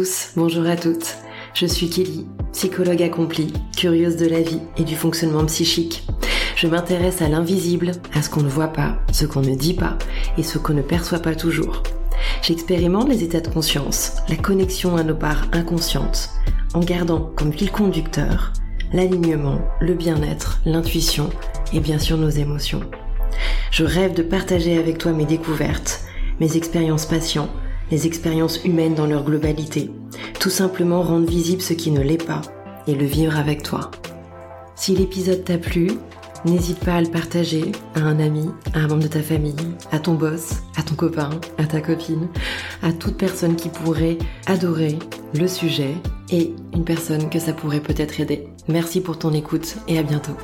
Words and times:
Tous, 0.00 0.30
bonjour 0.34 0.64
à 0.64 0.76
toutes. 0.76 1.18
Je 1.52 1.66
suis 1.66 1.90
Kelly, 1.90 2.26
psychologue 2.54 3.02
accomplie, 3.02 3.52
curieuse 3.76 4.16
de 4.16 4.26
la 4.26 4.40
vie 4.40 4.62
et 4.78 4.82
du 4.82 4.96
fonctionnement 4.96 5.44
psychique. 5.44 6.06
Je 6.56 6.68
m'intéresse 6.68 7.20
à 7.20 7.28
l'invisible, 7.28 7.92
à 8.14 8.22
ce 8.22 8.30
qu'on 8.30 8.40
ne 8.40 8.48
voit 8.48 8.72
pas, 8.72 8.96
ce 9.12 9.26
qu'on 9.26 9.42
ne 9.42 9.54
dit 9.54 9.74
pas 9.74 9.98
et 10.38 10.42
ce 10.42 10.56
qu'on 10.56 10.72
ne 10.72 10.80
perçoit 10.80 11.18
pas 11.18 11.34
toujours. 11.34 11.82
J'expérimente 12.40 13.10
les 13.10 13.24
états 13.24 13.42
de 13.42 13.48
conscience, 13.48 14.14
la 14.30 14.36
connexion 14.36 14.96
à 14.96 15.02
nos 15.02 15.14
parts 15.14 15.48
inconscientes, 15.52 16.30
en 16.72 16.80
gardant 16.80 17.30
comme 17.36 17.52
fil 17.52 17.70
conducteur 17.70 18.54
l'alignement, 18.94 19.60
le 19.82 19.92
bien-être, 19.92 20.62
l'intuition 20.64 21.28
et 21.74 21.80
bien 21.80 21.98
sûr 21.98 22.16
nos 22.16 22.30
émotions. 22.30 22.80
Je 23.70 23.84
rêve 23.84 24.14
de 24.14 24.22
partager 24.22 24.78
avec 24.78 24.96
toi 24.96 25.12
mes 25.12 25.26
découvertes, 25.26 26.00
mes 26.40 26.56
expériences 26.56 27.04
patients, 27.04 27.50
les 27.90 28.06
expériences 28.06 28.64
humaines 28.64 28.94
dans 28.94 29.06
leur 29.06 29.24
globalité, 29.24 29.90
tout 30.38 30.50
simplement 30.50 31.02
rendre 31.02 31.28
visible 31.28 31.62
ce 31.62 31.72
qui 31.72 31.90
ne 31.90 32.00
l'est 32.00 32.24
pas 32.24 32.42
et 32.86 32.94
le 32.94 33.04
vivre 33.04 33.36
avec 33.36 33.62
toi. 33.62 33.90
Si 34.74 34.94
l'épisode 34.94 35.44
t'a 35.44 35.58
plu, 35.58 35.90
n'hésite 36.44 36.80
pas 36.80 36.94
à 36.94 37.00
le 37.00 37.10
partager 37.10 37.72
à 37.94 38.00
un 38.00 38.18
ami, 38.18 38.48
à 38.72 38.78
un 38.78 38.88
membre 38.88 39.02
de 39.02 39.08
ta 39.08 39.22
famille, 39.22 39.54
à 39.92 39.98
ton 39.98 40.14
boss, 40.14 40.62
à 40.76 40.82
ton 40.82 40.94
copain, 40.94 41.30
à 41.58 41.64
ta 41.66 41.80
copine, 41.80 42.28
à 42.82 42.92
toute 42.92 43.16
personne 43.16 43.56
qui 43.56 43.68
pourrait 43.68 44.18
adorer 44.46 44.98
le 45.34 45.46
sujet 45.46 45.94
et 46.30 46.54
une 46.72 46.84
personne 46.84 47.28
que 47.28 47.38
ça 47.38 47.52
pourrait 47.52 47.80
peut-être 47.80 48.20
aider. 48.20 48.48
Merci 48.68 49.00
pour 49.00 49.18
ton 49.18 49.32
écoute 49.34 49.76
et 49.88 49.98
à 49.98 50.02
bientôt. 50.02 50.36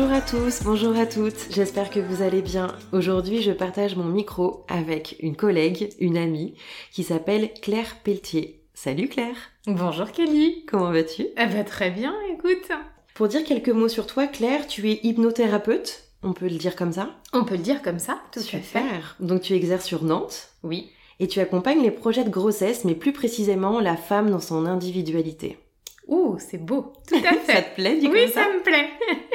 Bonjour 0.00 0.14
à 0.14 0.20
tous, 0.20 0.62
bonjour 0.62 0.96
à 0.96 1.06
toutes, 1.06 1.48
j'espère 1.50 1.90
que 1.90 1.98
vous 1.98 2.22
allez 2.22 2.40
bien. 2.40 2.68
Aujourd'hui 2.92 3.42
je 3.42 3.50
partage 3.50 3.96
mon 3.96 4.04
micro 4.04 4.64
avec 4.68 5.16
une 5.18 5.34
collègue, 5.34 5.92
une 5.98 6.16
amie, 6.16 6.54
qui 6.92 7.02
s'appelle 7.02 7.50
Claire 7.62 7.96
Pelletier. 8.04 8.62
Salut 8.74 9.08
Claire 9.08 9.34
Bonjour 9.66 10.12
Kelly 10.12 10.64
Comment 10.66 10.92
vas-tu? 10.92 11.22
Eh 11.36 11.46
ben 11.46 11.64
très 11.64 11.90
bien, 11.90 12.14
écoute 12.32 12.68
Pour 13.14 13.26
dire 13.26 13.42
quelques 13.42 13.70
mots 13.70 13.88
sur 13.88 14.06
toi, 14.06 14.28
Claire, 14.28 14.68
tu 14.68 14.88
es 14.88 15.00
hypnothérapeute, 15.02 16.04
on 16.22 16.32
peut 16.32 16.46
le 16.46 16.58
dire 16.58 16.76
comme 16.76 16.92
ça? 16.92 17.10
On 17.32 17.42
peut 17.42 17.56
le 17.56 17.62
dire 17.62 17.82
comme 17.82 17.98
ça, 17.98 18.20
tout 18.30 18.38
Super. 18.38 18.60
à 18.60 18.62
fait. 18.62 19.02
Donc 19.18 19.40
tu 19.42 19.54
exerces 19.54 19.84
sur 19.84 20.04
Nantes 20.04 20.50
Oui. 20.62 20.90
et 21.18 21.26
tu 21.26 21.40
accompagnes 21.40 21.82
les 21.82 21.90
projets 21.90 22.22
de 22.22 22.30
grossesse, 22.30 22.84
mais 22.84 22.94
plus 22.94 23.12
précisément 23.12 23.80
la 23.80 23.96
femme 23.96 24.30
dans 24.30 24.38
son 24.38 24.64
individualité. 24.64 25.58
Ouh, 26.06 26.36
c'est 26.38 26.64
beau, 26.64 26.92
tout 27.08 27.16
à 27.16 27.32
fait. 27.34 27.52
ça 27.52 27.62
te 27.62 27.74
plaît 27.74 27.96
dit 27.98 28.06
oui, 28.06 28.26
comme 28.26 28.32
ça 28.32 28.46
me 28.48 28.62
plaît. 28.62 28.90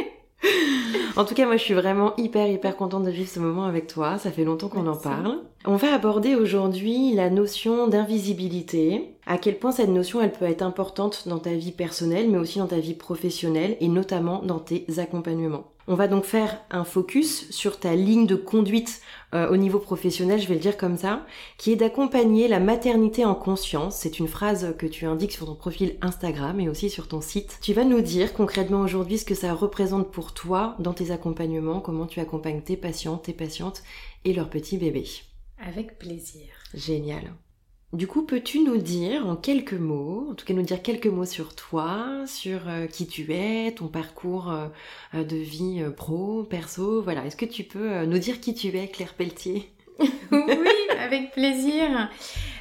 En 1.16 1.25
tout 1.25 1.36
cas, 1.36 1.45
moi, 1.45 1.58
je 1.58 1.63
suis 1.63 1.75
vraiment 1.75 2.16
hyper, 2.17 2.47
hyper 2.47 2.75
contente 2.75 3.03
de 3.03 3.11
vivre 3.11 3.30
ce 3.30 3.39
moment 3.39 3.66
avec 3.66 3.86
toi. 3.86 4.17
Ça 4.17 4.31
fait 4.31 4.44
longtemps 4.44 4.67
qu'on 4.67 4.88
en 4.88 4.95
parle. 4.95 5.38
On 5.66 5.75
va 5.75 5.94
aborder 5.94 6.35
aujourd'hui 6.35 7.13
la 7.13 7.29
notion 7.29 7.88
d'invisibilité. 7.88 9.16
À 9.28 9.38
quel 9.38 9.59
point 9.59 9.72
cette 9.72 9.90
notion, 9.90 10.22
elle 10.22 10.31
peut 10.31 10.45
être 10.45 10.63
importante 10.63 11.28
dans 11.28 11.38
ta 11.38 11.53
vie 11.53 11.72
personnelle, 11.72 12.29
mais 12.31 12.40
aussi 12.40 12.57
dans 12.57 12.68
ta 12.68 12.79
vie 12.79 12.95
professionnelle, 12.95 13.78
et 13.79 13.90
notamment 13.90 14.41
dans 14.41 14.59
tes 14.59 14.85
accompagnements. 14.97 15.66
On 15.88 15.95
va 15.95 16.07
donc 16.07 16.23
faire 16.23 16.61
un 16.71 16.85
focus 16.85 17.49
sur 17.51 17.79
ta 17.79 17.94
ligne 17.94 18.25
de 18.25 18.35
conduite 18.35 19.01
euh, 19.33 19.49
au 19.49 19.57
niveau 19.57 19.79
professionnel, 19.79 20.39
je 20.39 20.47
vais 20.47 20.53
le 20.53 20.59
dire 20.61 20.77
comme 20.77 20.97
ça, 20.97 21.25
qui 21.57 21.73
est 21.73 21.75
d'accompagner 21.75 22.47
la 22.47 22.61
maternité 22.61 23.25
en 23.25 23.35
conscience. 23.35 23.97
C'est 23.97 24.19
une 24.19 24.29
phrase 24.29 24.75
que 24.77 24.85
tu 24.85 25.05
indiques 25.05 25.33
sur 25.33 25.45
ton 25.45 25.55
profil 25.55 25.97
Instagram 26.01 26.59
et 26.61 26.69
aussi 26.69 26.89
sur 26.89 27.09
ton 27.09 27.19
site. 27.19 27.57
Tu 27.61 27.73
vas 27.73 27.83
nous 27.83 28.01
dire 28.01 28.33
concrètement 28.33 28.79
aujourd'hui 28.79 29.17
ce 29.17 29.25
que 29.25 29.35
ça 29.35 29.53
représente 29.53 30.09
pour 30.09 30.33
toi 30.33 30.75
dans 30.79 30.94
tes 30.94 31.11
accompagnements, 31.11 31.81
comment 31.81 32.05
tu 32.05 32.21
accompagnes 32.21 32.61
tes 32.61 32.77
patients, 32.77 33.17
tes 33.17 33.33
patientes 33.33 33.83
et 34.23 34.33
leurs 34.33 34.50
petits 34.50 34.77
bébés. 34.77 35.07
Avec 35.59 35.97
plaisir. 35.97 36.47
Génial. 36.73 37.33
Du 37.94 38.08
coup, 38.08 38.24
peux-tu 38.24 38.59
nous 38.62 38.78
dire 38.78 39.28
en 39.28 39.36
quelques 39.36 39.74
mots, 39.74 40.28
en 40.31 40.34
tout 40.34 40.46
cas 40.48 40.56
nous 40.56 40.64
dire 40.64 40.81
quelques 40.81 41.06
mots 41.08 41.26
sur 41.26 41.54
toi, 41.56 42.26
sur 42.26 42.68
euh, 42.68 42.88
qui 42.88 43.06
tu 43.06 43.31
es, 43.31 43.72
ton 43.76 43.88
parcours 43.88 44.52
euh, 44.52 44.68
euh, 45.14 45.24
de 45.24 45.36
vie 45.36 45.86
pro, 45.96 46.44
perso, 46.44 47.04
voilà. 47.04 47.24
Est-ce 47.26 47.36
que 47.38 47.46
tu 47.46 47.64
peux 47.64 48.04
nous 48.06 48.18
dire 48.18 48.40
qui 48.42 48.56
tu 48.56 48.76
es, 48.76 48.88
Claire 48.88 49.14
Pelletier? 49.14 49.70
oui, 50.31 50.70
avec 51.00 51.31
plaisir. 51.31 52.09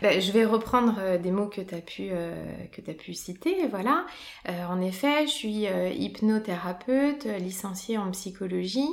Ben, 0.02 0.20
je 0.20 0.32
vais 0.32 0.44
reprendre 0.44 0.96
euh, 0.98 1.16
des 1.16 1.30
mots 1.30 1.46
que 1.46 1.60
tu 1.60 1.74
as 1.76 1.80
pu 1.80 2.08
euh, 2.10 2.34
que 2.72 2.80
tu 2.80 2.92
pu 2.92 3.14
citer, 3.14 3.68
voilà. 3.68 4.04
Euh, 4.48 4.66
en 4.66 4.80
effet, 4.80 5.28
je 5.28 5.32
suis 5.32 5.68
euh, 5.68 5.90
hypnothérapeute, 5.90 7.24
licenciée 7.38 7.98
en 7.98 8.10
psychologie 8.10 8.88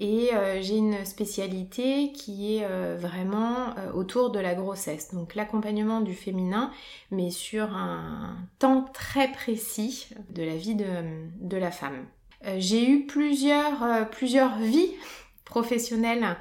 et 0.00 0.30
j'ai 0.60 0.76
une 0.76 1.04
spécialité 1.04 2.12
qui 2.12 2.56
est 2.56 2.66
vraiment 2.96 3.74
autour 3.94 4.30
de 4.30 4.38
la 4.38 4.54
grossesse. 4.54 5.12
Donc 5.12 5.34
l'accompagnement 5.34 6.00
du 6.00 6.14
féminin 6.14 6.70
mais 7.10 7.30
sur 7.30 7.74
un 7.74 8.36
temps 8.60 8.84
très 8.94 9.32
précis 9.32 10.06
de 10.30 10.44
la 10.44 10.54
vie 10.54 10.76
de, 10.76 10.86
de 11.40 11.56
la 11.56 11.72
femme. 11.72 12.06
J'ai 12.58 12.88
eu 12.88 13.06
plusieurs 13.06 14.08
plusieurs 14.10 14.56
vies 14.58 14.92
professionnelles 15.44 16.36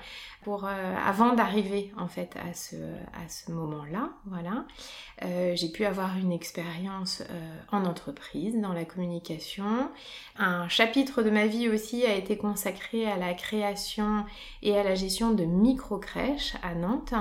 euh, 0.47 0.95
avant 1.05 1.33
d'arriver 1.33 1.91
en 1.97 2.07
fait 2.07 2.35
à 2.37 2.53
ce 2.53 3.51
moment-là 3.51 4.09
voilà 4.25 4.65
Euh, 5.23 5.55
j'ai 5.55 5.69
pu 5.69 5.83
avoir 5.85 6.15
une 6.17 6.31
expérience 6.31 7.23
euh, 7.31 7.57
en 7.71 7.85
entreprise 7.85 8.55
dans 8.55 8.73
la 8.73 8.85
communication. 8.85 9.89
Un 10.37 10.69
chapitre 10.69 11.23
de 11.23 11.31
ma 11.31 11.47
vie 11.47 11.69
aussi 11.69 12.05
a 12.05 12.13
été 12.13 12.37
consacré 12.37 13.09
à 13.09 13.17
la 13.17 13.33
création 13.33 14.25
et 14.61 14.77
à 14.77 14.83
la 14.83 14.93
gestion 14.93 15.31
de 15.31 15.43
micro 15.43 15.97
crèches 15.97 16.53
à 16.61 16.75
Nantes 16.75 17.15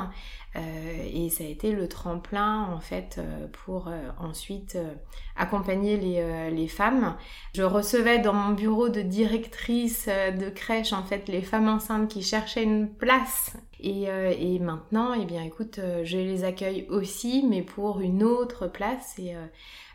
et 1.12 1.28
ça 1.28 1.44
a 1.44 1.46
été 1.46 1.72
le 1.72 1.88
tremplin 1.88 2.64
en 2.72 2.80
fait 2.80 3.16
euh, 3.18 3.46
pour 3.64 3.88
euh, 3.88 4.08
ensuite 4.18 4.76
euh, 4.76 4.94
accompagner 5.36 5.96
les, 5.96 6.20
euh, 6.20 6.66
femmes 6.68 7.16
je 7.54 7.62
recevais 7.62 8.18
dans 8.18 8.32
mon 8.32 8.54
bureau 8.54 8.88
de 8.88 9.02
directrice 9.02 10.06
euh, 10.08 10.30
de 10.30 10.48
crèche 10.48 10.92
en 10.92 11.02
fait 11.02 11.28
les 11.28 11.42
femmes 11.42 11.68
enceintes 11.68 12.08
qui 12.08 12.22
cherchaient 12.22 12.64
une 12.64 12.88
place. 12.88 13.56
Et, 13.80 14.08
euh, 14.08 14.58
maintenant, 14.60 15.12
eh 15.12 15.26
bien 15.26 15.42
écoute, 15.42 15.78
euh, 15.78 16.02
je 16.02 16.16
les 16.16 16.44
accueille 16.44 16.86
aussi, 16.88 17.44
mais 17.46 17.62
pour 17.62 18.00
une 18.00 18.22
autre 18.22 18.66
place 18.66 19.18
et 19.18 19.34
euh, 19.34 19.44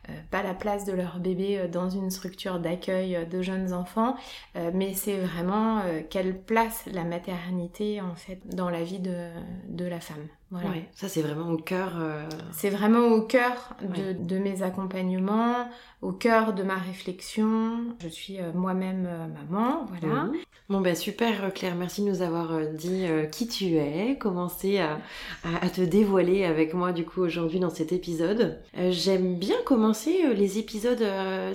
euh, 0.09 0.13
pas 0.31 0.44
la 0.44 0.53
place 0.53 0.85
de 0.85 0.94
leur 0.94 1.19
bébé 1.19 1.59
euh, 1.59 1.67
dans 1.67 1.89
une 1.89 2.09
structure 2.09 2.59
d'accueil 2.59 3.16
euh, 3.16 3.25
de 3.25 3.41
jeunes 3.41 3.73
enfants, 3.73 4.16
euh, 4.55 4.71
mais 4.73 4.94
c'est 4.94 5.17
vraiment 5.17 5.79
euh, 5.79 6.01
quelle 6.09 6.39
place 6.39 6.83
la 6.91 7.03
maternité 7.03 8.01
en 8.01 8.16
fait 8.16 8.39
dans 8.45 8.69
la 8.69 8.83
vie 8.83 9.00
de 9.00 9.85
la 9.85 10.00
femme. 10.00 10.27
Voilà. 10.51 10.69
Ouais, 10.69 10.89
ça 10.94 11.07
c'est 11.07 11.22
vraiment 11.22 11.50
au 11.50 11.57
cœur. 11.57 11.94
euh, 11.97 12.28
C'est 12.51 12.69
vraiment 12.69 13.07
au 13.07 13.22
cœur 13.22 13.73
de, 13.81 13.88
Ouais. 13.88 14.13
de 14.13 14.38
mes 14.38 14.63
accompagnements, 14.63 15.69
au 16.01 16.12
cœur 16.12 16.53
de 16.53 16.62
ma 16.63 16.75
réflexion. 16.75 17.85
Je 18.00 18.07
suis 18.09 18.38
euh, 18.39 18.51
moi-même 18.53 19.07
euh, 19.09 19.28
maman, 19.28 19.86
voilà. 19.88 20.25
Mhm. 20.25 20.33
Bon 20.69 20.80
bah 20.81 20.95
super 20.95 21.53
Claire, 21.53 21.75
merci 21.75 22.01
de 22.03 22.09
nous 22.09 22.21
avoir 22.21 22.59
dit 22.74 23.03
qui 23.31 23.48
tu 23.50 23.75
es, 23.75 24.18
commencé 24.18 24.80
à, 24.80 25.00
à- 25.44 25.65
à 25.65 25.69
te 25.69 25.81
dévoiler 25.81 26.45
avec 26.45 26.74
moi 26.74 26.94
du 26.94 27.03
coup 27.06 27.21
aujourd'hui 27.21 27.59
dans 27.59 27.69
cet 27.69 27.92
épisode. 27.92 28.57
J'aime 28.89 29.36
bien 29.36 29.57
commencer 29.65 30.33
les 30.33 30.59
épisodes 30.59 31.03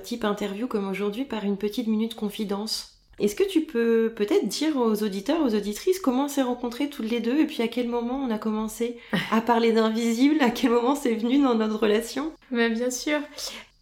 type 0.02 0.24
interview 0.24 0.66
comme 0.66 0.86
aujourd'hui 0.88 1.24
par 1.24 1.44
une 1.44 1.56
petite 1.56 1.86
minute 1.86 2.14
confidence. 2.14 2.95
Est-ce 3.18 3.34
que 3.34 3.44
tu 3.48 3.62
peux 3.62 4.12
peut-être 4.14 4.46
dire 4.46 4.76
aux 4.76 5.02
auditeurs, 5.02 5.40
aux 5.42 5.54
auditrices 5.54 5.98
comment 6.00 6.24
on 6.24 6.28
s'est 6.28 6.42
rencontrés 6.42 6.90
toutes 6.90 7.10
les 7.10 7.20
deux 7.20 7.38
et 7.40 7.46
puis 7.46 7.62
à 7.62 7.68
quel 7.68 7.88
moment 7.88 8.20
on 8.22 8.30
a 8.30 8.38
commencé 8.38 8.98
à 9.32 9.40
parler 9.52 9.72
d'invisible, 9.72 10.36
à 10.42 10.50
quel 10.50 10.70
moment 10.70 10.94
c'est 10.94 11.14
venu 11.14 11.42
dans 11.42 11.54
notre 11.54 11.78
relation? 11.78 12.32
Mais 12.50 12.68
bien 12.68 12.90
sûr. 12.90 13.18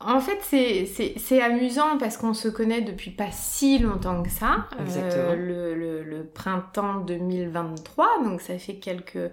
En 0.00 0.20
fait, 0.20 0.38
c'est- 0.42 1.40
amusant 1.40 1.96
parce 1.98 2.16
qu'on 2.18 2.34
se 2.34 2.48
connaît 2.48 2.82
depuis 2.82 3.10
pas 3.10 3.30
si 3.32 3.78
longtemps 3.78 4.22
que 4.22 4.28
ça. 4.30 4.66
Euh, 4.78 4.84
Exactement. 4.84 5.34
le, 5.36 5.74
le- 5.74 6.02
le 6.02 6.24
printemps 6.24 7.00
2023, 7.00 8.22
donc 8.24 8.40
ça 8.40 8.58
fait 8.58 8.74
quelques, 8.76 9.30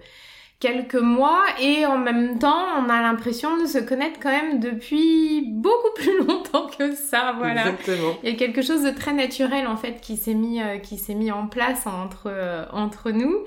quelques 0.62 0.94
mois. 0.94 1.42
Et 1.60 1.84
en 1.84 1.98
même 1.98 2.38
temps, 2.38 2.64
on 2.78 2.88
a 2.88 3.02
l'impression 3.02 3.60
de 3.60 3.66
se 3.66 3.78
connaître 3.78 4.20
quand 4.20 4.30
même 4.30 4.60
depuis 4.60 5.42
beaucoup 5.50 5.90
plus 5.96 6.24
longtemps 6.24 6.68
que 6.68 6.94
ça. 6.94 7.34
Voilà. 7.36 7.68
Exactement. 7.68 8.14
Il 8.22 8.30
y 8.30 8.32
a 8.32 8.36
quelque 8.36 8.62
chose 8.62 8.84
de 8.84 8.90
très 8.90 9.12
naturel 9.12 9.66
en 9.66 9.76
fait 9.76 10.00
qui 10.00 10.16
s'est 10.16 10.34
mis, 10.34 10.62
euh, 10.62 10.78
qui 10.78 10.96
s'est 10.96 11.14
mis 11.14 11.32
en 11.32 11.48
place 11.48 11.86
entre, 11.86 12.28
euh, 12.28 12.64
entre 12.72 13.10
nous. 13.10 13.44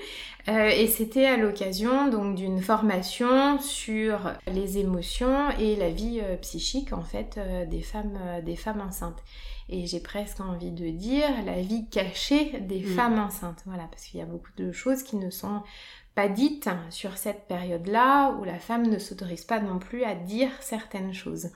et 0.48 0.86
c'était 0.86 1.26
à 1.26 1.36
l'occasion 1.36 2.06
donc 2.06 2.36
d'une 2.36 2.60
formation 2.60 3.58
sur 3.58 4.30
les 4.46 4.78
émotions 4.78 5.50
et 5.58 5.74
la 5.74 5.90
vie 5.90 6.20
psychique 6.40 6.92
en 6.92 7.02
fait 7.02 7.40
des 7.68 7.80
femmes 7.80 8.16
des 8.44 8.54
femmes 8.54 8.80
enceintes 8.80 9.24
et 9.68 9.86
j'ai 9.86 10.00
presque 10.00 10.40
envie 10.40 10.70
de 10.70 10.90
dire 10.90 11.28
la 11.44 11.60
vie 11.60 11.86
cachée 11.88 12.60
des 12.60 12.80
mm. 12.80 12.96
femmes 12.96 13.18
enceintes. 13.18 13.62
Voilà, 13.66 13.84
parce 13.90 14.04
qu'il 14.04 14.20
y 14.20 14.22
a 14.22 14.26
beaucoup 14.26 14.52
de 14.56 14.70
choses 14.72 15.02
qui 15.02 15.16
ne 15.16 15.30
sont 15.30 15.62
pas 16.16 16.28
dites 16.28 16.68
sur 16.88 17.18
cette 17.18 17.46
période-là 17.46 18.34
où 18.40 18.44
la 18.44 18.58
femme 18.58 18.88
ne 18.88 18.98
s'autorise 18.98 19.44
pas 19.44 19.60
non 19.60 19.78
plus 19.78 20.02
à 20.02 20.14
dire 20.14 20.48
certaines 20.60 21.12
choses. 21.12 21.50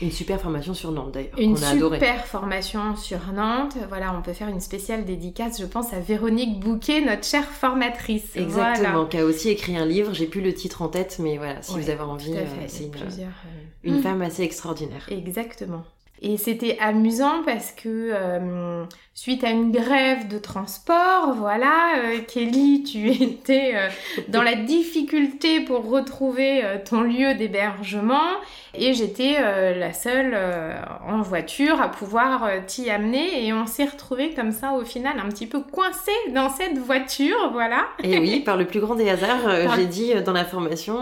Une 0.00 0.12
super 0.12 0.40
formation 0.40 0.72
sur 0.72 0.92
Nantes 0.92 1.12
d'ailleurs. 1.12 1.38
Une 1.38 1.56
super 1.56 2.24
formation 2.24 2.96
sur 2.96 3.18
Nantes. 3.32 3.76
Voilà, 3.88 4.16
on 4.16 4.22
peut 4.22 4.32
faire 4.32 4.48
une 4.48 4.60
spéciale 4.60 5.04
dédicace, 5.04 5.60
je 5.60 5.66
pense, 5.66 5.92
à 5.92 5.98
Véronique 5.98 6.60
Bouquet, 6.60 7.00
notre 7.00 7.24
chère 7.24 7.44
formatrice. 7.44 8.36
Exactement, 8.36 9.04
qui 9.06 9.18
a 9.18 9.24
aussi 9.24 9.50
écrit 9.50 9.76
un 9.76 9.84
livre. 9.84 10.14
J'ai 10.14 10.26
plus 10.26 10.40
le 10.40 10.54
titre 10.54 10.82
en 10.82 10.88
tête, 10.88 11.18
mais 11.20 11.36
voilà, 11.36 11.60
si 11.60 11.78
vous 11.78 11.90
avez 11.90 12.00
envie, 12.00 12.34
euh, 12.34 12.44
c'est 12.68 12.84
une, 12.84 12.94
euh, 12.94 13.26
une 13.82 14.02
femme 14.02 14.22
assez 14.22 14.42
extraordinaire. 14.42 15.06
Exactement. 15.10 15.84
Et 16.26 16.38
c'était 16.38 16.78
amusant 16.80 17.42
parce 17.44 17.70
que 17.70 18.10
euh, 18.14 18.84
suite 19.12 19.44
à 19.44 19.50
une 19.50 19.70
grève 19.70 20.26
de 20.26 20.38
transport, 20.38 21.34
voilà, 21.36 21.98
euh, 21.98 22.20
Kelly, 22.26 22.82
tu 22.82 23.10
étais 23.22 23.72
euh, 23.74 23.88
dans 24.28 24.40
la 24.40 24.54
difficulté 24.54 25.60
pour 25.60 25.86
retrouver 25.86 26.62
ton 26.88 27.02
lieu 27.02 27.34
d'hébergement 27.34 28.22
et 28.72 28.94
j'étais 28.94 29.38
la 29.74 29.92
seule 29.92 30.36
en 31.06 31.20
voiture 31.20 31.80
à 31.80 31.90
pouvoir 31.90 32.48
t'y 32.66 32.88
amener 32.90 33.46
et 33.46 33.52
on 33.52 33.66
s'est 33.66 33.84
retrouvés 33.84 34.30
comme 34.30 34.50
ça 34.50 34.72
au 34.72 34.84
final 34.84 35.20
un 35.20 35.28
petit 35.28 35.46
peu 35.46 35.60
coincés 35.60 36.10
dans 36.34 36.48
cette 36.48 36.78
voiture, 36.78 37.50
voilà. 37.52 37.86
Et 38.02 38.18
oui, 38.18 38.40
par 38.44 38.56
le 38.56 38.66
plus 38.66 38.80
grand 38.80 38.94
des 38.94 39.10
hasards, 39.10 39.76
j'ai 39.76 39.86
dit 39.86 40.14
dans 40.24 40.32
la 40.32 40.44
formation, 40.44 40.98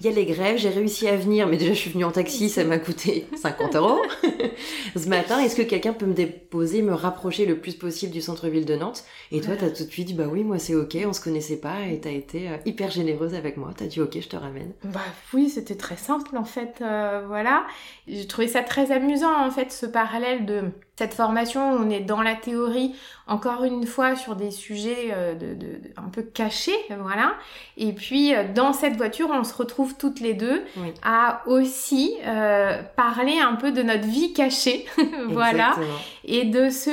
il 0.00 0.06
y 0.06 0.08
a 0.08 0.12
les 0.12 0.24
grèves, 0.24 0.56
j'ai 0.56 0.70
réussi 0.70 1.06
à 1.08 1.16
venir, 1.16 1.46
mais 1.46 1.58
déjà 1.58 1.74
je 1.74 1.78
suis 1.78 1.90
venue 1.90 2.04
en 2.04 2.10
taxi, 2.10 2.48
ça 2.48 2.64
m'a 2.64 2.78
coûté 2.78 3.26
50 3.36 3.76
euros. 3.76 4.02
ce 4.96 5.08
matin, 5.08 5.38
est-ce 5.40 5.56
que 5.56 5.62
quelqu'un 5.62 5.92
peut 5.92 6.06
me 6.06 6.14
déposer, 6.14 6.82
me 6.82 6.94
rapprocher 6.94 7.46
le 7.46 7.58
plus 7.58 7.74
possible 7.74 8.12
du 8.12 8.20
centre-ville 8.20 8.64
de 8.64 8.76
Nantes? 8.76 9.04
Et 9.32 9.40
toi, 9.40 9.54
t'as 9.56 9.70
tout 9.70 9.84
de 9.84 9.90
suite 9.90 10.08
dit, 10.08 10.14
bah 10.14 10.26
oui, 10.30 10.44
moi 10.44 10.58
c'est 10.58 10.74
ok, 10.74 10.96
on 11.06 11.12
se 11.12 11.20
connaissait 11.20 11.58
pas, 11.60 11.86
et 11.86 12.00
t'as 12.00 12.10
été 12.10 12.48
euh, 12.48 12.56
hyper 12.64 12.90
généreuse 12.90 13.34
avec 13.34 13.56
moi, 13.56 13.72
t'as 13.76 13.86
dit 13.86 14.00
ok, 14.00 14.18
je 14.20 14.28
te 14.28 14.36
ramène. 14.36 14.72
Bah 14.84 15.00
oui, 15.32 15.48
c'était 15.48 15.76
très 15.76 15.96
simple 15.96 16.36
en 16.36 16.44
fait, 16.44 16.78
euh, 16.80 17.24
voilà. 17.26 17.66
J'ai 18.08 18.26
trouvé 18.26 18.48
ça 18.48 18.62
très 18.62 18.92
amusant 18.92 19.46
en 19.46 19.50
fait, 19.50 19.72
ce 19.72 19.86
parallèle 19.86 20.46
de 20.46 20.62
cette 20.98 21.12
formation, 21.12 21.72
on 21.72 21.90
est 21.90 22.00
dans 22.00 22.22
la 22.22 22.34
théorie, 22.34 22.94
encore 23.26 23.64
une 23.64 23.86
fois, 23.86 24.16
sur 24.16 24.34
des 24.34 24.50
sujets 24.50 25.12
euh, 25.12 25.34
de, 25.34 25.54
un 25.98 26.08
peu 26.08 26.22
cachés, 26.22 26.78
voilà. 27.00 27.34
Et 27.76 27.92
puis, 27.92 28.34
euh, 28.34 28.44
dans 28.54 28.72
cette 28.72 28.96
voiture, 28.96 29.28
on 29.30 29.44
se 29.44 29.54
retrouve 29.54 29.96
toutes 29.98 30.20
les 30.20 30.32
deux 30.32 30.62
à 31.02 31.42
aussi 31.46 32.16
euh, 32.24 32.82
parler 32.96 33.38
un 33.38 33.56
peu 33.56 33.72
de 33.72 33.82
notre 33.82 34.06
vie 34.06 34.32
cachée, 34.32 34.86
voilà. 35.28 35.76
Et 36.24 36.44
de 36.44 36.70
ce 36.70 36.90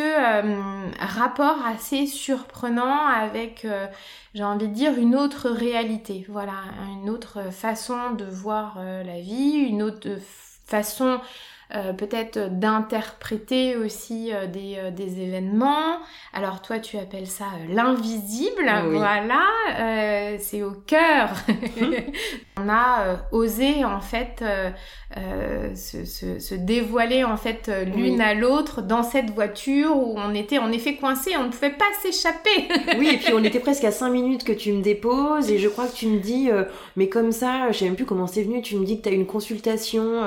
rapport 1.00 1.60
assez 1.66 2.06
surprenant 2.06 3.08
avec, 3.08 3.66
j'ai 4.36 4.44
envie 4.44 4.68
de 4.68 4.74
dire, 4.74 4.98
une 4.98 5.16
autre 5.16 5.50
réalité, 5.50 6.26
voilà. 6.28 6.56
Une 7.02 7.10
autre 7.10 7.52
façon 7.52 8.12
de 8.18 8.26
voir 8.26 8.80
la 8.80 9.22
vie, 9.22 9.54
une 9.54 9.82
autre 9.82 10.10
façon 10.66 11.22
euh, 11.76 11.92
peut-être 11.92 12.52
d'interpréter 12.52 13.76
aussi 13.76 14.32
euh, 14.32 14.46
des, 14.46 14.76
euh, 14.78 14.92
des, 14.92 15.20
événements. 15.20 15.98
Alors 16.32 16.62
toi, 16.62 16.78
tu 16.78 17.00
appelles 17.00 17.26
ça 17.26 17.46
l'invisible, 17.68 18.72
voilà, 18.92 19.42
c'est 20.38 20.62
au 20.62 20.74
cœur. 20.86 21.32
On 22.58 22.70
a 22.70 23.24
osé 23.32 23.84
en 23.84 24.00
fait 24.00 24.44
se, 25.76 26.06
se, 26.06 26.40
se, 26.40 26.56
dévoiler 26.56 27.24
en 27.24 27.38
fait 27.38 27.72
l'une 27.96 28.22
à 28.22 28.36
l'autre 28.36 28.82
dans 28.84 29.02
cette 29.02 29.32
voiture 29.32 29.96
où 29.96 30.16
on 30.18 30.34
était 30.34 30.60
en 30.60 30.72
effet 30.72 30.96
coincés, 30.96 31.36
on 31.38 31.46
ne 31.46 31.50
pouvait 31.50 31.72
pas 31.72 31.86
s'échapper. 32.02 32.68
oui, 33.00 33.10
et 33.14 33.18
puis 33.18 33.34
on 33.34 33.44
était 33.44 33.60
presque 33.60 33.84
à 33.84 33.92
5 33.92 34.10
minutes 34.10 34.44
que 34.44 34.54
tu 34.54 34.72
me 34.72 34.82
déposes. 34.82 35.52
Et 35.52 35.58
je 35.58 35.68
crois 35.68 35.88
que 35.88 35.96
tu 35.96 36.08
me 36.08 36.20
dis, 36.20 36.50
mais 36.96 37.10
comme 37.10 37.32
ça, 37.32 37.72
je 37.72 37.80
sais 37.80 37.86
même 37.86 37.96
plus 37.96 38.06
comment 38.06 38.28
c'est 38.28 38.44
venu, 38.44 38.62
tu 38.62 38.76
me 38.76 38.86
dis 38.86 39.00
que 39.00 39.04
tu 39.04 39.10
as 39.10 39.14
une 39.14 39.26
consultation 39.26 40.22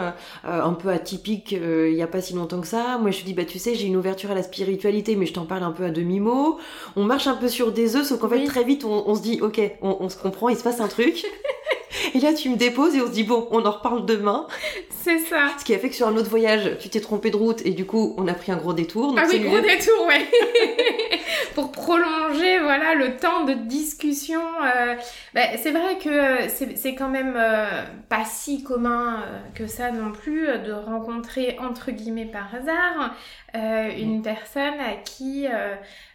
un 0.45 0.73
peu 0.73 0.91
atypique 0.91 1.36
euh, 1.53 1.89
il 1.89 1.95
n'y 1.95 2.03
a 2.03 2.07
pas 2.07 2.21
si 2.21 2.35
longtemps 2.35 2.61
que 2.61 2.67
ça. 2.67 2.99
Moi, 2.99 3.11
je 3.11 3.23
dis, 3.25 3.35
bah, 3.35 3.45
tu 3.45 3.59
sais, 3.59 3.75
j'ai 3.75 3.87
une 3.87 3.97
ouverture 3.97 4.31
à 4.31 4.35
la 4.35 4.43
spiritualité, 4.43 5.17
mais 5.17 5.27
je 5.27 5.33
t'en 5.33 5.47
parle 5.47 5.63
un 5.63 5.71
peu 5.71 5.85
à 5.85 5.91
demi-mot. 5.91 6.59
On 6.97 7.05
marche 7.05 7.27
un 7.27 7.35
peu 7.37 7.49
sur 7.49 7.73
des 7.73 7.97
œufs, 7.97 8.07
sauf 8.07 8.19
qu'en 8.21 8.29
fait, 8.29 8.45
très 8.47 8.65
vite, 8.65 8.85
on, 8.85 9.15
se 9.15 9.23
dit, 9.23 9.41
ok, 9.41 9.61
on, 9.83 10.09
se 10.09 10.17
comprend, 10.17 10.49
il 10.49 10.57
se 10.57 10.63
passe 10.63 10.81
un 10.81 10.89
truc. 10.89 11.25
Et 12.15 12.21
là, 12.21 12.33
tu 12.35 12.51
me 12.51 12.57
déposes 12.57 12.95
et 12.95 13.01
on 13.01 13.07
se 13.07 13.13
dit, 13.13 13.25
bon, 13.25 13.49
on 13.51 13.65
en 13.65 13.71
reparle 13.71 14.07
demain. 14.07 14.47
C'est 14.91 15.19
ça. 15.19 15.51
Ce 15.59 15.65
qui 15.65 15.75
a 15.75 15.79
fait 15.79 15.89
que 15.89 15.95
sur 15.95 16.09
un 16.09 16.17
autre 16.17 16.31
voyage, 16.31 16.79
tu 16.81 16.89
t'es 16.89 17.01
trompé 17.01 17.31
de 17.31 17.37
route 17.37 17.65
et 17.65 17.71
du 17.71 17.87
coup, 17.87 18.15
on 18.19 18.27
a 18.27 18.35
pris 18.35 18.51
un 18.53 18.57
gros 18.57 18.73
détour. 18.73 19.15
ah 19.17 19.25
oui, 19.29 19.41
gros 19.41 19.61
détour, 19.61 20.07
ouais. 20.07 20.27
Pour 21.55 21.73
prolonger, 21.73 22.59
voilà, 22.59 22.95
le 22.95 23.17
temps 23.17 23.45
de 23.45 23.55
discussion. 23.55 24.41
Euh, 24.41 24.95
ben, 25.35 25.49
c'est 25.63 25.71
vrai 25.71 25.99
que 25.99 26.09
euh, 26.09 26.49
c'est 26.75 26.95
quand 26.95 27.09
même 27.09 27.35
euh, 27.37 27.83
pas 28.09 28.25
si 28.25 28.63
commun 28.63 29.23
que 29.55 29.67
ça 29.67 29.91
non 29.91 30.13
plus 30.13 30.47
de 30.47 30.73
rencontrer, 30.73 31.57
entre 31.61 31.91
guillemets, 31.93 32.27
par 32.27 32.55
hasard, 32.55 33.15
une 33.55 34.23
personne 34.23 34.79
à 34.81 34.97
qui 34.97 35.47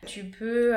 tu 0.05 0.25
peux 0.25 0.73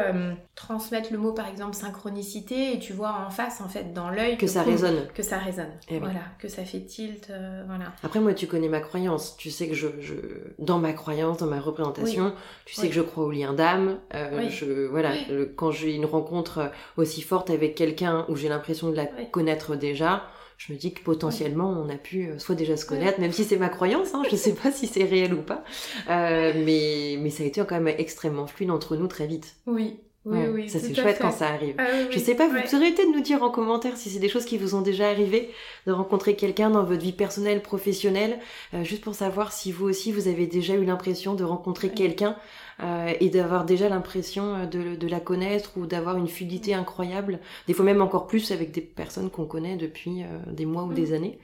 transmettre 0.55 1.13
le 1.13 1.19
mot, 1.19 1.33
par 1.33 1.49
exemple, 1.49 1.75
synchronicité 1.75 2.75
et 2.75 2.79
tu 2.79 2.93
vois 2.93 3.25
en 3.27 3.31
face, 3.31 3.61
en 3.61 3.69
fait, 3.69 3.93
dans 3.93 4.09
l'œil 4.09 4.37
que, 4.39 4.47
ça 4.47 4.63
résonne. 4.63 5.04
Que 5.13 5.23
ça 5.23 5.39
résonne. 5.39 5.73
Eh 5.89 5.99
voilà, 5.99 6.21
que 6.39 6.49
ça 6.49 6.65
fait 6.65 6.81
tilt, 6.81 7.33
voilà. 7.67 7.93
Après, 8.03 8.21
moi, 8.21 8.35
tu 8.35 8.47
connais 8.47 8.69
ma 8.69 8.81
croyance. 8.81 9.37
Tu 9.37 9.51
sais 9.51 9.69
que 9.69 9.75
je, 9.75 9.89
je... 10.01 10.15
dans 10.59 10.79
ma 10.79 10.93
croyance, 10.93 11.39
dans 11.39 11.47
ma 11.47 11.61
représentation, 11.61 12.33
tu 12.65 12.75
sais 12.75 12.89
que 12.89 12.95
je 12.95 13.01
crois 13.01 13.25
au 13.25 13.31
lien 13.31 13.53
d'âme. 13.53 13.99
Euh, 14.15 14.49
je, 14.49 14.87
voilà, 14.87 15.13
quand 15.57 15.71
j'ai 15.71 15.95
une 15.95 16.07
rencontre 16.07 16.71
aussi 16.97 17.23
forte 17.23 17.51
avec 17.51 17.75
quelqu'un 17.75 18.27
où 18.29 18.37
j'ai 18.37 18.49
l'impression 18.49 18.91
de 18.91 18.97
la 18.97 19.07
connaître 19.07 19.77
déjà, 19.77 20.25
je 20.57 20.73
me 20.73 20.79
dis 20.79 20.95
que 20.95 21.03
potentiellement 21.03 21.69
on 21.69 21.89
a 21.89 21.97
pu 21.97 22.29
euh, 22.29 22.39
soit 22.39 22.55
déjà 22.55 22.77
se 22.77 22.87
connaître, 22.87 23.21
même 23.21 23.33
si 23.33 23.45
c'est 23.45 23.57
ma 23.57 23.69
croyance, 23.69 24.15
hein, 24.15 24.23
je 24.31 24.37
sais 24.37 24.55
pas 24.55 24.71
si 24.71 24.87
c'est 24.87 25.03
réel 25.03 25.35
ou 25.35 25.43
pas, 25.43 25.65
euh, 26.09 26.53
mais, 26.65 27.17
mais 27.21 27.31
ça 27.31 27.43
a 27.43 27.47
été 27.47 27.61
quand 27.67 27.81
même 27.81 27.95
extrêmement 27.99 28.47
fluide 28.47 28.71
entre 28.71 28.97
nous 28.97 29.09
très 29.09 29.27
vite. 29.27 29.57
Oui, 29.67 29.99
oui, 30.25 30.39
oui, 30.53 30.69
ça 30.71 30.79
c'est 30.79 30.95
chouette 30.95 31.19
quand 31.21 31.31
ça 31.31 31.49
arrive. 31.49 31.75
Ah 31.79 31.85
je 32.11 32.19
sais 32.19 32.35
pas, 32.35 32.49
vous 32.49 32.57
pourriez 32.71 32.93
peut-être 32.93 33.13
nous 33.13 33.21
dire 33.21 33.43
en 33.43 33.51
commentaire 33.51 33.97
si 33.97 34.09
c'est 34.09 34.19
des 34.19 34.31
choses 34.31 34.47
qui 34.47 34.57
vous 34.57 34.75
ont 34.75 34.81
déjà 34.81 35.09
arrivé 35.09 35.51
de 35.87 35.93
rencontrer 35.93 36.35
quelqu'un 36.35 36.71
dans 36.71 36.83
votre 36.83 37.03
vie 37.03 37.13
personnelle, 37.13 37.61
professionnelle, 37.61 38.39
euh, 38.73 38.85
juste 38.85 39.05
pour 39.05 39.15
savoir 39.15 39.53
si 39.53 39.71
vous 39.71 39.85
aussi 39.85 40.13
vous 40.13 40.27
avez 40.27 40.47
déjà 40.47 40.75
eu 40.75 40.85
l'impression 40.85 41.35
de 41.35 41.45
rencontrer 41.45 41.91
quelqu'un 41.91 42.37
euh, 42.83 43.13
et 43.21 43.29
d'avoir 43.29 43.67
déjà 43.67 43.91
l'impression 43.91 44.55
euh, 44.55 44.67
de, 44.67 44.97
de, 44.97 45.09
la 45.09 45.21
connaître 45.21 45.73
ou 45.77 45.85
d'avoir 45.85 46.17
une 46.17 46.29
fluidité 46.29 46.73
incroyable, 46.73 47.39
des 47.67 47.75
fois 47.75 47.85
même 47.85 48.01
encore 48.01 48.27
plus 48.27 48.51
avec 48.51 48.73
des 48.73 48.81
personnes 48.81 49.29
qu'on 49.29 49.47
connaît 49.47 49.77
depuis 49.77 50.25
des 50.47 50.65
mois 50.65 50.85
ou 50.85 50.95
des 50.95 51.13
années. 51.13 51.39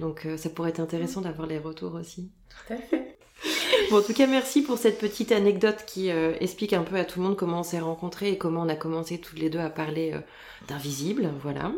Donc 0.00 0.26
ça 0.36 0.50
pourrait 0.50 0.70
être 0.70 0.80
intéressant 0.80 1.20
d'avoir 1.20 1.46
les 1.46 1.58
retours 1.58 1.94
aussi. 1.94 2.30
Tout 2.48 2.72
à 2.72 2.76
fait. 2.76 3.16
Bon, 3.90 3.98
en 3.98 4.02
tout 4.02 4.14
cas, 4.14 4.26
merci 4.26 4.62
pour 4.62 4.78
cette 4.78 4.98
petite 4.98 5.32
anecdote 5.32 5.84
qui 5.86 6.10
euh, 6.10 6.34
explique 6.40 6.72
un 6.72 6.82
peu 6.82 6.96
à 6.96 7.04
tout 7.04 7.20
le 7.20 7.26
monde 7.26 7.36
comment 7.36 7.60
on 7.60 7.64
s'est 7.64 7.80
rencontrés 7.80 8.30
et 8.32 8.38
comment 8.38 8.62
on 8.62 8.68
a 8.68 8.76
commencé 8.76 9.18
toutes 9.18 9.38
les 9.38 9.50
deux 9.50 9.58
à 9.58 9.70
parler 9.70 10.12
euh, 10.14 10.20
d'invisible, 10.68 11.30
voilà. 11.42 11.72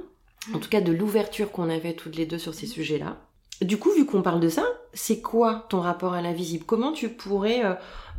En 0.54 0.58
tout 0.58 0.68
cas, 0.68 0.80
de 0.80 0.92
l'ouverture 0.92 1.50
qu'on 1.50 1.68
avait 1.68 1.94
toutes 1.94 2.16
les 2.16 2.26
deux 2.26 2.38
sur 2.38 2.54
ces 2.54 2.66
sujets-là. 2.66 3.16
Du 3.62 3.78
coup, 3.78 3.90
vu 3.90 4.04
qu'on 4.06 4.22
parle 4.22 4.38
de 4.38 4.48
ça, 4.48 4.64
c'est 4.92 5.20
quoi 5.20 5.66
ton 5.70 5.80
rapport 5.80 6.12
à 6.12 6.22
l'invisible? 6.22 6.64
Comment 6.64 6.92
tu 6.92 7.08
pourrais 7.08 7.62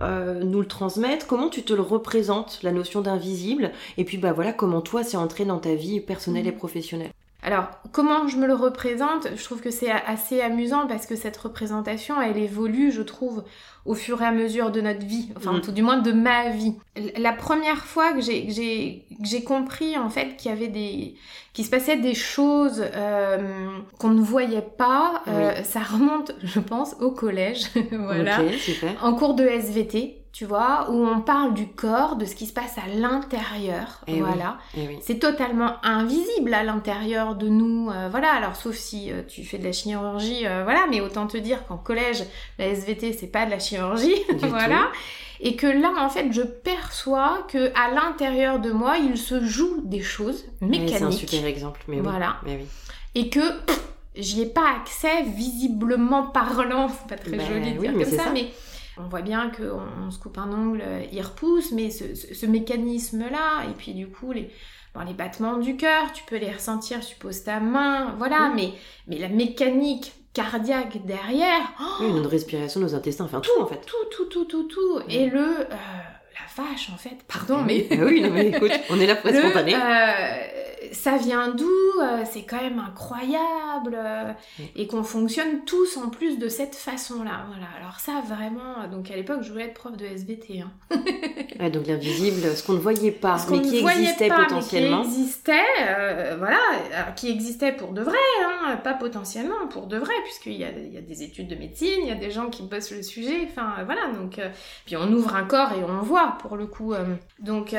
euh, 0.02 0.44
nous 0.44 0.60
le 0.60 0.68
transmettre? 0.68 1.28
Comment 1.28 1.50
tu 1.50 1.64
te 1.64 1.74
le 1.74 1.82
représentes, 1.82 2.60
la 2.64 2.72
notion 2.72 3.02
d'invisible? 3.02 3.72
Et 3.98 4.04
puis, 4.04 4.18
bah 4.18 4.34
voilà, 4.34 4.52
comment 4.52 4.82
toi, 4.82 5.04
c'est 5.04 5.16
entré 5.16 5.46
dans 5.46 5.60
ta 5.60 5.76
vie 5.76 6.02
personnelle 6.02 6.48
et 6.48 6.52
mmh. 6.52 6.58
professionnelle? 6.58 7.12
Alors, 7.44 7.70
comment 7.92 8.28
je 8.28 8.38
me 8.38 8.48
le 8.48 8.56
représente 8.56 9.28
Je 9.36 9.44
trouve 9.44 9.62
que 9.62 9.70
c'est 9.70 9.92
assez 9.92 10.42
amusant 10.42 10.88
parce 10.88 11.06
que 11.06 11.16
cette 11.16 11.38
représentation, 11.38 12.20
elle 12.20 12.38
évolue, 12.38 12.92
je 12.92 13.04
trouve, 13.04 13.44
au 13.86 13.94
fur 13.94 14.22
et 14.22 14.26
à 14.26 14.32
mesure 14.32 14.72
de 14.72 14.82
notre 14.82 15.06
vie, 15.06 15.30
enfin 15.38 15.54
mm. 15.54 15.62
tout 15.62 15.72
du 15.72 15.82
moins 15.82 15.98
de 15.98 16.12
ma 16.12 16.50
vie. 16.50 16.74
La 17.18 17.32
première 17.32 17.86
fois 17.86 18.12
que 18.12 18.22
j'ai 18.22 19.44
compris 19.46 19.98
en 19.98 20.10
fait 20.10 20.36
qu'il 20.36 20.52
y 20.52 20.54
avait 20.54 20.68
des 20.68 21.16
qu'il 21.54 21.66
se 21.66 21.72
passait 21.72 21.98
des 21.98 22.14
choses 22.14 22.84
euh, 22.94 23.68
qu'on 23.98 24.10
ne 24.10 24.22
voyait 24.22 24.62
pas, 24.62 25.24
euh, 25.28 25.64
ça 25.64 25.80
remonte, 25.80 26.34
je 26.44 26.60
pense, 26.60 26.96
au 27.00 27.10
collège, 27.10 27.68
voilà, 27.92 28.42
en 29.02 29.14
cours 29.14 29.34
de 29.34 29.44
SVT 29.44 30.22
tu 30.38 30.46
vois, 30.46 30.86
où 30.92 31.04
on 31.04 31.22
parle 31.22 31.56
du 31.56 31.68
corps, 31.68 32.16
de 32.16 32.24
ce 32.26 32.36
qui 32.36 32.46
se 32.46 32.54
passe 32.54 32.78
à 32.78 32.88
l'intérieur, 32.96 34.02
Eh 34.06 34.14
oui, 34.14 34.20
voilà. 34.20 34.60
Eh 34.78 34.88
oui. 34.88 35.00
C'est 35.02 35.18
totalement 35.18 35.84
invisible 35.84 36.54
à 36.54 36.62
l'intérieur 36.62 37.34
de 37.34 37.48
nous, 37.48 37.90
euh, 37.90 38.08
voilà. 38.12 38.32
Alors 38.34 38.56
sauf 38.56 38.76
si 38.76 39.12
euh, 39.12 39.24
tu 39.28 39.44
fais 39.44 39.58
de 39.58 39.64
la 39.64 39.72
chirurgie, 39.72 40.46
euh, 40.46 40.62
voilà. 40.64 40.86
Mais 40.92 41.02
autant 41.02 41.26
te 41.26 41.38
dire 41.38 41.66
qu'en 41.66 41.78
collège, 41.78 42.24
la 42.60 42.68
SVT 42.68 43.14
c'est 43.14 43.32
pas 43.32 43.48
de 43.48 43.50
la 43.50 43.58
chirurgie, 43.58 44.14
voilà. 44.38 44.92
Et 45.40 45.56
que 45.56 45.66
là, 45.66 45.92
en 46.00 46.10
fait, 46.10 46.32
je 46.32 46.44
perçois 46.44 47.40
que 47.48 47.72
à 47.76 47.90
l'intérieur 47.92 48.60
de 48.60 48.72
moi, 48.72 48.98
il 49.00 49.18
se 49.18 49.44
joue 49.44 49.82
des 49.86 50.04
choses 50.04 50.46
Ouais, 50.62 50.68
C'est 50.70 50.78
un 50.78 51.08
mécaniques, 51.08 51.20
super 51.20 51.46
exemple, 51.48 51.82
mais 51.88 51.96
oui. 51.96 52.02
Voilà. 52.04 52.36
Mais 52.46 52.58
oui. 52.62 52.68
et 53.16 53.30
que 53.30 53.42
j'y 54.16 54.44
ai 54.44 54.46
pas 54.46 54.70
accès 54.82 55.24
visiblement 55.24 56.28
parlant. 56.28 56.90
C'est 56.90 57.08
pas 57.18 57.24
très 57.24 57.38
Bah, 57.38 57.44
joli 57.50 57.74
de 57.74 57.80
dire 57.80 57.94
comme 57.94 58.04
ça. 58.06 58.30
mais 58.32 58.52
on 59.00 59.08
voit 59.10 59.22
bien 59.22 59.50
qu'on 59.50 59.82
on 60.08 60.12
se 60.12 60.20
coupe 60.20 60.38
un 60.38 60.52
ongle, 60.52 60.82
euh, 60.84 61.04
il 61.12 61.22
repousse, 61.22 61.72
mais 61.72 61.90
ce, 61.90 62.16
ce- 62.16 62.34
ce 62.34 62.46
mécanisme-là, 62.46 63.64
et 63.70 63.74
puis 63.78 63.94
du 63.94 64.08
coup, 64.08 64.32
les, 64.32 64.50
bon, 64.94 65.02
les 65.06 65.14
battements 65.14 65.58
du 65.58 65.76
cœur, 65.78 66.12
tu 66.14 66.24
peux 66.26 66.38
les 66.38 66.52
ressentir, 66.52 67.00
tu 67.06 67.16
poses 67.16 67.44
ta 67.44 67.60
main, 67.60 68.16
voilà, 68.18 68.52
mais, 68.56 68.74
mais 69.08 69.18
la 69.18 69.30
mécanique 69.30 70.14
cardiaque 70.34 71.06
derrière, 71.06 71.62
oh, 71.82 72.04
Oui, 72.04 72.12
notre 72.14 72.30
respiration, 72.30 72.80
nos 72.80 72.94
intestins, 72.94 73.26
enfin 73.26 73.40
tout 73.40 73.60
en 73.60 73.66
fait. 73.68 73.82
tout, 73.86 73.96
tout, 74.12 74.26
tout, 74.26 74.46
tout, 74.46 74.64
tout, 74.64 75.00
et 75.10 75.28
le... 75.30 75.40
euh, 75.40 75.66
la 75.70 76.64
vache, 76.64 76.90
en 76.94 76.98
fait, 76.98 77.18
pardon, 77.28 77.64
mais... 77.66 77.88
Ah 77.92 77.96
oui, 78.06 78.22
non, 78.22 78.30
mais 78.32 78.50
écoute, 78.50 78.72
on 78.92 79.00
est 79.00 79.08
là 79.08 79.16
pour 79.16 79.30
être 79.32 79.40
spontané. 79.44 79.74
euh, 79.74 80.38
ça 80.94 81.18
vient 81.18 81.50
d'où 81.50 81.70
euh, 82.02 82.24
C'est 82.32 82.44
quand 82.44 82.62
même 82.62 82.80
incroyable 82.80 83.96
euh, 83.96 84.32
et 84.76 84.88
qu'on 84.88 85.04
fonctionne 85.04 85.64
tous 85.66 85.98
en 85.98 86.10
plus 86.10 86.38
de 86.40 86.50
cette 86.50 86.76
façon-là. 86.76 87.46
Voilà. 87.48 87.68
Alors 87.80 88.00
ça 88.00 88.22
vraiment. 88.26 88.84
euh, 88.84 88.88
Donc 88.88 89.12
à 89.12 89.16
l'époque, 89.16 89.40
je 89.42 89.52
voulais 89.52 89.66
être 89.66 89.74
prof 89.74 89.96
de 89.98 90.06
SVT. 90.06 90.62
Hein. 90.62 90.72
Ouais, 91.60 91.72
donc 91.72 91.88
l'invisible, 91.88 92.56
ce 92.56 92.62
qu'on 92.64 92.74
ne 92.74 92.78
voyait 92.80 93.10
pas, 93.12 93.40
Ce 93.40 93.48
qu'on 93.48 93.58
mais 93.58 93.64
qui 93.64 93.78
existait 93.80 94.28
pas, 94.28 94.44
potentiellement. 94.44 94.98
mais 95.00 95.04
qui 95.06 95.10
existait, 95.22 95.54
euh, 95.88 96.36
voilà, 96.38 96.60
qui 97.16 97.32
existait 97.32 97.72
pour 97.72 97.94
de 97.94 98.02
vrai, 98.04 98.18
hein, 98.46 98.76
pas 98.84 98.94
potentiellement, 98.94 99.66
pour 99.72 99.88
de 99.88 99.98
vrai, 99.98 100.14
puisqu'il 100.24 100.54
y 100.54 100.64
a, 100.64 100.70
il 100.70 100.94
y 100.94 100.98
a 101.00 101.02
des 101.02 101.24
études 101.24 101.48
de 101.48 101.56
médecine, 101.56 101.98
il 102.04 102.08
y 102.08 102.12
a 102.12 102.16
des 102.16 102.30
gens 102.30 102.50
qui 102.52 102.62
bossent 102.62 102.92
le 102.92 103.02
sujet, 103.02 103.48
enfin 103.50 103.74
voilà, 103.86 104.02
donc 104.16 104.38
euh, 104.38 104.50
puis 104.86 104.96
on 104.98 105.12
ouvre 105.12 105.36
un 105.36 105.46
corps 105.46 105.72
et 105.72 105.84
on 105.84 106.02
voit 106.04 106.38
pour 106.42 106.58
le 106.58 106.68
coup. 106.68 106.94
euh. 106.94 107.04
donc 107.40 107.74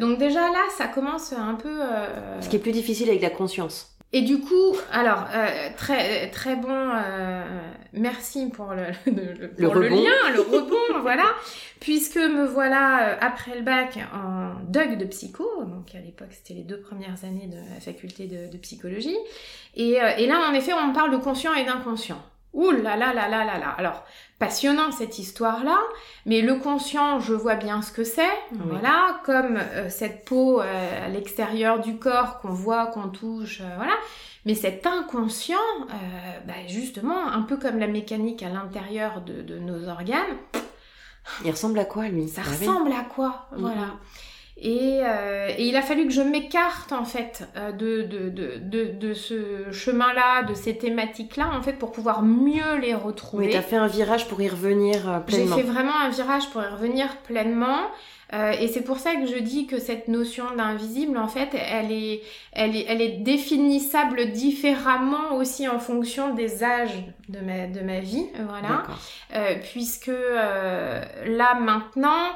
donc 0.00 0.16
déjà 0.18 0.40
là, 0.40 0.62
ça 0.78 0.86
commence 0.86 1.34
un 1.34 1.54
peu. 1.54 1.68
euh, 1.82 2.40
Ce 2.48 2.50
qui 2.50 2.56
est 2.56 2.60
plus 2.60 2.72
difficile 2.72 3.10
avec 3.10 3.20
la 3.22 3.30
conscience. 3.30 3.94
Et 4.14 4.22
du 4.22 4.40
coup, 4.40 4.74
alors, 4.90 5.26
euh, 5.34 5.68
très, 5.76 6.30
très 6.30 6.56
bon, 6.56 6.70
euh, 6.70 7.44
merci 7.92 8.48
pour 8.48 8.72
le, 8.72 8.84
le, 9.04 9.34
Le 9.34 9.48
pour 9.50 9.74
le 9.74 9.88
rebond. 9.88 9.96
lien, 10.02 10.30
le 10.34 10.40
rebond, 10.40 10.76
voilà, 11.02 11.24
puisque 11.78 12.16
me 12.16 12.46
voilà 12.46 13.10
euh, 13.10 13.16
après 13.20 13.54
le 13.54 13.60
bac 13.60 13.98
en 14.14 14.54
DUG 14.66 14.96
de 14.96 15.04
psycho, 15.04 15.44
donc 15.64 15.94
à 15.94 15.98
l'époque 15.98 16.28
c'était 16.30 16.54
les 16.54 16.64
deux 16.64 16.80
premières 16.80 17.22
années 17.24 17.48
de 17.48 17.56
la 17.74 17.80
faculté 17.80 18.26
de, 18.28 18.50
de 18.50 18.56
psychologie, 18.56 19.18
et, 19.76 19.98
et 20.16 20.26
là 20.26 20.40
en 20.50 20.54
effet 20.54 20.72
on 20.72 20.94
parle 20.94 21.10
de 21.10 21.18
conscient 21.18 21.52
et 21.52 21.64
d'inconscient. 21.66 22.22
Ouh 22.54 22.70
là 22.70 22.96
là 22.96 23.12
là 23.12 23.28
là 23.28 23.44
là 23.44 23.58
là 23.58 23.74
Alors, 23.76 24.06
passionnant 24.38 24.92
cette 24.92 25.18
histoire-là, 25.18 25.78
mais 26.26 26.40
le 26.42 26.54
conscient, 26.56 27.18
je 27.20 27.34
vois 27.34 27.56
bien 27.56 27.82
ce 27.82 27.90
que 27.90 28.04
c'est, 28.04 28.22
voilà, 28.52 29.20
comme 29.24 29.56
euh, 29.56 29.88
cette 29.90 30.24
peau 30.24 30.60
euh, 30.60 31.06
à 31.06 31.08
l'extérieur 31.08 31.80
du 31.80 31.96
corps 31.98 32.38
qu'on 32.40 32.50
voit, 32.52 32.86
qu'on 32.86 33.08
touche, 33.08 33.60
euh, 33.62 33.68
voilà. 33.76 33.94
Mais 34.46 34.54
cet 34.54 34.86
inconscient, 34.86 35.56
bah, 36.46 36.54
justement, 36.68 37.26
un 37.28 37.42
peu 37.42 37.56
comme 37.56 37.78
la 37.78 37.88
mécanique 37.88 38.42
à 38.42 38.48
l'intérieur 38.48 39.20
de, 39.20 39.42
de 39.42 39.58
nos 39.58 39.88
organes, 39.88 40.36
Il 41.44 41.50
ressemble 41.50 41.78
à 41.80 41.84
quoi 41.84 42.08
lui? 42.08 42.28
ça 42.28 42.42
Ah 42.46 42.50
ressemble 42.50 42.92
à 42.92 43.02
quoi? 43.02 43.48
Voilà. 43.52 43.88
Et, 44.60 45.00
euh, 45.04 45.50
et 45.56 45.68
il 45.68 45.76
a 45.76 45.82
fallu 45.82 46.06
que 46.06 46.12
je 46.12 46.20
m'écarte 46.20 46.90
en 46.92 47.04
fait 47.04 47.48
euh, 47.56 47.70
de, 47.70 48.02
de, 48.02 48.28
de, 48.58 48.84
de, 48.86 49.14
ce 49.14 49.70
chemin-là, 49.70 50.42
de 50.42 50.54
ces 50.54 50.76
thématiques-là, 50.76 51.50
en 51.56 51.62
fait, 51.62 51.74
pour 51.74 51.92
pouvoir 51.92 52.22
mieux 52.22 52.76
les 52.80 52.94
retrouver. 52.94 53.46
Oui, 53.46 53.52
t'as 53.52 53.62
fait 53.62 53.76
un 53.76 53.86
virage 53.86 54.26
pour 54.26 54.40
y 54.42 54.48
revenir 54.48 55.08
euh, 55.08 55.18
J'ai 55.28 55.36
pleinement. 55.36 55.56
fait 55.56 55.62
vraiment 55.62 55.96
un 56.00 56.08
virage 56.08 56.50
pour 56.50 56.60
y 56.62 56.66
revenir 56.66 57.06
pleinement. 57.18 57.78
Euh, 58.34 58.50
et 58.60 58.68
c'est 58.68 58.82
pour 58.82 58.98
ça 58.98 59.14
que 59.14 59.26
je 59.26 59.38
dis 59.38 59.66
que 59.66 59.78
cette 59.78 60.06
notion 60.08 60.44
d'invisible, 60.56 61.16
en 61.16 61.28
fait, 61.28 61.48
elle 61.54 61.90
est, 61.92 62.20
elle, 62.52 62.76
est, 62.76 62.84
elle 62.88 63.00
est 63.00 63.18
définissable 63.20 64.32
différemment 64.32 65.36
aussi 65.36 65.66
en 65.68 65.78
fonction 65.78 66.34
des 66.34 66.62
âges 66.62 67.04
de 67.30 67.38
ma, 67.38 67.66
de 67.68 67.80
ma 67.80 68.00
vie. 68.00 68.26
Voilà. 68.48 68.82
Euh, 69.34 69.54
puisque 69.72 70.08
euh, 70.10 71.02
là 71.26 71.54
maintenant, 71.58 72.26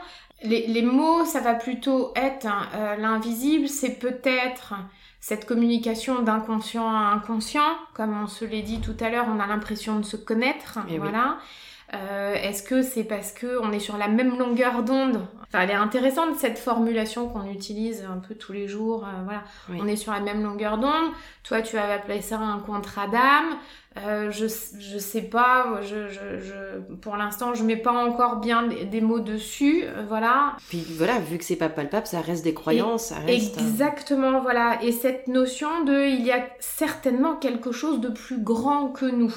les, 0.44 0.66
les 0.66 0.82
mots, 0.82 1.24
ça 1.24 1.40
va 1.40 1.54
plutôt 1.54 2.12
être 2.16 2.46
hein, 2.46 2.68
euh, 2.74 2.96
l'invisible, 2.96 3.68
c'est 3.68 3.98
peut-être 3.98 4.74
cette 5.20 5.46
communication 5.46 6.22
d'inconscient 6.22 6.88
à 6.88 7.12
inconscient, 7.14 7.76
comme 7.94 8.12
on 8.20 8.26
se 8.26 8.44
l'est 8.44 8.62
dit 8.62 8.80
tout 8.80 8.96
à 9.00 9.08
l'heure, 9.08 9.26
on 9.28 9.38
a 9.38 9.46
l'impression 9.46 9.98
de 9.98 10.04
se 10.04 10.16
connaître, 10.16 10.78
Eh 10.88 10.98
oui. 10.98 11.12
Euh, 11.94 12.34
Est-ce 12.34 12.62
que 12.62 12.82
c'est 12.82 13.04
parce 13.04 13.32
que 13.32 13.58
on 13.62 13.70
est 13.72 13.78
sur 13.80 13.96
la 13.98 14.08
même 14.08 14.38
longueur 14.38 14.82
d'onde? 14.82 15.20
Enfin, 15.48 15.64
elle 15.64 15.70
est 15.70 15.74
intéressante 15.74 16.36
cette 16.38 16.58
formulation 16.58 17.28
qu'on 17.28 17.44
utilise 17.50 18.06
un 18.10 18.16
peu 18.18 18.34
tous 18.34 18.52
les 18.54 18.66
jours. 18.66 19.04
euh, 19.04 19.22
voilà, 19.24 19.42
Oui. 19.68 19.78
on 19.82 19.86
est 19.86 19.96
sur 19.96 20.12
la 20.12 20.20
même 20.20 20.42
longueur 20.42 20.78
d'onde. 20.78 21.10
Toi, 21.44 21.60
tu 21.60 21.76
vas 21.76 21.92
appeler 21.92 22.22
ça 22.22 22.38
un 22.38 22.58
contrat 22.60 23.08
d'âme. 23.08 23.58
Euh, 23.98 24.30
je, 24.30 24.46
je 24.78 24.96
sais 24.96 25.20
pas, 25.20 25.80
je, 25.82 26.08
je, 26.08 26.40
je, 26.40 26.94
pour 27.02 27.18
l'instant, 27.18 27.52
je 27.52 27.62
mets 27.62 27.76
pas 27.76 27.92
encore 27.92 28.36
bien 28.36 28.62
des, 28.62 28.86
des 28.86 29.02
mots 29.02 29.20
dessus, 29.20 29.82
euh, 29.84 30.04
voilà. 30.08 30.56
Puis 30.70 30.82
voilà, 30.96 31.18
vu 31.18 31.36
que 31.36 31.44
c'est 31.44 31.56
pas 31.56 31.68
palpable, 31.68 32.06
ça 32.06 32.22
reste 32.22 32.42
des 32.42 32.54
croyances, 32.54 33.08
ça 33.08 33.16
reste. 33.16 33.58
euh, 33.58 33.60
Exactement, 33.60 34.40
voilà. 34.40 34.82
Et 34.82 34.92
cette 34.92 35.28
notion 35.28 35.84
de, 35.84 36.06
il 36.08 36.24
y 36.24 36.32
a 36.32 36.42
certainement 36.58 37.36
quelque 37.36 37.70
chose 37.70 38.00
de 38.00 38.08
plus 38.08 38.38
grand 38.42 38.88
que 38.88 39.04
nous. 39.04 39.34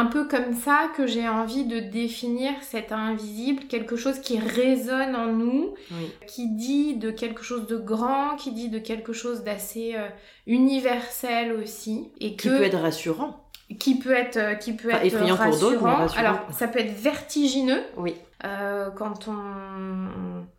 Un 0.00 0.06
peu 0.06 0.28
comme 0.28 0.54
ça 0.54 0.90
que 0.96 1.06
j'ai 1.06 1.28
envie 1.28 1.64
de 1.64 1.80
définir 1.80 2.52
cet 2.62 2.92
invisible, 2.92 3.64
quelque 3.64 3.96
chose 3.96 4.20
qui 4.20 4.38
résonne 4.38 5.16
en 5.16 5.26
nous, 5.32 5.74
Oui. 5.90 6.10
qui 6.28 6.48
dit 6.50 6.94
de 6.96 7.10
quelque 7.10 7.42
chose 7.42 7.66
de 7.66 7.76
grand, 7.76 8.36
qui 8.36 8.52
dit 8.52 8.68
de 8.68 8.78
quelque 8.78 9.12
chose 9.12 9.42
d'assez 9.42 9.94
euh, 9.96 10.06
universel 10.46 11.52
aussi, 11.52 12.10
et 12.20 12.36
Qui 12.36 12.48
que 12.48 12.58
peut 12.58 12.62
être 12.62 12.78
rassurant. 12.78 13.47
Qui 13.78 13.98
peut 13.98 14.12
être 14.12 14.36
euh, 14.38 14.54
qui 14.54 14.72
peut 14.72 14.88
Enfin, 14.88 14.98
être 14.98 15.06
effrayant 15.14 15.36
pour 15.36 15.44
d'autres, 15.46 15.64
rassurant. 15.82 15.96
rassurant. 15.96 16.20
Alors 16.24 16.38
ça 16.52 16.68
peut 16.68 16.78
être 16.78 16.92
vertigineux 16.98 17.82
Oui. 17.96 18.14
euh, 18.44 18.90
quand 18.90 19.28
on 19.28 19.34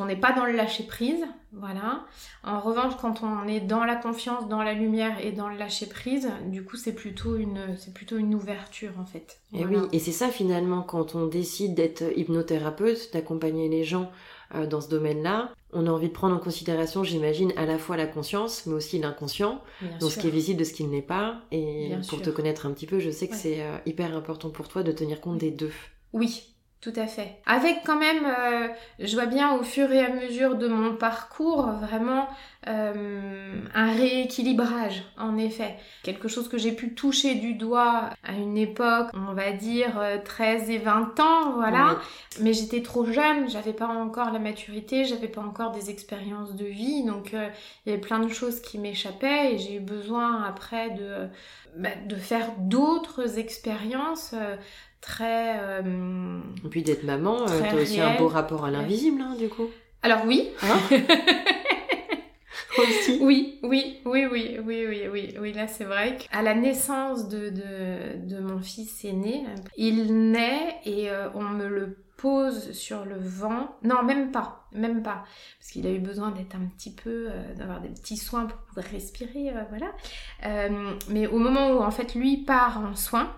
on 0.02 0.06
n'est 0.06 0.16
pas 0.16 0.32
dans 0.32 0.46
le 0.46 0.54
lâcher 0.54 0.84
prise, 0.84 1.26
voilà. 1.52 2.06
En 2.44 2.60
revanche, 2.62 2.94
quand 3.02 3.22
on 3.24 3.48
est 3.48 3.60
dans 3.60 3.84
la 3.84 3.96
confiance, 3.96 4.48
dans 4.48 4.62
la 4.64 4.74
lumière 4.74 5.18
et 5.22 5.32
dans 5.32 5.50
le 5.50 5.58
lâcher 5.58 5.88
prise, 5.88 6.30
du 6.48 6.64
coup 6.64 6.78
c'est 6.78 6.94
plutôt 6.94 7.36
une 7.36 7.76
c'est 7.78 7.94
plutôt 7.94 8.18
une 8.18 8.34
ouverture 8.36 8.92
en 9.00 9.06
fait. 9.06 9.40
Et 9.54 9.64
Voilà. 9.66 9.80
oui, 9.82 9.88
et 9.92 10.00
c'est 10.00 10.12
ça 10.14 10.30
finalement 10.30 10.82
quand 10.84 11.16
on 11.16 11.26
décide 11.28 11.74
d'être 11.76 12.04
hypnothérapeute, 12.16 13.12
d'accompagner 13.14 13.68
les 13.70 13.84
gens 13.84 14.10
euh, 14.56 14.66
dans 14.68 14.82
ce 14.82 14.90
domaine-là, 14.90 15.52
on 15.74 15.86
a 15.88 15.92
envie 15.92 16.08
de 16.08 16.14
prendre 16.14 16.36
en 16.36 16.40
considération, 16.40 17.04
j'imagine, 17.04 17.54
à 17.56 17.66
la 17.66 17.78
fois 17.78 17.96
la 17.98 18.08
conscience, 18.08 18.66
mais 18.66 18.74
aussi 18.74 18.98
l'inconscient, 19.00 19.62
donc 20.00 20.12
ce 20.12 20.20
qui 20.20 20.28
est 20.28 20.32
visible 20.32 20.60
de 20.60 20.64
ce 20.64 20.74
qui 20.74 20.84
ne 20.84 20.92
l'est 20.92 21.02
pas. 21.02 21.42
Et 21.52 21.88
Bien 21.90 21.98
pour 21.98 22.06
sûr. 22.18 22.22
te 22.24 22.30
connaître 22.32 22.66
un 22.66 22.72
petit 22.72 22.88
peu, 22.88 23.00
je 23.00 23.12
sais 23.12 23.28
que 23.28 23.34
Ouais. 23.34 23.38
c'est 23.40 23.62
euh, 23.62 23.78
hyper 23.86 24.16
important 24.16 24.50
pour 24.50 24.68
toi 24.68 24.82
de 24.84 24.92
tenir 24.92 25.22
compte 25.22 25.38
des 25.38 25.52
deux. 25.52 25.72
Oui, 26.14 26.56
tout 26.82 26.94
à 26.96 27.08
fait. 27.08 27.36
Avec 27.46 27.82
quand 27.86 28.00
même, 28.00 28.26
euh, 28.26 28.68
je 29.00 29.14
vois 29.14 29.26
bien 29.26 29.54
au 29.56 29.64
fur 29.64 29.92
et 29.92 30.00
à 30.00 30.10
mesure 30.10 30.56
de 30.56 30.68
mon 30.68 30.96
parcours, 30.96 31.66
vraiment 31.82 32.28
euh, 32.68 33.62
un 33.74 33.94
rééquilibrage, 33.94 35.04
en 35.18 35.38
effet. 35.38 35.76
Quelque 36.04 36.28
chose 36.28 36.50
que 36.50 36.58
j'ai 36.58 36.74
pu 36.74 36.94
toucher 36.94 37.36
du 37.36 37.54
doigt 37.54 38.10
à 38.24 38.34
une 38.34 38.58
époque, 38.58 39.08
on 39.14 39.34
va 39.34 39.52
dire 39.52 39.98
euh, 39.98 40.18
13 40.24 40.70
et 40.70 40.78
20 40.78 41.20
ans, 41.22 41.52
voilà. 41.56 42.00
Mais 42.42 42.54
j'étais 42.54 42.82
trop 42.82 43.06
jeune, 43.06 43.50
j'avais 43.50 43.74
pas 43.74 43.88
encore 43.88 44.32
la 44.32 44.40
maturité, 44.40 45.06
j'avais 45.06 45.30
pas 45.30 45.42
encore 45.42 45.72
des 45.72 45.90
expériences 45.90 46.54
de 46.56 46.66
vie, 46.66 47.04
donc 47.04 47.34
euh, 47.34 47.48
il 47.86 47.90
y 47.90 47.94
avait 47.94 48.02
plein 48.02 48.20
de 48.20 48.30
choses 48.30 48.62
qui 48.62 48.78
m'échappaient 48.78 49.54
et 49.54 49.58
j'ai 49.58 49.76
eu 49.76 49.80
besoin 49.80 50.44
après 50.44 50.92
de, 50.92 51.30
bah, 51.78 51.90
de 52.08 52.16
faire 52.16 52.52
d'autres 52.58 53.40
expériences 53.40 54.32
euh, 54.34 54.56
très. 55.02 55.60
Euh, 55.60 56.40
Et 56.66 56.70
puis 56.70 56.84
d'être 56.84 57.04
maman, 57.04 57.48
euh, 57.48 57.62
tu 57.70 57.76
as 57.78 57.82
aussi 57.82 58.02
un 58.02 58.16
beau 58.18 58.28
rapport 58.28 58.66
à 58.66 58.72
l'invisible, 58.72 59.22
hein, 59.22 59.36
du 59.38 59.50
coup. 59.50 59.68
Alors 60.02 60.26
oui. 60.26 60.50
Hein 60.64 60.78
aussi. 62.78 63.20
Oui, 63.22 63.60
oui, 63.64 64.00
oui, 64.06 64.26
oui, 64.26 64.60
oui, 64.62 64.80
oui, 64.86 65.08
oui, 65.12 65.36
oui. 65.40 65.54
Là, 65.54 65.68
c'est 65.68 65.84
vrai 65.84 66.18
qu'à 66.18 66.42
la 66.42 66.56
naissance 66.56 67.28
de, 67.28 67.50
de, 67.50 68.28
de, 68.28 68.40
mon 68.40 68.60
fils 68.60 69.04
aîné, 69.06 69.46
il 69.78 70.32
naît 70.32 70.78
et 70.86 71.10
euh, 71.10 71.30
on 71.36 71.44
me 71.44 71.68
le 71.68 71.98
pose 72.18 72.72
sur 72.72 73.06
le 73.06 73.18
vent. 73.18 73.76
Non, 73.84 74.04
même 74.04 74.32
pas, 74.32 74.66
même 74.74 75.02
pas, 75.04 75.24
parce 75.60 75.72
qu'il 75.72 75.88
a 75.88 75.92
eu 75.92 76.00
besoin 76.00 76.32
d'être 76.32 76.56
un 76.56 76.66
petit 76.66 76.94
peu, 76.94 77.28
euh, 77.30 77.54
d'avoir 77.56 77.80
des 77.82 77.90
petits 77.90 78.18
soins 78.18 78.46
pour 78.46 78.58
pouvoir 78.60 78.86
respirer, 78.88 79.54
voilà. 79.70 79.92
mais 81.10 81.28
au 81.28 81.38
moment 81.38 81.72
où 81.72 81.80
en 81.82 81.92
fait 81.92 82.16
lui 82.16 82.38
part 82.38 82.80
en 82.80 82.96
soins, 82.96 83.32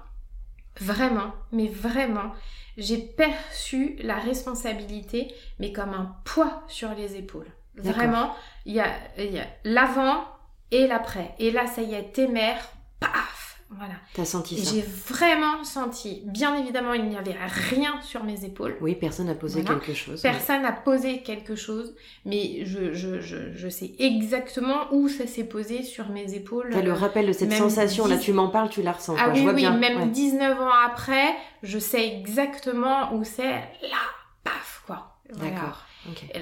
vraiment, 0.81 1.31
mais 1.51 1.67
vraiment, 1.67 2.31
j'ai 2.77 2.97
perçu 2.97 3.95
la 4.01 4.15
responsabilité, 4.15 5.33
mais 5.59 5.71
comme 5.71 5.93
un 5.93 6.15
poids 6.25 6.63
sur 6.67 6.93
les 6.93 7.15
épaules. 7.15 7.51
Vraiment, 7.75 8.35
il 8.65 8.73
y 8.73 8.79
a, 8.81 8.87
y 9.17 9.39
a 9.39 9.47
l'avant 9.63 10.25
et 10.71 10.87
l'après. 10.87 11.35
Et 11.39 11.51
là, 11.51 11.67
ça 11.67 11.81
y 11.81 11.93
est, 11.93 12.11
t'es 12.11 12.27
mère, 12.27 12.61
paf 12.99 13.50
voilà. 13.77 13.93
T'as 14.13 14.25
senti 14.25 14.57
ça 14.57 14.73
J'ai 14.73 14.81
vraiment 14.81 15.63
senti. 15.63 16.23
Bien 16.25 16.55
évidemment, 16.57 16.93
il 16.93 17.05
n'y 17.07 17.15
avait 17.15 17.37
rien 17.69 18.01
sur 18.01 18.23
mes 18.23 18.43
épaules. 18.43 18.75
Oui, 18.81 18.95
personne 18.95 19.27
n'a 19.27 19.35
posé 19.35 19.63
quelque 19.63 19.93
chose. 19.93 20.21
Personne 20.21 20.63
n'a 20.63 20.73
posé 20.73 21.21
quelque 21.21 21.55
chose, 21.55 21.95
mais 22.25 22.65
je, 22.65 22.93
je, 22.93 23.21
je, 23.21 23.53
je, 23.55 23.69
sais 23.69 23.93
exactement 23.99 24.91
où 24.91 25.07
ça 25.07 25.25
s'est 25.25 25.45
posé 25.45 25.83
sur 25.83 26.09
mes 26.09 26.33
épaules. 26.33 26.69
T'as 26.71 26.81
le 26.81 26.91
rappel 26.91 27.27
de 27.27 27.31
cette 27.31 27.53
sensation, 27.53 28.07
là 28.07 28.17
tu 28.17 28.33
m'en 28.33 28.49
parles, 28.49 28.69
tu 28.69 28.81
la 28.81 28.91
ressens. 28.91 29.15
Ah 29.17 29.29
oui, 29.29 29.37
je 29.37 29.43
vois 29.43 29.53
oui, 29.53 29.61
bien. 29.61 29.77
même 29.77 30.11
19 30.11 30.59
ans 30.59 30.69
après, 30.85 31.33
je 31.63 31.79
sais 31.79 32.05
exactement 32.07 33.13
où 33.13 33.23
c'est. 33.23 33.51
Là, 33.83 34.01
paf, 34.43 34.83
quoi. 34.85 35.17
D'accord. 35.35 35.85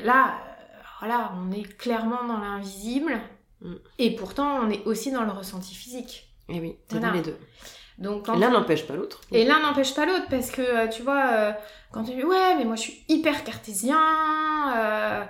Là, 0.04 0.34
euh, 0.34 0.82
voilà, 1.00 1.32
on 1.38 1.52
est 1.52 1.78
clairement 1.78 2.26
dans 2.28 2.40
l'invisible. 2.40 3.20
Mm. 3.62 3.74
Et 4.00 4.16
pourtant, 4.16 4.62
on 4.64 4.70
est 4.70 4.84
aussi 4.86 5.12
dans 5.12 5.26
le 5.26 5.32
ressenti 5.32 5.76
physique. 5.76 6.29
Et 6.50 6.58
eh 6.58 6.60
oui, 6.60 6.76
dans 6.90 7.12
les 7.12 7.22
deux. 7.22 7.38
Donc, 8.00 8.28
l'un 8.28 8.50
n'empêche 8.50 8.88
pas 8.88 8.96
l'autre. 8.96 9.20
Et 9.32 9.44
l'un 9.44 9.60
n'empêche 9.60 9.94
pas 9.94 10.06
l'autre 10.06 10.26
parce 10.30 10.52
que 10.52 10.62
euh, 10.62 10.88
tu 10.88 11.04
vois, 11.04 11.32
euh, 11.34 11.52
quand 11.92 12.04
tu 12.04 12.16
dis 12.16 12.24
ouais, 12.24 12.56
mais 12.58 12.64
moi 12.64 12.78
je 12.78 12.82
suis 12.82 13.04
hyper 13.10 13.44
cartésien, 13.44 14.00
euh, 14.78 15.24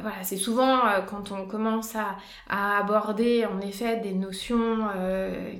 voilà, 0.00 0.22
c'est 0.22 0.36
souvent 0.36 0.80
quand 1.08 1.30
on 1.32 1.46
commence 1.46 1.94
à, 1.94 2.16
à, 2.48 2.78
aborder 2.78 3.46
en 3.46 3.60
effet 3.60 3.98
des 3.98 4.12
notions 4.12 4.88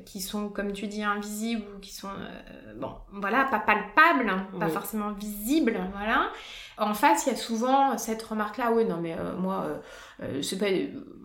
qui 0.04 0.20
sont, 0.20 0.48
comme 0.48 0.72
tu 0.72 0.86
dis, 0.88 1.02
invisibles 1.02 1.64
ou 1.76 1.80
qui 1.80 1.94
sont, 1.94 2.08
bon, 2.76 2.92
voilà, 3.12 3.44
pas 3.44 3.60
palpables, 3.60 4.28
hein, 4.28 4.46
pas 4.58 4.68
forcément 4.68 5.12
visibles, 5.12 5.78
voilà. 5.94 6.30
En 6.78 6.94
face, 6.94 7.26
il 7.26 7.30
y 7.30 7.32
a 7.34 7.38
souvent 7.38 7.96
cette 7.98 8.22
remarque-là, 8.22 8.72
oui, 8.72 8.84
non, 8.84 8.98
mais 9.00 9.16
moi, 9.38 9.66
c'est 10.42 10.58
pas 10.58 10.66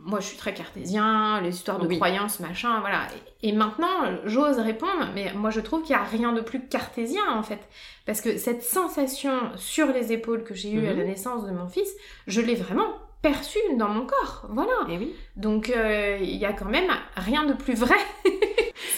moi 0.08 0.22
je 0.22 0.28
suis 0.28 0.38
très 0.38 0.54
cartésien, 0.54 1.42
les 1.42 1.50
histoires 1.50 1.80
de 1.80 1.96
croyances, 1.96 2.40
machin, 2.40 2.80
voilà. 2.80 3.02
Et, 3.44 3.52
maintenant, 3.52 4.06
j'ose 4.24 4.58
répondre, 4.58 5.10
mais 5.14 5.34
moi 5.34 5.50
je 5.50 5.60
trouve 5.60 5.84
qu'il 5.84 5.96
n'y 5.96 6.02
a 6.02 6.06
rien 6.06 6.32
de 6.32 6.40
plus 6.40 6.66
cartésien 6.66 7.30
en 7.30 7.44
fait. 7.44 7.60
Parce 8.08 8.22
que 8.22 8.38
cette 8.38 8.64
sensation 8.64 9.34
sur 9.58 9.88
les 9.88 10.14
épaules 10.14 10.46
que 10.46 10.56
j'ai 10.56 10.72
eue 10.72 10.88
à 10.88 10.94
la 10.94 11.04
mhm. 11.04 11.10
naissance 11.10 11.46
de 11.46 11.52
mon 11.52 11.68
fils, 11.68 11.94
je 12.26 12.40
l'ai 12.40 12.56
vraiment 12.56 12.88
perçue 13.22 13.60
dans 13.78 13.90
mon 13.90 14.06
corps. 14.06 14.46
Voilà. 14.50 14.74
Et 14.90 14.98
oui. 14.98 15.14
Donc 15.36 15.70
euh, 15.70 16.18
il 16.22 16.36
y 16.36 16.46
a 16.46 16.54
quand 16.54 16.70
même 16.70 16.90
rien 17.16 17.46
de 17.46 17.54
plus 17.54 17.76
vrai 17.76 17.98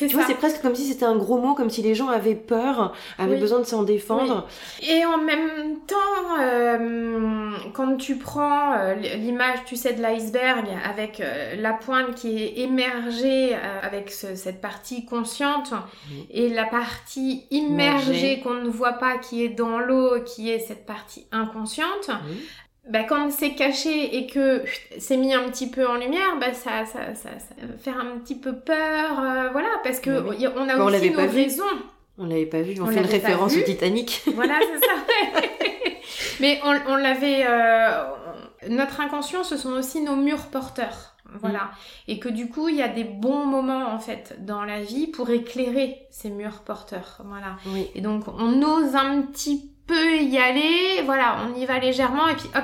tu 0.08 0.16
vois, 0.16 0.26
c'est 0.26 0.36
presque 0.36 0.62
comme 0.62 0.76
si 0.76 0.86
c'était 0.86 1.06
un 1.06 1.18
gros 1.18 1.40
mot, 1.40 1.56
comme 1.56 1.70
si 1.70 1.82
les 1.82 1.96
gens 1.96 2.08
avaient 2.08 2.36
peur, 2.36 2.94
avaient 3.18 3.38
besoin 3.38 3.60
de 3.60 3.66
s'en 3.66 3.84
défendre. 3.84 4.48
Et 4.82 5.06
en 5.06 5.18
même 5.18 5.80
temps, 5.88 6.40
euh, 6.40 7.52
quand 7.74 7.98
tu 7.98 8.18
prends 8.18 8.74
euh, 8.74 8.96
l'image, 8.96 9.60
tu 9.66 9.76
sais, 9.76 9.94
de 9.94 10.02
l'iceberg 10.02 10.66
avec 10.90 11.20
euh, 11.20 11.56
la 11.58 11.74
pointe 11.74 12.16
qui 12.16 12.42
est 12.42 12.60
émergée 12.60 13.56
avec 13.82 14.12
cette 14.12 14.62
partie 14.62 15.06
consciente 15.06 15.74
et 16.30 16.50
la 16.50 16.66
partie 16.66 17.46
immergée 17.52 18.40
qu'on 18.42 18.56
ne 18.56 18.70
voit 18.70 18.94
pas, 18.94 19.18
qui 19.18 19.44
est 19.44 19.50
dans 19.50 19.80
l'eau, 19.80 20.22
qui 20.24 20.50
est 20.50 20.60
cette 20.60 20.86
partie 20.86 21.28
inconsciente, 21.32 22.10
bah, 22.90 23.04
quand 23.04 23.32
c'est 23.32 23.54
caché 23.54 24.18
et 24.18 24.26
que 24.26 24.64
c'est 24.98 25.18
mis 25.18 25.34
un 25.34 25.48
petit 25.50 25.70
peu 25.70 25.88
en 25.88 25.96
lumière, 25.96 26.38
bah, 26.40 26.54
ça, 26.54 26.86
ça, 26.86 27.14
ça, 27.14 27.30
ça 27.38 27.56
faire 27.78 28.00
un 28.00 28.18
petit 28.20 28.36
peu 28.36 28.56
peur, 28.56 29.20
euh, 29.20 29.50
voilà, 29.52 29.70
parce 29.84 30.00
que 30.00 30.10
on 30.10 30.70
a 30.70 30.78
aussi 30.78 31.12
nos 31.12 31.28
raisons. 31.28 31.64
On 32.18 32.26
l'avait 32.26 32.48
pas 32.48 32.62
vu, 32.62 32.82
on, 32.82 32.88
fait 32.88 33.00
une 33.00 33.06
référence 33.06 33.56
au 33.56 33.62
Titanic. 33.62 34.24
Voilà, 34.36 34.56
c'est 34.60 34.86
ça. 34.86 35.40
Mais 36.42 36.60
on, 36.66 36.76
on 36.92 36.96
l'avait. 36.98 37.46
Euh, 37.48 38.04
notre 38.68 39.00
inconscient, 39.00 39.44
ce 39.44 39.56
sont 39.56 39.72
aussi 39.72 40.02
nos 40.02 40.18
murs 40.18 40.48
porteurs. 40.48 41.16
Voilà. 41.40 41.60
Mm. 41.60 41.70
Et 42.10 42.20
que 42.20 42.28
du 42.28 42.50
coup, 42.50 42.68
il 42.68 42.76
y 42.76 42.82
a 42.82 42.90
des 42.90 43.06
bons 43.06 43.46
moments, 43.46 43.94
en 43.94 44.00
fait, 44.00 44.36
dans 44.40 44.66
la 44.66 44.82
vie 44.82 45.08
pour 45.08 45.30
éclairer 45.30 46.08
ces 46.10 46.30
murs 46.30 46.62
porteurs. 46.66 47.22
Voilà. 47.24 47.56
Et 47.96 48.02
donc, 48.02 48.24
on 48.28 48.62
ose 48.64 48.96
un 48.96 49.22
petit 49.22 49.72
peut 49.90 50.18
y 50.18 50.38
aller, 50.38 51.02
voilà, 51.04 51.38
on 51.46 51.60
y 51.60 51.66
va 51.66 51.80
légèrement 51.80 52.28
et 52.28 52.36
puis 52.36 52.48
hop, 52.56 52.64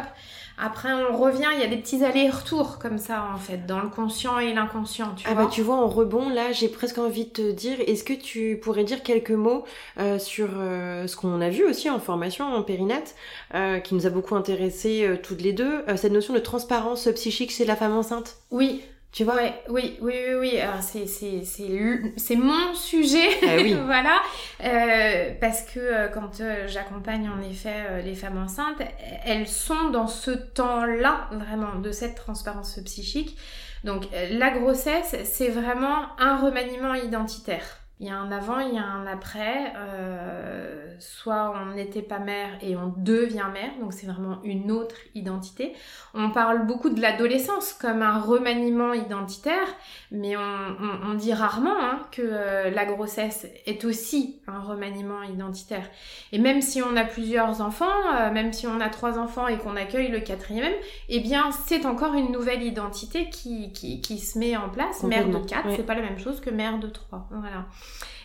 après 0.57 0.93
on 0.93 1.17
revient, 1.17 1.49
il 1.53 1.59
y 1.59 1.63
a 1.63 1.67
des 1.67 1.77
petits 1.77 2.05
allers-retours 2.05 2.77
comme 2.77 2.99
ça 2.99 3.25
en 3.33 3.37
fait, 3.37 3.65
dans 3.65 3.81
le 3.81 3.89
conscient 3.89 4.37
et 4.37 4.53
l'inconscient, 4.53 5.13
tu 5.15 5.25
ah 5.27 5.33
vois. 5.33 5.45
bah 5.45 5.49
tu 5.51 5.63
vois, 5.63 5.77
en 5.77 5.87
rebond, 5.87 6.29
là 6.29 6.51
j'ai 6.51 6.69
presque 6.69 6.99
envie 6.99 7.25
de 7.25 7.31
te 7.31 7.51
dire, 7.51 7.77
est-ce 7.87 8.03
que 8.03 8.13
tu 8.13 8.59
pourrais 8.61 8.83
dire 8.83 9.01
quelques 9.01 9.31
mots 9.31 9.65
euh, 9.99 10.19
sur 10.19 10.49
euh, 10.55 11.07
ce 11.07 11.17
qu'on 11.17 11.41
a 11.41 11.49
vu 11.49 11.65
aussi 11.65 11.89
en 11.89 11.99
formation, 11.99 12.45
en 12.45 12.61
périnate, 12.61 13.15
euh, 13.55 13.79
qui 13.79 13.95
nous 13.95 14.05
a 14.05 14.09
beaucoup 14.11 14.35
intéressé 14.35 15.19
toutes 15.23 15.41
les 15.41 15.51
deux, 15.51 15.83
cette 15.95 16.13
notion 16.13 16.33
de 16.33 16.39
transparence 16.39 17.09
psychique 17.15 17.51
chez 17.51 17.65
la 17.65 17.75
femme 17.75 17.93
enceinte? 17.93 18.37
Oui, 18.51 18.81
tu 19.15 19.23
vois 19.23 19.35
Oui, 19.69 19.97
oui, 20.01 20.13
oui, 20.27 20.33
oui. 20.37 20.59
c'est, 20.81 21.07
c'est, 21.07 21.45
c'est, 21.45 22.35
mon 22.35 22.73
sujet, 22.73 23.29
ah 23.43 23.61
oui. 23.61 23.73
voilà. 23.85 24.19
Euh, 24.61 25.33
parce 25.39 25.61
que 25.61 25.79
euh, 25.79 26.07
quand 26.09 26.41
euh, 26.41 26.67
j'accompagne 26.67 27.29
en 27.29 27.41
effet 27.41 28.03
les 28.03 28.13
femmes 28.13 28.37
enceintes, 28.37 28.81
elles 29.23 29.47
sont 29.47 29.89
dans 29.89 30.07
ce 30.07 30.31
temps-là, 30.31 31.29
vraiment, 31.31 31.79
de 31.79 31.91
cette 31.93 32.15
transparence 32.15 32.77
psychique. 32.83 33.37
Donc 33.85 34.03
la 34.31 34.49
grossesse, 34.49 35.15
c'est 35.23 35.49
vraiment 35.49 36.17
un 36.19 36.37
remaniement 36.37 36.93
identitaire. 36.93 37.84
Il 37.99 38.07
y 38.07 38.09
a 38.09 38.17
un 38.17 38.29
avant, 38.31 38.59
il 38.59 38.75
y 38.75 38.77
a 38.77 38.83
un 38.83 39.07
après. 39.07 39.73
Euh, 39.77 40.85
soit 40.99 41.53
on 41.55 41.75
n'était 41.75 42.01
pas 42.01 42.19
mère 42.19 42.49
et 42.61 42.75
on 42.75 42.93
devient 42.97 43.47
mère, 43.53 43.71
donc 43.79 43.93
c'est 43.93 44.07
vraiment 44.07 44.39
une 44.43 44.71
autre 44.71 44.95
identité. 45.13 45.73
On 46.13 46.29
parle 46.29 46.65
beaucoup 46.65 46.89
de 46.89 47.01
l'adolescence 47.01 47.73
comme 47.73 48.01
un 48.01 48.19
remaniement 48.19 48.93
identitaire, 48.93 49.67
mais 50.11 50.35
on, 50.37 51.13
dit 51.15 51.33
rarement 51.33 51.77
hein, 51.79 52.01
que 52.11 52.21
euh, 52.21 52.69
la 52.69 52.85
grossesse 52.85 53.47
est 53.65 53.85
aussi 53.85 54.41
un 54.47 54.59
remaniement 54.59 55.23
identitaire. 55.23 55.89
Et 56.31 56.39
même 56.39 56.61
si 56.61 56.81
on 56.81 56.95
a 56.95 57.05
plusieurs 57.05 57.61
enfants, 57.61 57.85
euh, 58.13 58.31
même 58.31 58.51
si 58.51 58.67
on 58.67 58.79
a 58.81 58.89
trois 58.89 59.17
enfants 59.17 59.47
et 59.47 59.57
qu'on 59.57 59.75
accueille 59.75 60.09
le 60.09 60.19
quatrième, 60.19 60.73
eh 61.09 61.19
bien 61.19 61.51
c'est 61.51 61.85
encore 61.85 62.13
une 62.13 62.31
nouvelle 62.31 62.63
identité 62.63 63.29
qui, 63.29 63.71
qui, 63.71 64.19
se 64.19 64.37
met 64.39 64.55
en 64.57 64.69
place. 64.69 65.03
Mère 65.03 65.29
de 65.29 65.37
quatre, 65.39 65.69
c'est 65.75 65.85
pas 65.85 65.95
la 65.95 66.01
même 66.01 66.19
chose 66.19 66.41
que 66.41 66.49
mère 66.49 66.79
de 66.79 66.87
trois. 66.87 67.27
Voilà. 67.31 67.65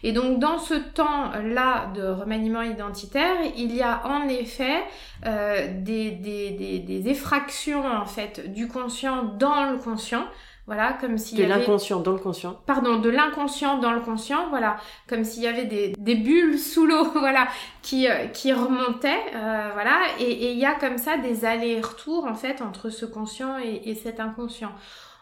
Et 0.03 0.13
donc 0.13 0.39
dans 0.39 0.59
ce 0.59 0.75
temps-là 0.75 1.91
de 1.95 2.03
remaniement 2.03 2.63
identitaire, 2.63 3.37
il 3.57 3.75
y 3.75 3.83
a 3.83 4.07
en 4.07 4.29
effet 4.29 4.85
euh, 5.27 5.69
des, 5.81 6.13
des, 6.13 6.51
des, 6.51 6.79
des, 6.79 7.09
effractions 7.09 7.85
en 7.87 8.07
fait 8.07 8.53
du 8.53 8.69
conscient 8.69 9.25
dans 9.39 9.71
le 9.71 9.79
conscient. 9.79 10.25
Voilà, 10.67 10.93
comme 10.93 11.19
s'il 11.19 11.41
y 11.41 11.43
avait... 11.43 11.53
De 11.53 11.59
l'inconscient 11.59 11.99
dans 11.99 12.13
le 12.13 12.19
conscient. 12.19 12.61
Pardon, 12.65 13.01
de 13.01 13.11
l'inconscient 13.11 13.79
dans 13.79 13.93
le 13.93 14.03
conscient, 14.03 14.51
voilà. 14.51 14.77
Comme 15.09 15.25
s'il 15.25 15.43
y 15.43 15.49
avait 15.49 15.65
des, 15.65 15.95
des 15.99 16.15
bulles 16.15 16.59
sous 16.61 16.87
l'eau, 16.87 17.11
voilà, 17.13 17.49
qui, 17.83 18.07
euh, 18.07 18.29
qui 18.29 18.53
remontaient, 18.53 19.19
euh, 19.35 19.71
voilà. 19.75 19.99
Et 20.21 20.53
il 20.53 20.59
y 20.59 20.67
a 20.67 20.75
comme 20.75 20.97
ça 20.97 21.17
des 21.17 21.45
allers-retours, 21.45 22.25
en 22.25 22.35
fait, 22.35 22.63
entre 22.63 22.89
ce 22.89 23.05
conscient 23.05 23.59
et, 23.59 23.83
et 23.87 23.97
cet 23.97 24.21
inconscient. 24.21 24.71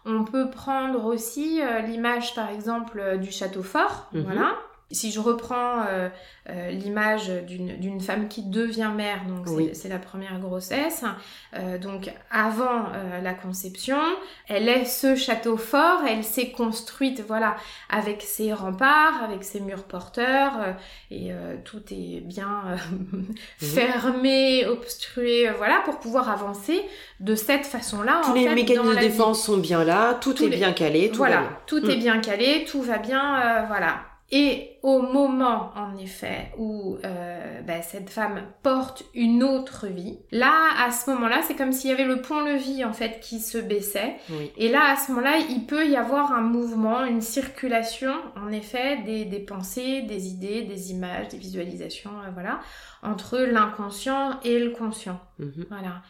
On 0.04 0.24
peut 0.24 0.50
prendre 0.50 1.04
aussi 1.04 1.60
euh, 1.60 1.80
l'image, 1.80 2.34
par 2.34 2.50
exemple, 2.50 3.00
euh, 3.00 3.16
du 3.16 3.30
château 3.30 3.62
fort, 3.62 4.08
mhm. 4.12 4.22
voilà. 4.22 4.56
Si 4.90 5.12
je 5.12 5.20
reprends 5.20 5.82
euh, 5.86 6.08
euh, 6.48 6.70
l'image 6.70 7.28
d'une 7.28 8.00
femme 8.00 8.26
qui 8.26 8.42
devient 8.42 8.90
mère, 8.96 9.20
donc 9.26 9.46
c'est 9.74 9.90
la 9.90 9.98
première 9.98 10.38
grossesse, 10.40 11.04
euh, 11.54 11.76
donc 11.76 12.10
avant 12.30 12.86
la 13.22 13.34
conception, 13.34 13.98
elle 14.48 14.66
est 14.66 14.86
ce 14.86 15.14
château 15.14 15.58
fort, 15.58 16.00
elle 16.08 16.24
s'est 16.24 16.52
construite 16.52 17.22
voilà 17.26 17.56
avec 17.90 18.22
ses 18.22 18.54
remparts, 18.54 19.22
avec 19.22 19.44
ses 19.44 19.60
murs 19.60 19.84
porteurs, 19.84 20.74
et 21.10 21.32
tout 21.66 21.82
est 21.90 22.20
bien 22.20 22.62
fermé, 23.58 24.64
obstrué, 24.66 25.50
voilà 25.58 25.82
pour 25.84 25.98
pouvoir 25.98 26.30
avancer 26.30 26.82
de 27.20 27.34
cette 27.34 27.66
façon-là. 27.66 28.22
Tous 28.24 28.32
les 28.32 28.48
mécanismes 28.54 28.94
de 28.94 29.00
défense 29.00 29.42
sont 29.42 29.58
bien 29.58 29.84
là, 29.84 30.14
tout 30.14 30.42
est 30.42 30.48
bien 30.48 30.72
calé, 30.72 31.10
tout 31.10 31.18
voilà, 31.18 31.36
va 31.36 31.42
bien. 31.42 31.58
tout 31.66 31.90
est 31.90 31.96
mm. 31.96 32.00
bien 32.00 32.18
calé, 32.20 32.64
tout 32.66 32.80
va 32.80 32.96
bien, 32.96 33.66
voilà. 33.66 33.98
Et 34.30 34.76
au 34.82 35.00
moment, 35.00 35.72
en 35.74 35.96
effet, 35.96 36.52
où 36.58 36.98
euh, 37.02 37.62
bah, 37.62 37.80
cette 37.80 38.10
femme 38.10 38.42
porte 38.62 39.02
une 39.14 39.42
autre 39.42 39.86
vie, 39.86 40.18
là, 40.32 40.52
à 40.78 40.90
ce 40.90 41.10
moment-là, 41.10 41.40
c'est 41.46 41.54
comme 41.54 41.72
s'il 41.72 41.88
y 41.88 41.92
avait 41.94 42.04
le 42.04 42.20
pont-levis, 42.20 42.84
en 42.84 42.92
fait, 42.92 43.20
qui 43.20 43.40
se 43.40 43.56
baissait. 43.56 44.16
Et 44.58 44.68
là, 44.68 44.92
à 44.92 44.96
ce 44.96 45.12
moment-là, 45.12 45.38
il 45.48 45.64
peut 45.64 45.88
y 45.88 45.96
avoir 45.96 46.32
un 46.32 46.42
mouvement, 46.42 47.06
une 47.06 47.22
circulation, 47.22 48.12
en 48.36 48.52
effet, 48.52 48.98
des, 49.06 49.24
des 49.24 49.40
pensées, 49.40 50.02
des 50.02 50.28
idées, 50.28 50.60
des 50.62 50.90
images, 50.90 51.28
des 51.28 51.38
visualisations, 51.38 52.10
euh, 52.10 52.30
voilà, 52.34 52.60
entre 53.02 53.38
l'inconscient 53.38 54.40
et 54.44 54.58
le 54.58 54.72
conscient. 54.72 55.18
Mhm. 55.38 55.64
Voilà. 55.70 56.02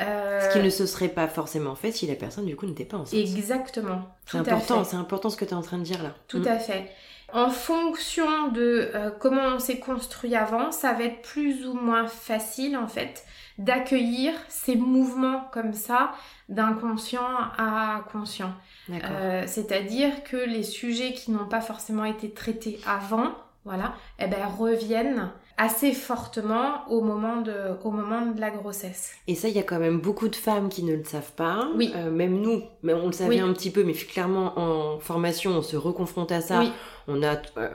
Euh... 0.00 0.40
Ce 0.48 0.58
qui 0.58 0.64
ne 0.64 0.70
se 0.70 0.86
serait 0.86 1.08
pas 1.08 1.28
forcément 1.28 1.76
fait 1.76 1.92
si 1.92 2.08
la 2.08 2.16
personne, 2.16 2.46
du 2.46 2.56
coup, 2.56 2.66
n'était 2.66 2.84
pas 2.84 2.96
enceinte. 2.96 3.20
Exactement. 3.20 4.08
C'est 4.26 4.38
important, 4.38 4.82
c'est 4.82 4.96
important 4.96 5.30
ce 5.30 5.36
que 5.36 5.44
tu 5.44 5.52
es 5.52 5.54
en 5.54 5.62
train 5.62 5.78
de 5.78 5.84
dire 5.84 6.02
là. 6.02 6.14
Tout 6.26 6.38
mhm. 6.38 6.48
à 6.48 6.58
fait. 6.58 6.90
En 7.32 7.50
fonction 7.50 8.48
de 8.48 8.90
euh, 8.94 9.10
comment 9.18 9.54
on 9.54 9.58
s'est 9.58 9.78
construit 9.78 10.34
avant, 10.34 10.72
ça 10.72 10.92
va 10.92 11.04
être 11.04 11.22
plus 11.22 11.66
ou 11.66 11.74
moins 11.74 12.06
facile 12.06 12.76
en 12.76 12.88
fait 12.88 13.24
d'accueillir 13.58 14.32
ces 14.48 14.74
mouvements 14.74 15.48
comme 15.52 15.74
ça 15.74 16.12
d'inconscient 16.48 17.26
à 17.58 18.04
conscient. 18.10 18.52
Euh, 18.90 19.44
c'est-à-dire 19.46 20.24
que 20.24 20.36
les 20.36 20.62
sujets 20.62 21.12
qui 21.12 21.30
n'ont 21.30 21.46
pas 21.46 21.60
forcément 21.60 22.04
été 22.04 22.30
traités 22.32 22.80
avant, 22.86 23.32
voilà, 23.64 23.94
eh 24.18 24.26
ben, 24.26 24.46
reviennent 24.46 25.30
assez 25.60 25.92
fortement 25.92 26.88
au 26.88 27.02
moment 27.02 27.42
de, 27.42 27.52
au 27.84 27.90
moment 27.90 28.22
de 28.24 28.40
la 28.40 28.50
grossesse. 28.50 29.10
Et 29.28 29.34
ça, 29.34 29.48
il 29.48 29.54
y 29.54 29.58
a 29.58 29.62
quand 29.62 29.78
même 29.78 30.00
beaucoup 30.00 30.28
de 30.28 30.36
femmes 30.36 30.70
qui 30.70 30.82
ne 30.82 30.94
le 30.94 31.04
savent 31.04 31.32
pas. 31.32 31.68
Oui. 31.76 31.92
Euh, 31.94 32.10
même 32.10 32.40
nous, 32.40 32.62
mais 32.82 32.94
on 32.94 33.06
le 33.06 33.12
savait 33.12 33.40
un 33.40 33.52
petit 33.52 33.70
peu, 33.70 33.84
mais 33.84 33.92
clairement 33.92 34.58
en 34.58 34.98
formation, 35.00 35.50
on 35.50 35.62
se 35.62 35.76
reconfronte 35.76 36.32
à 36.32 36.40
ça. 36.40 36.62
On 37.08 37.22
a, 37.22 37.36
euh, 37.58 37.68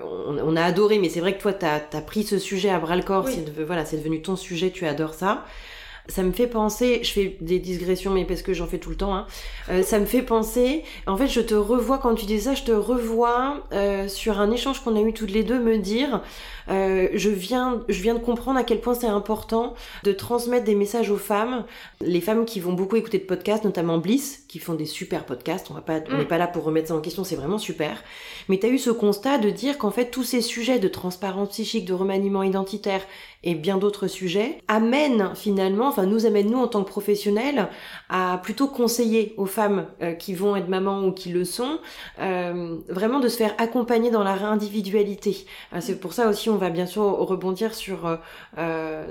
on, 0.43 0.55
a 0.55 0.63
adoré, 0.63 0.97
mais 0.97 1.09
c'est 1.09 1.19
vrai 1.19 1.37
que 1.37 1.41
toi, 1.41 1.53
tu 1.53 1.65
as, 1.65 2.01
pris 2.01 2.23
ce 2.23 2.39
sujet 2.39 2.69
à 2.69 2.79
bras 2.79 2.95
le 2.95 3.03
corps. 3.03 3.27
C'est 3.27 3.45
voilà, 3.63 3.85
c'est 3.85 3.97
devenu 3.97 4.19
ton 4.19 4.35
sujet, 4.35 4.71
tu 4.71 4.87
adores 4.87 5.13
ça. 5.13 5.45
Ça 6.07 6.21
me 6.21 6.31
fait 6.31 6.47
penser, 6.47 6.99
je 7.03 7.11
fais 7.11 7.37
des 7.41 7.59
digressions, 7.59 8.11
mais 8.11 8.25
parce 8.25 8.43
que 8.43 8.53
j'en 8.53 8.67
fais 8.67 8.77
tout 8.77 8.89
le 8.89 8.95
temps, 8.95 9.15
hein. 9.15 9.25
Euh, 9.69 9.81
ça 9.81 9.97
me 9.99 10.05
fait 10.05 10.21
penser, 10.21 10.83
en 11.07 11.17
fait, 11.17 11.27
je 11.27 11.41
te 11.41 11.55
revois, 11.55 11.97
quand 11.97 12.13
tu 12.13 12.25
dis 12.25 12.41
ça, 12.41 12.53
je 12.53 12.63
te 12.63 12.71
revois 12.71 13.63
euh, 13.73 14.07
sur 14.07 14.39
un 14.39 14.51
échange 14.51 14.83
qu'on 14.83 14.95
a 14.95 15.01
eu 15.01 15.13
toutes 15.13 15.31
les 15.31 15.43
deux, 15.43 15.59
me 15.59 15.77
dire, 15.77 16.21
euh, 16.69 17.07
je, 17.13 17.29
viens, 17.29 17.83
je 17.89 18.01
viens 18.01 18.13
de 18.13 18.19
comprendre 18.19 18.59
à 18.59 18.63
quel 18.63 18.81
point 18.81 18.93
c'est 18.93 19.07
important 19.07 19.73
de 20.03 20.11
transmettre 20.11 20.65
des 20.65 20.75
messages 20.75 21.09
aux 21.09 21.17
femmes, 21.17 21.65
les 22.01 22.21
femmes 22.21 22.45
qui 22.45 22.59
vont 22.59 22.73
beaucoup 22.73 22.95
écouter 22.95 23.17
de 23.17 23.25
podcasts, 23.25 23.63
notamment 23.63 23.97
Bliss, 23.97 24.44
qui 24.55 24.61
font 24.61 24.73
des 24.73 24.85
super 24.85 25.25
podcasts, 25.25 25.69
on 25.69 25.73
n'est 25.73 26.23
mm. 26.23 26.27
pas 26.29 26.37
là 26.37 26.47
pour 26.47 26.63
remettre 26.63 26.87
ça 26.87 26.95
en 26.95 27.01
question, 27.01 27.25
c'est 27.25 27.35
vraiment 27.35 27.57
super. 27.57 28.01
Mais 28.47 28.57
tu 28.57 28.65
as 28.65 28.69
eu 28.69 28.77
ce 28.77 28.89
constat 28.89 29.37
de 29.37 29.49
dire 29.49 29.77
qu'en 29.77 29.91
fait, 29.91 30.11
tous 30.11 30.23
ces 30.23 30.39
sujets 30.39 30.79
de 30.79 30.87
transparence 30.87 31.49
psychique, 31.49 31.83
de 31.83 31.93
remaniement 31.93 32.41
identitaire 32.41 33.01
et 33.45 33.53
bien 33.53 33.77
d'autres 33.77 34.07
sujets 34.07 34.57
amènent 34.67 35.31
finalement, 35.35 35.87
enfin 35.87 36.05
nous 36.05 36.25
amènent 36.25 36.49
nous 36.49 36.57
en 36.57 36.67
tant 36.67 36.83
que 36.83 36.89
professionnels 36.89 37.67
à 38.09 38.39
plutôt 38.41 38.67
conseiller 38.67 39.33
aux 39.37 39.45
femmes 39.45 39.87
euh, 40.01 40.13
qui 40.13 40.33
vont 40.33 40.55
être 40.55 40.67
mamans 40.67 41.05
ou 41.05 41.11
qui 41.11 41.29
le 41.29 41.45
sont, 41.45 41.79
euh, 42.19 42.77
vraiment 42.89 43.19
de 43.19 43.27
se 43.27 43.37
faire 43.37 43.53
accompagner 43.57 44.09
dans 44.09 44.23
la 44.23 44.33
réindividualité. 44.33 45.45
Euh, 45.73 45.77
c'est 45.79 45.99
pour 45.99 46.13
ça 46.13 46.27
aussi 46.27 46.49
on 46.49 46.57
va 46.57 46.69
bien 46.69 46.85
sûr 46.85 47.03
rebondir 47.03 47.75
sur 47.75 48.19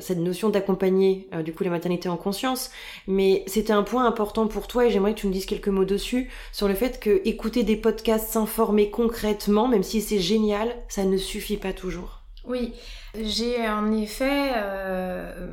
cette 0.00 0.18
notion 0.18 0.48
d'accompagner 0.48 1.28
du 1.44 1.52
coup 1.52 1.62
les 1.62 1.70
maternités 1.70 2.08
en 2.08 2.16
conscience, 2.16 2.70
mais 3.06 3.44
c'était 3.46 3.72
un 3.72 3.82
point 3.82 4.06
important 4.06 4.46
pour 4.48 4.66
toi 4.66 4.86
et 4.86 4.90
j'aimerais 4.90 5.14
que 5.14 5.20
tu 5.20 5.26
nous 5.26 5.32
dises 5.34 5.46
quelques 5.46 5.68
mots 5.68 5.84
dessus 5.84 6.30
sur 6.52 6.68
le 6.68 6.74
fait 6.74 7.00
que 7.00 7.20
écouter 7.24 7.62
des 7.62 7.76
podcasts, 7.76 8.30
s'informer 8.30 8.90
concrètement, 8.90 9.68
même 9.68 9.82
si 9.82 10.00
c'est 10.00 10.20
génial, 10.20 10.74
ça 10.88 11.04
ne 11.04 11.16
suffit 11.16 11.56
pas 11.56 11.72
toujours. 11.72 12.22
Oui, 12.46 12.74
j'ai 13.20 13.66
en 13.68 13.92
effet 13.92 14.52
euh, 14.56 15.50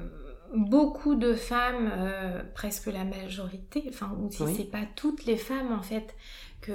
beaucoup 0.53 1.15
de 1.15 1.33
femmes, 1.33 1.91
euh, 1.97 2.41
presque 2.53 2.87
la 2.87 3.03
majorité, 3.05 3.85
enfin, 3.89 4.15
ou 4.21 4.29
si 4.29 4.43
c'est 4.55 4.69
pas 4.69 4.85
toutes 4.95 5.25
les 5.25 5.37
femmes 5.37 5.71
en 5.71 5.81
fait, 5.81 6.15
que 6.61 6.73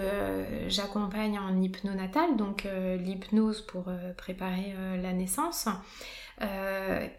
j'accompagne 0.68 1.38
en 1.38 1.60
hypnonatal, 1.60 2.36
donc 2.36 2.66
euh, 2.66 2.96
l'hypnose 2.96 3.60
pour 3.60 3.84
préparer 4.16 4.74
la 5.00 5.12
naissance. 5.12 5.68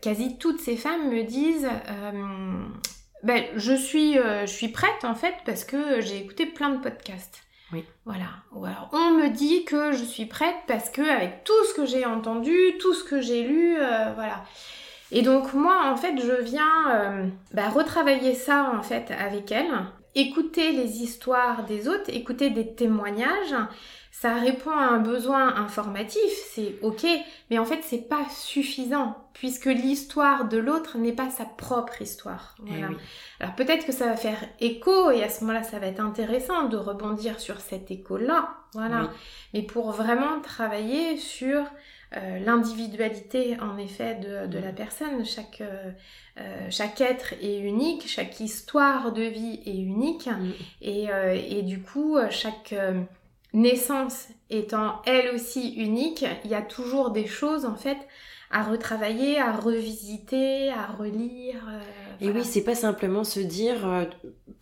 quasi 0.02 0.38
toutes 0.38 0.60
ces 0.60 0.76
femmes 0.76 1.10
me 1.10 1.24
disent 1.24 1.70
ben, 3.24 3.44
je, 3.56 3.74
suis, 3.74 4.14
je 4.14 4.46
suis 4.46 4.70
prête 4.70 5.04
en 5.04 5.16
fait 5.16 5.34
parce 5.46 5.64
que 5.64 6.02
j'ai 6.02 6.18
écouté 6.18 6.46
plein 6.46 6.70
de 6.70 6.80
podcasts. 6.80 7.48
Oui. 7.74 7.84
Voilà. 8.06 8.28
Ou 8.54 8.66
alors 8.66 8.90
on 8.94 9.12
me 9.12 9.30
dit 9.30 9.66
que 9.66 9.92
je 9.92 10.04
suis 10.04 10.26
prête 10.26 10.56
parce 10.68 10.90
que 10.90 11.02
avec 11.02 11.44
tout 11.44 11.66
ce 11.70 11.74
que 11.74 11.86
j'ai 11.86 12.06
entendu, 12.06 12.56
tout 12.80 12.94
ce 12.94 13.04
que 13.04 13.22
j'ai 13.22 13.44
lu, 13.44 13.76
euh, 13.78 14.14
voilà. 14.16 14.44
Et 15.12 15.22
donc 15.22 15.54
moi 15.54 15.92
en 15.92 15.98
fait 15.98 16.18
je 16.20 16.42
viens 16.42 16.92
euh, 16.92 17.28
bah, 17.54 17.70
retravailler 17.70 18.36
ça 18.36 18.72
en 18.78 18.84
fait 18.84 19.12
avec 19.12 19.52
elle, 19.52 19.72
écouter 20.16 20.72
les 20.72 21.02
histoires 21.04 21.66
des 21.66 21.88
autres, 21.90 22.10
écouter 22.10 22.50
des 22.50 22.74
témoignages 22.74 23.56
ça 24.20 24.34
répond 24.34 24.72
à 24.72 24.86
un 24.86 24.98
besoin 24.98 25.58
informatif, 25.58 26.32
c'est 26.50 26.80
ok, 26.82 27.06
mais 27.52 27.60
en 27.60 27.66
fait 27.66 27.82
c'est 27.84 28.10
pas 28.10 28.26
suffisant 28.32 29.16
puisque 29.34 29.68
l'histoire 29.68 30.48
de 30.48 30.58
l'autre 30.58 30.98
n'est 30.98 31.14
pas 31.14 31.30
sa 31.30 31.46
propre 31.46 32.02
histoire. 32.02 32.56
Eh 32.66 32.84
Alors 33.40 33.54
peut-être 33.54 33.86
que 33.86 33.92
ça 33.92 34.08
va 34.08 34.18
faire 34.18 34.44
écho 34.60 35.12
et 35.12 35.22
à 35.22 35.30
ce 35.30 35.42
moment-là 35.42 35.62
ça 35.62 35.78
va 35.78 35.86
être 35.86 36.00
intéressant 36.00 36.64
de 36.64 36.78
rebondir 36.78 37.40
sur 37.40 37.60
cet 37.60 37.92
écho-là, 37.92 38.56
voilà. 38.74 39.12
Mais 39.54 39.62
pour 39.62 39.92
vraiment 39.92 40.42
travailler 40.42 41.18
sur 41.18 41.66
euh, 42.16 42.40
l'individualité 42.40 43.58
en 43.62 43.78
effet 43.78 44.16
de, 44.16 44.58
la 44.58 44.72
personne, 44.72 45.26
chaque, 45.26 45.62
euh, 45.62 45.92
euh, 46.40 46.68
chaque 46.72 47.02
être 47.02 47.34
est 47.34 47.60
unique, 47.60 48.08
chaque 48.08 48.40
histoire 48.40 49.12
de 49.12 49.22
vie 49.22 49.62
est 49.66 49.78
unique 49.78 50.28
et, 50.82 51.08
et, 51.12 51.62
du 51.62 51.84
coup 51.84 52.18
chaque 52.32 52.74
naissance 53.58 54.28
étant 54.50 55.02
elle 55.06 55.34
aussi 55.36 55.74
unique, 55.76 56.26
il 56.46 56.52
y 56.52 56.56
a 56.56 56.62
toujours 56.62 57.12
des 57.12 57.28
choses 57.28 57.66
en 57.66 57.76
fait 57.76 57.98
à 58.50 58.64
retravailler, 58.64 59.40
à 59.40 59.52
revisiter, 59.52 60.70
à 60.70 60.86
relire. 60.98 61.68
Euh, 61.70 62.26
et 62.26 62.30
oui, 62.30 62.46
c'est 62.46 62.62
pas 62.62 62.76
simplement 62.76 63.26
se 63.26 63.42
dire 63.42 63.86
euh, 63.86 64.06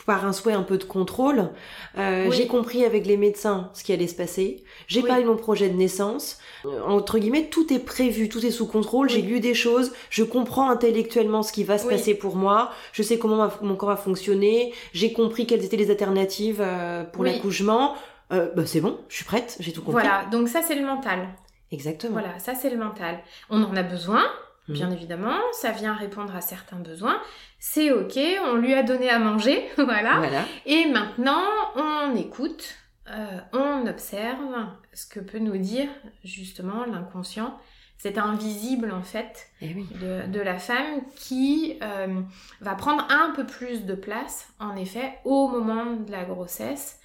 par 0.08 0.26
un 0.26 0.34
souhait 0.34 0.54
un 0.54 0.64
peu 0.64 0.80
de 0.80 0.84
contrôle. 0.84 1.52
Euh, 1.98 2.32
j'ai 2.32 2.48
compris 2.48 2.84
avec 2.84 3.06
les 3.06 3.16
médecins 3.16 3.70
ce 3.74 3.84
qui 3.84 3.94
allait 3.94 4.08
se 4.08 4.16
passer. 4.16 4.64
J'ai 4.88 5.04
pas 5.04 5.22
eu 5.22 5.26
mon 5.26 5.38
projet 5.38 5.70
de 5.70 5.76
naissance. 5.76 6.40
entre 6.88 7.20
guillemets, 7.20 7.48
tout 7.50 7.72
est 7.72 7.80
prévu, 7.80 8.28
tout 8.28 8.44
est 8.44 8.52
sous 8.52 8.66
contrôle. 8.66 9.08
J'ai 9.08 9.22
lu 9.22 9.40
des 9.40 9.54
choses. 9.54 9.94
Je 10.10 10.24
comprends 10.24 10.70
intellectuellement 10.70 11.44
ce 11.44 11.54
qui 11.54 11.64
va 11.64 11.78
se 11.78 11.88
passer 11.88 12.16
pour 12.16 12.36
moi. 12.36 12.72
Je 12.92 13.04
sais 13.04 13.20
comment 13.20 13.50
mon 13.62 13.76
corps 13.76 13.90
va 13.90 13.98
fonctionner. 13.98 14.74
J'ai 14.94 15.14
compris 15.14 15.46
quelles 15.46 15.64
étaient 15.64 15.78
les 15.78 15.92
alternatives 15.92 16.66
pour 17.14 17.24
l'accouchement 17.24 17.96
euh, 18.32 18.50
bah, 18.56 18.66
c'est 18.66 18.82
bon, 18.82 19.00
je 19.10 19.16
suis 19.16 19.26
prête, 19.26 19.58
j'ai 19.60 19.72
tout 19.72 19.82
compris. 19.82 20.02
Voilà, 20.02 20.26
donc 20.26 20.50
ça 20.50 20.62
c'est 20.62 20.76
le 20.76 20.86
mental. 20.86 21.30
Exactement. 21.72 22.14
Voilà, 22.14 22.40
ça 22.40 22.56
c'est 22.56 22.70
le 22.70 22.78
mental. 22.78 23.20
On 23.50 23.62
en 23.64 23.76
a 23.76 23.84
besoin, 23.84 24.24
mhm. 24.68 24.76
bien 24.76 24.92
évidemment, 24.92 25.38
ça 25.54 25.72
vient 25.72 25.94
répondre 25.94 26.36
à 26.36 26.42
certains 26.42 26.78
besoins. 26.78 27.22
C'est 27.60 27.92
ok, 27.92 28.18
on 28.46 28.56
lui 28.56 28.74
a 28.74 28.84
donné 28.84 29.10
à 29.10 29.20
manger, 29.20 29.68
voilà. 29.78 30.22
Et 30.66 30.86
maintenant, 30.86 31.44
on 31.76 32.16
écoute, 32.16 32.76
euh, 33.10 33.40
on 33.54 33.86
observe 33.88 34.68
ce 34.94 35.06
que 35.06 35.20
peut 35.20 35.40
nous 35.40 35.58
dire 35.58 35.90
justement 36.24 36.86
l'inconscient. 36.86 37.58
C'est 37.98 38.18
invisible 38.18 38.92
en 38.92 39.02
fait 39.02 39.48
eh 39.62 39.74
de, 39.74 40.40
la 40.40 40.60
femme 40.60 41.02
qui 41.16 41.80
euh, 41.82 42.22
va 42.60 42.76
prendre 42.76 43.08
un 43.10 43.32
peu 43.32 43.46
plus 43.46 43.86
de 43.86 43.96
place 43.96 44.50
en 44.60 44.76
effet 44.76 45.14
au 45.24 45.48
moment 45.48 45.94
de 45.94 46.12
la 46.12 46.26
grossesse 46.26 47.00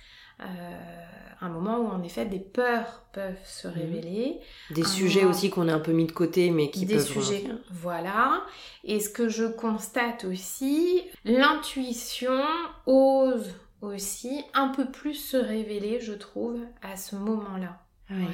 un 1.41 1.49
moment 1.49 1.79
où 1.79 1.87
en 1.87 2.03
effet 2.03 2.27
des 2.27 2.39
peurs 2.39 3.05
peuvent 3.13 3.35
se 3.45 3.69
mhm. 3.69 3.75
révéler. 3.75 4.41
Des 4.71 4.85
sujets 4.85 5.25
aussi 5.25 5.51
qu'on 5.51 5.69
a 5.69 5.75
un 5.75 5.81
peu 5.81 5.93
mis 5.93 6.07
de 6.07 6.13
côté 6.13 6.51
mais 6.51 6.71
qui 6.71 6.87
des 6.87 6.97
peuvent... 6.97 7.07
Des 7.07 7.23
sujets, 7.23 7.45
voilà. 7.71 8.43
Et 8.85 9.01
ce 9.01 9.09
que 9.09 9.29
je 9.29 9.45
constate 9.45 10.25
aussi, 10.25 11.03
l'intuition 11.25 12.43
ose 12.87 13.55
aussi 13.81 14.45
un 14.55 14.69
peu 14.69 14.91
plus 14.91 15.15
se 15.15 15.37
révéler, 15.37 16.01
je 16.01 16.13
trouve, 16.13 16.61
à 16.83 16.97
ce 16.97 17.17
moment-là. 17.17 17.79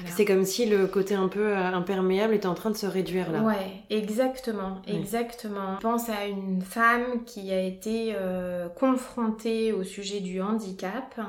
C'est 0.07 0.25
comme 0.25 0.47
si 0.47 0.64
le 0.64 0.87
côté 0.87 1.14
un 1.14 1.29
peu 1.29 1.49
euh, 1.49 1.66
imperméable 1.75 2.33
était 2.33 2.47
en 2.47 2.55
train 2.55 2.71
de 2.71 2.77
se 2.77 2.87
réduire 2.87 3.31
là. 3.31 3.42
Ouais, 3.42 3.83
exactement, 3.90 4.81
exactement. 4.87 5.77
Je 5.77 5.83
pense 5.83 6.09
à 6.09 6.25
une 6.25 6.62
femme 6.62 7.25
qui 7.27 7.53
a 7.53 7.61
été 7.61 8.14
euh, 8.16 8.71
confrontée 8.71 9.75
au 9.75 9.85
sujet 9.85 10.21
du 10.21 10.40
handicap 10.40 11.21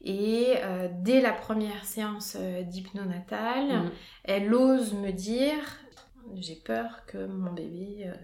et 0.00 0.54
euh, 0.58 0.88
dès 0.92 1.20
la 1.20 1.32
première 1.32 1.84
séance 1.84 2.36
euh, 2.38 2.62
d'hypnonatal, 2.62 3.66
mm. 3.66 3.90
elle 4.24 4.54
ose 4.54 4.94
me 4.94 5.10
dire 5.10 5.56
j'ai 6.36 6.56
peur 6.56 7.04
que 7.06 7.26
mon 7.26 7.52
bébé 7.52 8.04
euh, 8.06 8.14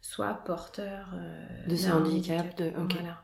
soit 0.00 0.34
porteur 0.44 1.08
de 1.66 1.74
ce 1.74 1.90
handicap. 1.90 2.56
De... 2.56 2.70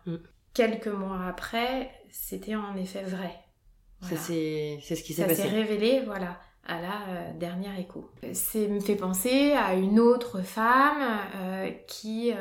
Mm. 0.07 0.19
Quelques 0.55 0.89
mois 0.89 1.27
après, 1.27 1.91
c'était 2.11 2.57
en 2.57 2.77
effet 2.77 3.03
vrai. 3.03 3.35
c'est 4.01 4.81
ce 4.81 5.03
qui 5.03 5.13
s'est 5.13 5.23
passé. 5.23 5.35
Ça 5.37 5.43
s'est 5.43 5.55
révélé, 5.55 6.03
voilà, 6.05 6.41
à 6.67 6.81
la 6.81 7.33
dernière 7.33 7.79
écho. 7.79 8.11
Ça 8.33 8.59
me 8.61 8.81
fait 8.81 8.97
penser 8.97 9.53
à 9.53 9.75
une 9.75 10.01
autre 10.01 10.41
femme 10.43 11.19
qui, 11.87 12.33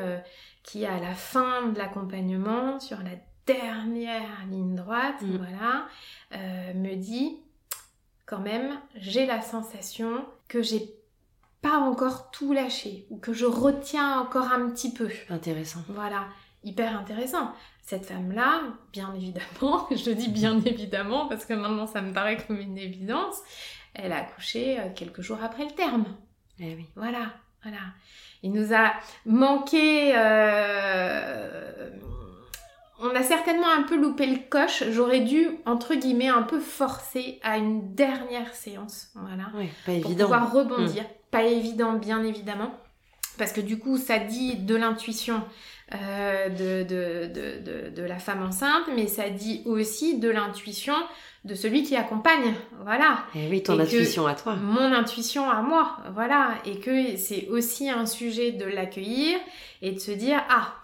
qui, 0.62 0.86
à 0.86 1.00
la 1.00 1.14
fin 1.14 1.68
de 1.68 1.78
l'accompagnement, 1.78 2.80
sur 2.80 2.98
la 2.98 3.16
dernière 3.46 4.46
ligne 4.50 4.74
droite, 4.74 5.22
mm. 5.22 5.36
voilà, 5.36 5.86
euh, 6.32 6.74
me 6.74 6.94
dit 6.94 7.38
quand 8.26 8.40
même, 8.40 8.78
j'ai 8.96 9.26
la 9.26 9.42
sensation 9.42 10.24
que 10.48 10.62
j'ai 10.62 10.94
pas 11.60 11.78
encore 11.78 12.30
tout 12.30 12.52
lâché 12.52 13.06
ou 13.10 13.18
que 13.18 13.32
je 13.32 13.46
retiens 13.46 14.20
encore 14.20 14.50
un 14.52 14.70
petit 14.70 14.92
peu. 14.92 15.10
Intéressant. 15.28 15.80
Voilà, 15.88 16.26
hyper 16.62 16.98
intéressant. 16.98 17.52
Cette 17.82 18.06
femme-là, 18.06 18.62
bien 18.92 19.14
évidemment, 19.14 19.86
je 19.90 20.10
dis 20.10 20.28
bien 20.28 20.60
évidemment 20.64 21.26
parce 21.26 21.44
que 21.44 21.52
maintenant 21.54 21.86
ça 21.86 22.00
me 22.00 22.12
paraît 22.12 22.38
comme 22.38 22.58
une 22.58 22.78
évidence, 22.78 23.36
elle 23.94 24.12
a 24.12 24.18
accouché 24.18 24.78
quelques 24.94 25.20
jours 25.20 25.38
après 25.42 25.64
le 25.64 25.72
terme. 25.72 26.06
Eh 26.58 26.74
oui. 26.74 26.86
Voilà, 26.96 27.32
voilà. 27.62 27.78
Il 28.42 28.52
nous 28.52 28.74
a 28.74 28.92
manqué. 29.26 30.12
Euh, 30.16 31.90
on 33.00 33.10
a 33.14 33.22
certainement 33.22 33.68
un 33.68 33.82
peu 33.82 33.96
loupé 33.96 34.26
le 34.26 34.38
coche. 34.48 34.84
J'aurais 34.90 35.20
dû, 35.20 35.48
entre 35.66 35.94
guillemets, 35.94 36.28
un 36.28 36.42
peu 36.42 36.60
forcer 36.60 37.40
à 37.42 37.58
une 37.58 37.94
dernière 37.94 38.54
séance. 38.54 39.08
Voilà. 39.14 39.44
Oui, 39.54 39.68
pas 39.84 39.92
pour 40.00 40.10
évident. 40.10 40.24
pouvoir 40.24 40.52
rebondir. 40.52 41.04
Pas 41.30 41.42
évident, 41.42 41.94
bien 41.94 42.22
évidemment. 42.22 42.72
Parce 43.36 43.52
que 43.52 43.60
du 43.60 43.78
coup, 43.78 43.98
ça 43.98 44.18
dit 44.18 44.56
de 44.56 44.76
l'intuition 44.76 45.42
euh, 45.92 46.48
de, 46.48 46.84
de, 46.84 47.26
de, 47.26 47.90
de, 47.90 48.02
la 48.02 48.18
femme 48.18 48.42
enceinte, 48.42 48.84
mais 48.94 49.06
ça 49.08 49.28
dit 49.28 49.62
aussi 49.66 50.18
de 50.18 50.30
l'intuition 50.30 50.94
de 51.44 51.54
celui 51.54 51.82
qui 51.82 51.96
accompagne. 51.96 52.54
Voilà. 52.84 53.24
Et 53.34 53.48
oui, 53.48 53.62
ton 53.62 53.78
Et 53.78 53.82
intuition 53.82 54.26
à 54.26 54.34
toi. 54.34 54.54
Mon 54.54 54.92
intuition 54.92 55.50
à 55.50 55.62
moi. 55.62 55.98
Voilà. 56.14 56.54
Et 56.64 56.78
que 56.78 57.16
c'est 57.16 57.48
aussi 57.48 57.90
un 57.90 58.06
sujet 58.06 58.52
de 58.52 58.64
l'accueillir 58.64 59.38
et 59.82 59.90
de 59.92 59.98
se 59.98 60.12
dire, 60.12 60.42
ah, 60.48 60.74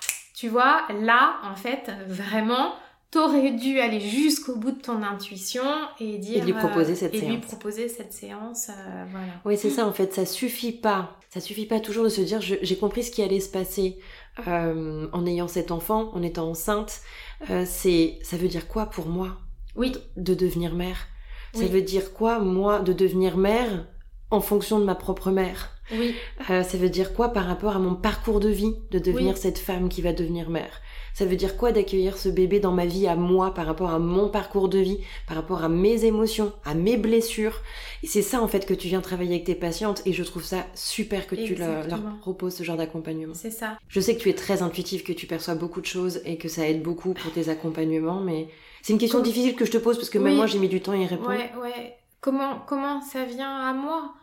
tu 0.40 0.48
vois, 0.48 0.86
là, 1.02 1.34
en 1.44 1.54
fait, 1.54 1.90
vraiment, 2.08 2.72
t'aurais 3.10 3.50
dû 3.50 3.78
aller 3.78 4.00
jusqu'au 4.00 4.56
bout 4.56 4.70
de 4.70 4.80
ton 4.80 5.02
intuition 5.02 5.62
et 5.98 6.16
dire 6.16 6.42
Et 6.42 6.46
lui 6.46 6.54
proposer 6.54 6.94
cette 6.94 7.14
et 7.14 7.18
séance. 7.18 7.30
lui 7.30 7.40
proposer 7.42 7.88
cette 7.90 8.14
séance 8.14 8.70
euh, 8.70 9.04
voilà 9.10 9.32
Oui, 9.44 9.58
c'est 9.58 9.68
ça 9.68 9.86
en 9.86 9.92
fait, 9.92 10.14
ça 10.14 10.24
suffit 10.24 10.72
pas. 10.72 11.18
Ça 11.28 11.40
suffit 11.40 11.66
pas 11.66 11.78
toujours 11.78 12.04
de 12.04 12.08
se 12.08 12.22
dire 12.22 12.40
j'ai 12.40 12.76
compris 12.78 13.02
ce 13.02 13.10
qui 13.10 13.22
allait 13.22 13.40
se 13.40 13.50
passer 13.50 13.98
euh, 14.46 15.08
en 15.12 15.26
ayant 15.26 15.46
cet 15.46 15.72
enfant, 15.72 16.10
en 16.14 16.22
étant 16.22 16.48
enceinte. 16.48 17.02
Euh, 17.50 17.64
c'est 17.66 18.18
ça 18.22 18.38
veut 18.38 18.48
dire 18.48 18.66
quoi 18.66 18.86
pour 18.86 19.08
moi 19.08 19.36
oui 19.76 19.92
de 20.16 20.32
devenir 20.32 20.74
mère? 20.74 21.06
Ça 21.52 21.66
veut 21.66 21.82
dire 21.82 22.14
quoi 22.14 22.38
moi 22.38 22.80
de 22.80 22.94
devenir 22.94 23.36
mère 23.36 23.86
en 24.30 24.40
fonction 24.40 24.80
de 24.80 24.86
ma 24.86 24.94
propre 24.94 25.30
mère? 25.30 25.79
Oui 25.92 26.14
Euh, 26.50 26.62
Ça 26.62 26.78
veut 26.78 26.88
dire 26.88 27.12
quoi 27.14 27.28
par 27.30 27.46
rapport 27.46 27.74
à 27.76 27.78
mon 27.78 27.94
parcours 27.94 28.40
de 28.40 28.48
vie 28.48 28.74
de 28.90 28.98
devenir 28.98 29.34
Oui. 29.34 29.40
cette 29.40 29.58
femme 29.58 29.88
qui 29.88 30.02
va 30.02 30.12
devenir 30.12 30.50
mère? 30.50 30.80
Ça 31.12 31.24
veut 31.26 31.34
dire 31.36 31.56
quoi 31.56 31.72
d'accueillir 31.72 32.16
ce 32.16 32.28
bébé 32.28 32.60
dans 32.60 32.70
ma 32.72 32.86
vie 32.86 33.08
à 33.08 33.16
moi 33.16 33.52
par 33.52 33.66
rapport 33.66 33.90
à 33.90 33.98
mon 33.98 34.28
parcours 34.28 34.68
de 34.68 34.78
vie, 34.78 35.00
par 35.26 35.36
rapport 35.36 35.64
à 35.64 35.68
mes 35.68 36.04
émotions, 36.04 36.52
à 36.64 36.74
mes 36.74 36.96
blessures? 36.96 37.60
Et 38.04 38.06
c'est 38.06 38.22
ça 38.22 38.40
en 38.40 38.46
fait 38.48 38.64
que 38.64 38.74
tu 38.74 38.86
viens 38.88 39.00
travailler 39.00 39.32
avec 39.34 39.44
tes 39.44 39.56
patientes 39.56 40.02
et 40.06 40.12
je 40.12 40.22
trouve 40.22 40.44
ça 40.44 40.64
super 40.74 41.26
que 41.26 41.34
tu 41.34 41.56
leur, 41.56 41.84
proposes 42.20 42.54
ce 42.54 42.62
genre 42.62 42.76
d'accompagnement. 42.76 43.34
c'est 43.34 43.50
ça 43.50 43.76
Je 43.88 44.00
sais 44.00 44.14
que 44.16 44.20
tu 44.22 44.28
es 44.30 44.34
très 44.34 44.62
intuitive, 44.62 45.02
que 45.02 45.12
tu 45.12 45.26
perçois 45.26 45.56
beaucoup 45.56 45.80
de 45.80 45.86
choses 45.86 46.20
et 46.24 46.38
que 46.38 46.48
ça 46.48 46.66
aide 46.68 46.82
beaucoup 46.82 47.12
pour 47.12 47.32
tes 47.32 47.48
accompagnements, 47.48 48.20
mais 48.20 48.48
c'est 48.82 48.92
une 48.92 48.98
question 49.00 49.20
difficile 49.20 49.56
que 49.56 49.64
je 49.64 49.72
te 49.72 49.78
pose 49.78 49.96
parce 49.96 50.10
que 50.10 50.18
même 50.18 50.32
Oui. 50.32 50.36
moi 50.38 50.46
j'ai 50.46 50.58
mis 50.60 50.68
du 50.68 50.80
temps 50.80 50.92
à 50.92 50.96
y 50.96 51.06
répondre. 51.06 51.28
ouais 51.30 51.50
ouais 51.60 51.96
comment 52.20 52.60
comment 52.66 53.02
ça 53.02 53.24
vient 53.24 53.54
à 53.68 53.72
moi? 53.74 54.14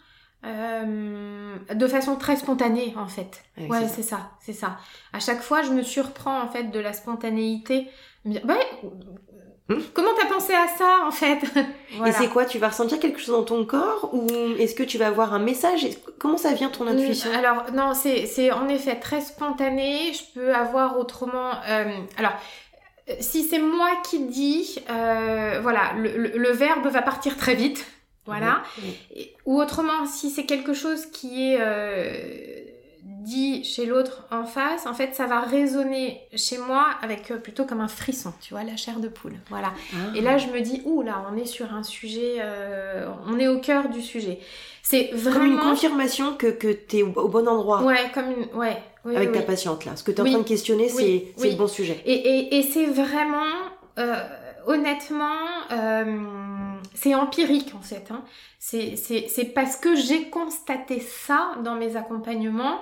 Euh, 0.46 1.56
de 1.74 1.88
façon 1.88 2.16
très 2.16 2.36
spontanée 2.36 2.94
en 2.98 3.08
fait 3.08 3.44
Ouais, 3.58 3.68
ouais 3.70 3.88
c'est 3.88 4.04
ça 4.04 4.32
c'est 4.40 4.54
ça 4.54 4.78
à 5.12 5.20
chaque 5.20 5.42
fois 5.42 5.64
je 5.64 5.72
me 5.72 5.82
surprends 5.82 6.40
en 6.42 6.48
fait 6.48 6.66
de 6.66 6.80
la 6.80 6.94
spontanéité 6.94 7.88
Hmm. 9.70 9.82
comment 9.94 10.10
t'as 10.18 10.28
pensé 10.28 10.54
à 10.54 10.68
ça 10.68 11.00
en 11.06 11.12
fait? 11.12 11.40
Et 12.06 12.12
c'est 12.14 12.30
quoi 12.30 12.46
Tu 12.46 12.58
vas 12.58 12.70
ressentir 12.70 13.00
quelque 13.00 13.20
chose 13.20 13.36
dans 13.36 13.44
ton 13.44 13.66
corps 13.66 14.10
ou 14.14 14.28
est-ce 14.60 14.74
que 14.76 14.84
tu 14.84 14.98
vas 14.98 15.08
avoir 15.08 15.34
un 15.34 15.40
message? 15.40 15.86
Comment 16.20 16.38
ça 16.38 16.54
vient 16.54 16.70
ton 16.70 16.88
intuition? 16.88 17.30
Mm, 17.32 17.36
Alors 17.36 17.72
non, 17.74 17.94
c'est 17.94 18.26
c'est 18.28 18.52
en 18.52 18.68
effet 18.70 18.96
très 18.98 19.20
spontané. 19.22 20.14
Je 20.14 20.24
peux 20.40 20.54
avoir 20.56 20.98
autrement. 20.98 21.52
euh, 21.68 21.86
alors. 22.18 22.32
euh, 23.10 23.14
Si 23.20 23.44
c'est 23.44 23.60
moi 23.60 23.90
qui 24.10 24.20
dis, 24.28 24.78
euh, 24.90 25.60
voilà, 25.62 25.94
le, 25.98 26.16
le- 26.18 26.38
le 26.38 26.52
verbe 26.52 26.88
va 26.88 27.02
partir 27.02 27.36
très 27.38 27.56
vite, 27.56 27.86
voilà. 28.28 28.62
Et- 29.16 29.34
ou 29.46 29.60
autrement, 29.60 30.06
si 30.06 30.30
c'est 30.30 30.46
quelque 30.46 30.74
chose 30.74 31.06
qui 31.08 31.52
est 31.54 31.58
euh, 31.60 32.62
dit 33.04 33.64
chez 33.64 33.86
l'autre 33.86 34.26
en 34.32 34.46
face, 34.46 34.86
en 34.86 34.94
fait, 34.94 35.16
ça 35.16 35.26
va 35.26 35.42
résonner 35.42 36.22
chez 36.36 36.58
moi 36.58 36.86
avec 37.02 37.32
euh, 37.32 37.38
plutôt 37.38 37.66
comme 37.66 37.82
un 37.82 37.88
frisson, 37.88 38.34
tu 38.42 38.54
vois, 38.54 38.64
la 38.64 38.78
chair 38.78 39.00
de 39.00 39.08
poule, 39.08 39.36
voilà. 39.50 39.74
Ah. 39.94 40.16
Et 40.16 40.22
là, 40.22 40.38
je 40.38 40.48
me 40.48 40.62
dis, 40.62 40.82
ouh 40.86 41.02
là, 41.02 41.26
on 41.32 41.36
est 41.38 41.46
sur 41.46 41.74
un 41.74 41.84
sujet, 41.84 42.36
euh, 42.40 43.08
on 43.28 43.40
est 43.40 43.48
au 43.48 43.60
cœur 43.60 43.90
du 43.90 44.02
sujet. 44.02 44.40
C'est 44.84 45.10
vraiment 45.14 45.40
Comme 45.40 45.52
une 45.54 45.60
confirmation 45.60 46.34
que, 46.36 46.48
que 46.48 46.72
tu 46.72 46.98
es 47.00 47.04
au, 47.04 47.12
au 47.16 47.28
bon 47.28 47.46
endroit 47.48 47.84
Ouais, 47.84 48.10
comme 48.14 48.32
une. 48.32 48.58
Ouais, 48.58 48.78
oui, 49.04 49.16
avec 49.18 49.30
oui, 49.30 49.34
ta 49.34 49.40
oui. 49.42 49.46
patiente 49.46 49.84
là. 49.84 49.98
Ce 49.98 50.04
que 50.04 50.12
tu 50.12 50.18
es 50.20 50.22
en 50.22 50.26
train 50.26 50.38
de 50.40 50.44
questionner, 50.44 50.88
c'est 50.88 51.34
le 51.50 51.56
bon 51.58 51.68
sujet. 51.68 52.02
Et, 52.06 52.14
et, 52.14 52.58
et 52.58 52.62
c'est 52.64 52.86
vraiment. 52.86 53.44
honnêtement, 54.66 55.36
c'est 56.94 57.16
empirique 57.16 57.74
en 57.76 57.82
fait. 57.82 58.12
Hein. 58.12 58.24
C'est 58.60 59.54
parce 59.54 59.78
que 59.78 59.96
j'ai 59.96 60.30
constaté 60.30 61.00
ça 61.00 61.56
dans 61.64 61.76
mes 61.76 61.96
accompagnements 61.96 62.82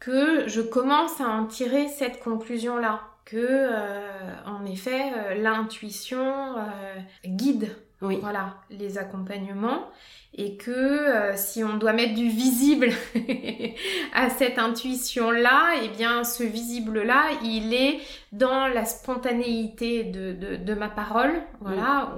que 0.00 0.48
je 0.48 0.60
commence 0.60 1.20
à 1.20 1.28
en 1.28 1.46
tirer 1.46 1.88
cette 1.88 2.22
conclusion-là. 2.22 3.00
Que, 3.24 3.38
euh, 3.38 4.34
en 4.44 4.66
effet, 4.66 5.12
euh, 5.16 5.34
l'intuition 5.34 6.58
euh, 6.58 6.94
guide 7.24 7.74
Oui. 8.02 8.18
voilà, 8.20 8.56
les 8.68 8.98
accompagnements 8.98 9.88
et 10.36 10.56
que 10.56 11.32
si 11.36 11.62
on 11.62 11.76
doit 11.76 11.92
mettre 11.92 12.14
du 12.14 12.28
visible 12.28 12.90
à 14.14 14.30
cette 14.30 14.58
intuition-là, 14.58 15.74
eh 15.84 15.88
bien 15.88 16.24
ce 16.24 16.42
visible-là, 16.42 17.26
il 17.44 17.72
est 17.72 18.00
dans 18.32 18.66
la 18.66 18.84
spontanéité 18.84 20.02
de, 20.02 20.32
de, 20.32 20.56
de 20.56 20.74
ma 20.74 20.88
parole, 20.88 21.32
voilà, 21.60 22.16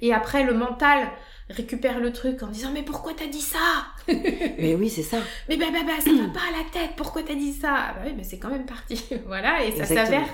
et 0.00 0.12
après 0.12 0.44
le 0.44 0.54
mental 0.54 1.08
récupère 1.50 1.98
le 2.00 2.12
truc 2.12 2.42
en 2.42 2.48
disant 2.48 2.70
mais 2.72 2.82
pourquoi 2.82 3.14
t'as 3.14 3.26
dit 3.26 3.40
ça? 3.40 3.58
Mais 4.08 4.74
oui, 4.74 4.90
c'est 4.90 5.02
ça. 5.02 5.18
Mais 5.48 5.56
bah 5.56 5.66
bah 5.72 5.80
bah 5.86 6.00
ça 6.00 6.12
va 6.12 6.28
pas 6.28 6.40
à 6.48 6.58
la 6.58 6.64
tête, 6.70 6.90
pourquoi 6.96 7.22
t'as 7.22 7.34
dit 7.34 7.52
ça? 7.52 7.74
Ah 7.74 7.92
Bah 7.94 8.02
oui 8.06 8.12
mais 8.16 8.24
c'est 8.24 8.38
quand 8.38 8.50
même 8.50 8.66
parti, 8.66 9.02
voilà, 9.26 9.64
et 9.64 9.72
ça 9.72 9.86
s'avère 9.86 10.28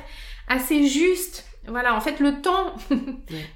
assez 0.49 0.87
juste. 0.89 1.45
Voilà, 1.67 1.95
en 1.97 2.01
fait, 2.01 2.21
le 2.21 2.43
temps 2.43 2.75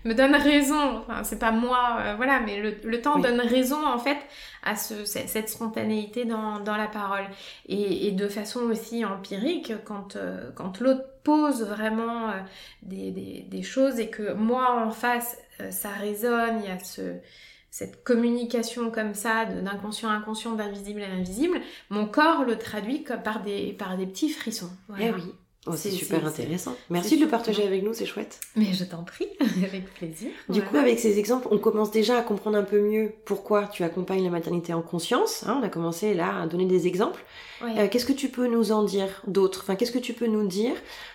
me 0.04 0.14
donne 0.14 0.34
raison. 0.34 0.98
Enfin, 1.00 1.24
c'est 1.24 1.38
pas 1.38 1.50
moi, 1.50 1.98
euh, 2.00 2.14
voilà, 2.16 2.40
mais 2.40 2.60
le, 2.60 2.76
le 2.84 3.02
temps 3.02 3.16
Oui. 3.16 3.22
donne 3.22 3.40
raison, 3.40 3.86
en 3.86 3.98
fait, 3.98 4.18
à 4.62 4.76
ce, 4.76 5.04
cette 5.04 5.48
spontanéité 5.48 6.24
dans, 6.24 6.60
dans 6.60 6.76
la 6.76 6.86
parole. 6.88 7.24
Et, 7.66 8.06
et 8.08 8.12
de 8.12 8.28
façon 8.28 8.60
aussi 8.60 9.04
empirique, 9.04 9.72
quand, 9.84 10.16
euh, 10.16 10.50
quand 10.54 10.80
l'autre 10.80 11.04
pose 11.24 11.62
vraiment 11.64 12.30
euh, 12.30 12.32
des, 12.82 13.10
des, 13.10 13.44
des 13.48 13.62
choses 13.62 13.98
et 14.00 14.08
que 14.10 14.32
moi, 14.32 14.82
en 14.84 14.90
face, 14.90 15.38
ça 15.70 15.90
résonne, 15.90 16.60
il 16.62 16.68
y 16.68 16.72
a 16.72 16.78
ce, 16.78 17.16
cette 17.70 18.02
communication 18.04 18.90
comme 18.90 19.12
ça, 19.14 19.44
d'inconscient 19.44 20.08
à 20.08 20.12
inconscient, 20.14 20.52
d'invisible 20.54 21.02
à 21.02 21.08
invisible, 21.12 21.60
mon 21.90 22.06
corps 22.06 22.44
le 22.44 22.56
traduit 22.58 23.04
comme 23.04 23.22
par 23.22 23.42
des, 23.42 23.72
par 23.72 23.96
des 23.96 24.06
petits 24.06 24.30
frissons. 24.30 24.70
Voilà. 24.88 25.06
Eh 25.06 25.10
oui. 25.12 25.34
Oh, 25.66 25.72
c'est 25.76 25.90
super 25.90 26.24
intéressant. 26.26 26.74
Merci 26.88 27.16
de 27.18 27.24
le 27.24 27.28
partager 27.30 27.62
avec 27.66 27.82
nous, 27.82 27.92
c'est 27.92 28.06
chouette. 28.06 28.40
Mais 28.56 28.72
je 28.72 28.84
t'en 28.84 29.02
prie, 29.02 29.26
avec 29.62 29.92
plaisir. 29.92 30.30
Du 30.48 30.60
Voilà. 30.60 30.66
coup, 30.70 30.76
avec 30.78 30.98
ces 30.98 31.18
exemples, 31.18 31.48
on 31.50 31.58
commence 31.58 31.90
déjà 31.90 32.16
à 32.18 32.22
comprendre 32.22 32.56
un 32.56 32.62
peu 32.62 32.80
mieux 32.80 33.12
pourquoi 33.26 33.66
tu 33.66 33.82
accompagnes 33.82 34.24
la 34.24 34.30
maternité 34.30 34.72
en 34.72 34.80
conscience. 34.80 35.44
hein. 35.46 35.58
on 35.60 35.62
a 35.64 35.68
commencé 35.68 36.14
là 36.14 36.40
à 36.40 36.46
donner 36.46 36.64
des 36.64 36.86
exemples. 36.86 37.22
Euh, 37.62 37.88
qu'est-ce 37.90 38.06
que 38.06 38.12
tu 38.14 38.28
peux 38.28 38.46
nous 38.46 38.72
en 38.72 38.82
dire 38.84 39.22
d'autres 39.26 39.60
Enfin, 39.62 39.74
qu'est-ce 39.76 39.92
que 39.92 39.98
tu 39.98 40.14
peux 40.14 40.26
nous 40.28 40.46
dire? 40.46 40.72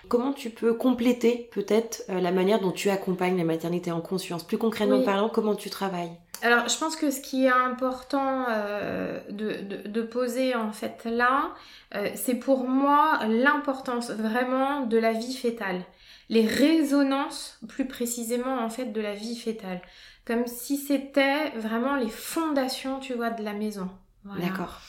Comment 0.07 0.33
tu 0.33 0.49
peux 0.51 0.73
compléter 0.73 1.49
peut-être 1.51 2.03
euh, 2.09 2.19
la 2.19 2.31
manière 2.31 2.59
dont 2.59 2.71
tu 2.71 2.89
accompagnes 2.89 3.37
la 3.37 3.45
maternité 3.45 3.91
en 3.91 4.01
conscience? 4.01 4.43
Plus 4.43 4.57
concrètement 4.59 4.99
Oui. 4.99 5.05
parlant, 5.05 5.29
comment 5.29 5.55
tu 5.55 5.69
travailles? 5.71 6.11
Alors, 6.43 6.67
je 6.67 6.77
pense 6.77 6.97
que 6.97 7.09
ce 7.09 7.21
qui 7.21 7.45
est 7.45 7.49
important 7.49 8.45
euh, 8.49 9.17
de, 9.29 10.01
poser 10.01 10.55
en 10.55 10.73
fait 10.73 11.05
là, 11.05 11.53
euh, 11.95 12.09
c'est 12.15 12.35
pour 12.35 12.67
moi 12.67 13.21
l'importance 13.27 14.11
vraiment 14.11 14.81
de 14.81 14.97
la 14.97 15.13
vie 15.13 15.33
fétale. 15.33 15.81
Les 16.27 16.45
résonances, 16.45 17.59
plus 17.69 17.87
précisément 17.87 18.59
en 18.59 18.69
fait, 18.69 18.91
de 18.91 18.99
la 18.99 19.13
vie 19.13 19.37
fétale. 19.37 19.81
Comme 20.25 20.45
si 20.45 20.75
c'était 20.75 21.49
vraiment 21.51 21.95
les 21.95 22.09
fondations, 22.09 22.99
tu 22.99 23.13
vois, 23.13 23.29
de 23.29 23.43
la 23.43 23.53
maison. 23.53 23.89
Voilà. 24.25 24.47
D'accord. 24.47 24.81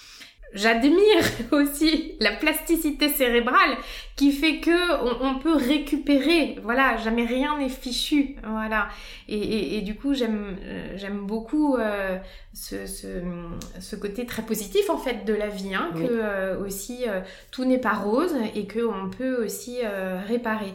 J'admire 0.55 1.23
aussi 1.53 2.13
la 2.21 2.33
plasticité 2.33 3.09
cérébrale 3.09 3.77
qui 4.17 4.31
fait 4.31 4.59
que 4.61 4.71
on, 5.03 5.27
on 5.31 5.39
peut 5.41 5.55
récupérer. 5.57 6.57
Voilà, 6.63 6.97
jamais 6.99 7.25
rien 7.27 7.59
n'est 7.59 7.69
fichu. 7.69 8.37
Voilà. 8.49 8.89
Et, 9.29 9.37
et- 9.39 9.79
et 9.79 9.81
du 9.83 9.95
coup, 9.97 10.15
j'aime 10.15 10.57
euh, 10.65 10.93
j'aime 10.97 11.27
beaucoup 11.27 11.77
euh, 11.77 12.17
ce, 12.53 12.87
ce, 12.87 13.09
ce 13.81 13.97
côté 13.97 14.25
très 14.27 14.43
positif 14.43 14.89
en 14.91 14.99
fait 14.99 15.25
de 15.25 15.35
la 15.35 15.49
vie, 15.49 15.75
hein, 15.75 15.91
Oui. 15.97 16.07
que 16.07 16.13
euh, 16.13 16.65
aussi 16.65 16.99
euh, 17.09 17.21
tout 17.51 17.65
n'est 17.65 17.79
pas 17.79 17.95
rose 17.95 18.35
et 18.55 18.67
que 18.67 18.81
on 18.87 19.11
peut 19.11 19.45
aussi 19.45 19.79
réparer. 20.29 20.73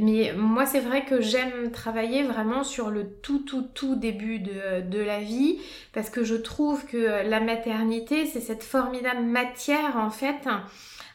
Mais 0.00 0.32
moi, 0.36 0.66
c'est 0.66 0.80
vrai 0.80 1.04
que 1.04 1.20
j'aime 1.20 1.70
travailler 1.72 2.24
vraiment 2.24 2.64
sur 2.64 2.90
le 2.90 3.04
tout 3.22 3.38
tout 3.40 3.66
tout 3.74 3.94
début 3.94 4.40
de, 4.40 4.80
de 4.88 4.98
la 5.00 5.20
vie 5.20 5.58
parce 5.92 6.10
que 6.10 6.24
je 6.24 6.34
trouve 6.34 6.84
que 6.86 7.28
la 7.28 7.40
maternité, 7.40 8.26
c'est 8.26 8.40
cette 8.40 8.62
formidable 8.64 9.19
matière 9.20 9.96
en 9.96 10.10
fait 10.10 10.46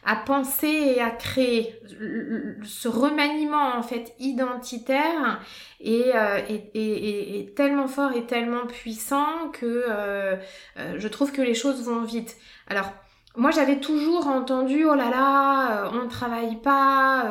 à 0.06 0.14
penser 0.14 0.94
et 0.96 1.02
à 1.02 1.10
créer. 1.10 1.80
Ce 2.64 2.86
remaniement 2.88 3.76
en 3.76 3.82
fait 3.82 4.14
identitaire 4.20 5.40
est, 5.80 6.14
euh, 6.14 6.40
est, 6.48 7.54
tellement 7.56 7.88
fort 7.88 8.12
et 8.12 8.24
tellement 8.24 8.66
puissant 8.66 9.50
que 9.52 9.66
euh, 9.66 10.36
euh, 10.78 10.94
je 10.96 11.08
trouve 11.08 11.32
que 11.32 11.42
les 11.42 11.54
choses 11.54 11.82
vont 11.82 12.02
vite. 12.02 12.36
Alors 12.68 12.92
moi 13.36 13.50
j'avais 13.50 13.80
toujours 13.80 14.28
entendu 14.28 14.84
oh 14.84 14.94
là 14.94 15.10
là 15.10 15.90
on 15.92 16.04
ne 16.04 16.08
travaille 16.08 16.56
pas 16.56 17.28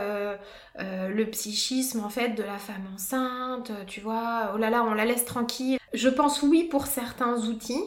le 0.78 1.24
psychisme 1.32 2.02
en 2.04 2.10
fait 2.10 2.32
de 2.32 2.44
la 2.44 2.58
femme 2.58 2.86
enceinte, 2.94 3.72
tu 3.88 4.02
vois, 4.02 4.52
oh 4.54 4.58
là 4.58 4.70
là 4.70 4.84
on 4.84 4.94
la 4.94 5.06
laisse 5.06 5.24
tranquille. 5.24 5.80
Je 5.94 6.10
pense 6.10 6.44
oui 6.44 6.66
pour 6.66 6.88
certains 6.88 7.38
outils, 7.48 7.86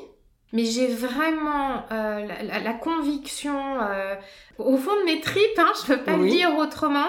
mais 0.52 0.64
j'ai 0.64 0.86
vraiment 0.86 1.84
euh, 1.92 2.26
la, 2.42 2.72
conviction 2.72 3.80
euh, 3.80 4.14
au 4.58 4.76
fond 4.76 4.94
de 5.00 5.04
mes 5.04 5.20
tripes, 5.20 5.58
hein, 5.58 5.72
je 5.82 5.92
peux 5.92 6.02
pas 6.02 6.16
le 6.16 6.28
dire 6.28 6.56
autrement. 6.56 7.08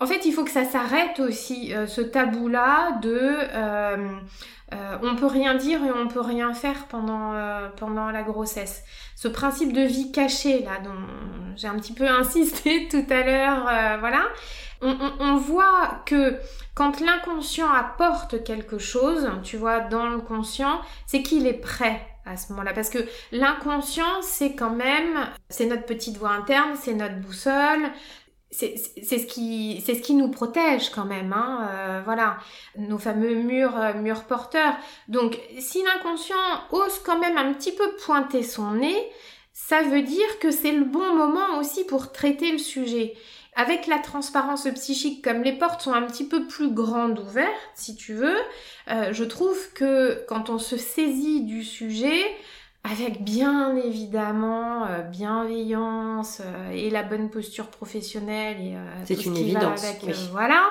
En 0.00 0.06
fait, 0.06 0.26
il 0.26 0.32
faut 0.32 0.44
que 0.44 0.50
ça 0.50 0.64
s'arrête 0.64 1.20
aussi, 1.20 1.72
euh, 1.72 1.86
ce 1.86 2.00
tabou-là 2.00 2.98
de 3.00 3.38
on 5.02 5.14
peut 5.14 5.26
rien 5.26 5.54
dire 5.54 5.84
et 5.84 5.92
on 5.92 6.08
peut 6.08 6.20
rien 6.20 6.52
faire 6.52 6.86
pendant, 6.86 7.32
pendant 7.76 8.10
la 8.10 8.24
grossesse. 8.24 8.82
Ce 9.14 9.28
principe 9.28 9.72
de 9.72 9.82
vie 9.82 10.10
cachée, 10.10 10.64
là, 10.64 10.80
dont 10.82 10.90
j'ai 11.54 11.68
un 11.68 11.76
petit 11.76 11.92
peu 11.92 12.08
insisté 12.20 12.88
tout 12.90 13.04
à 13.08 13.22
l'heure, 13.22 13.98
voilà. 14.00 14.22
On, 14.82 14.90
on, 14.90 15.12
on, 15.20 15.36
voit 15.36 16.02
que 16.06 16.36
quand 16.74 17.00
l'inconscient 17.00 17.70
apporte 17.70 18.42
quelque 18.42 18.78
chose, 18.78 19.30
tu 19.44 19.56
vois, 19.56 19.78
dans 19.78 20.08
le 20.08 20.18
conscient, 20.18 20.80
c'est 21.06 21.22
qu'il 21.22 21.46
est 21.46 21.54
prêt 21.54 22.13
à 22.26 22.36
ce 22.36 22.52
moment-là. 22.52 22.72
Parce 22.72 22.90
que 22.90 22.98
l'inconscient, 23.32 24.22
c'est 24.22 24.54
quand 24.54 24.70
même, 24.70 25.28
c'est 25.48 25.66
notre 25.66 25.84
petite 25.84 26.16
voix 26.16 26.30
interne, 26.30 26.76
c'est 26.80 26.94
notre 26.94 27.16
boussole, 27.20 27.90
c'est 28.50 28.76
ce 28.76 30.00
qui 30.02 30.14
nous 30.14 30.28
protège 30.28 30.90
quand 30.90 31.04
même 31.04 31.32
hein, 31.32 31.68
euh, 31.70 32.02
voilà. 32.04 32.36
Nos 32.78 32.98
fameux 32.98 33.34
murs 33.34 33.76
euh, 33.76 33.94
murs 33.94 34.24
porteurs. 34.24 34.74
Donc 35.08 35.38
si 35.58 35.82
l'inconscient 35.82 36.36
ose 36.70 37.00
quand 37.04 37.18
même 37.18 37.36
un 37.36 37.52
petit 37.52 37.72
peu 37.72 37.96
pointer 38.04 38.44
son 38.44 38.72
nez 38.72 39.10
ça 39.52 39.82
veut 39.82 40.02
dire 40.02 40.38
que 40.40 40.50
c'est 40.50 40.72
le 40.72 40.84
bon 40.84 41.14
moment 41.14 41.58
aussi 41.58 41.84
pour 41.84 42.12
traiter 42.12 42.50
le 42.50 42.58
sujet 42.58 43.14
avec 43.56 43.86
la 43.86 43.98
transparence 43.98 44.66
psychique, 44.74 45.22
comme 45.22 45.42
les 45.42 45.52
portes 45.52 45.82
sont 45.82 45.92
un 45.92 46.02
petit 46.02 46.26
peu 46.26 46.46
plus 46.46 46.70
grandes 46.72 47.18
ouvertes, 47.18 47.50
si 47.74 47.94
tu 47.94 48.14
veux, 48.14 48.36
euh, 48.90 49.12
je 49.12 49.24
trouve 49.24 49.72
que 49.74 50.24
quand 50.28 50.50
on 50.50 50.58
se 50.58 50.76
saisit 50.76 51.42
du 51.42 51.62
sujet, 51.62 52.22
avec 52.82 53.22
bien 53.22 53.76
évidemment 53.76 54.86
euh, 54.86 55.00
bienveillance 55.02 56.42
euh, 56.44 56.70
et 56.72 56.90
la 56.90 57.02
bonne 57.02 57.30
posture 57.30 57.68
professionnelle 57.68 58.60
et 58.60 58.76
c'est 59.06 59.24
une 59.24 59.36
évidence. 59.36 59.82
voilà. 60.32 60.70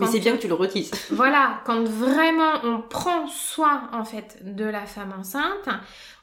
Mais 0.00 0.06
c'est 0.08 0.18
bien 0.18 0.36
que 0.36 0.42
tu 0.42 0.48
le 0.48 0.54
redises. 0.54 0.90
Voilà, 1.10 1.60
quand 1.64 1.84
vraiment 1.84 2.54
on 2.64 2.80
prend 2.80 3.28
soin 3.28 3.88
en 3.92 4.04
fait 4.04 4.38
de 4.42 4.64
la 4.64 4.86
femme 4.86 5.14
enceinte, 5.16 5.68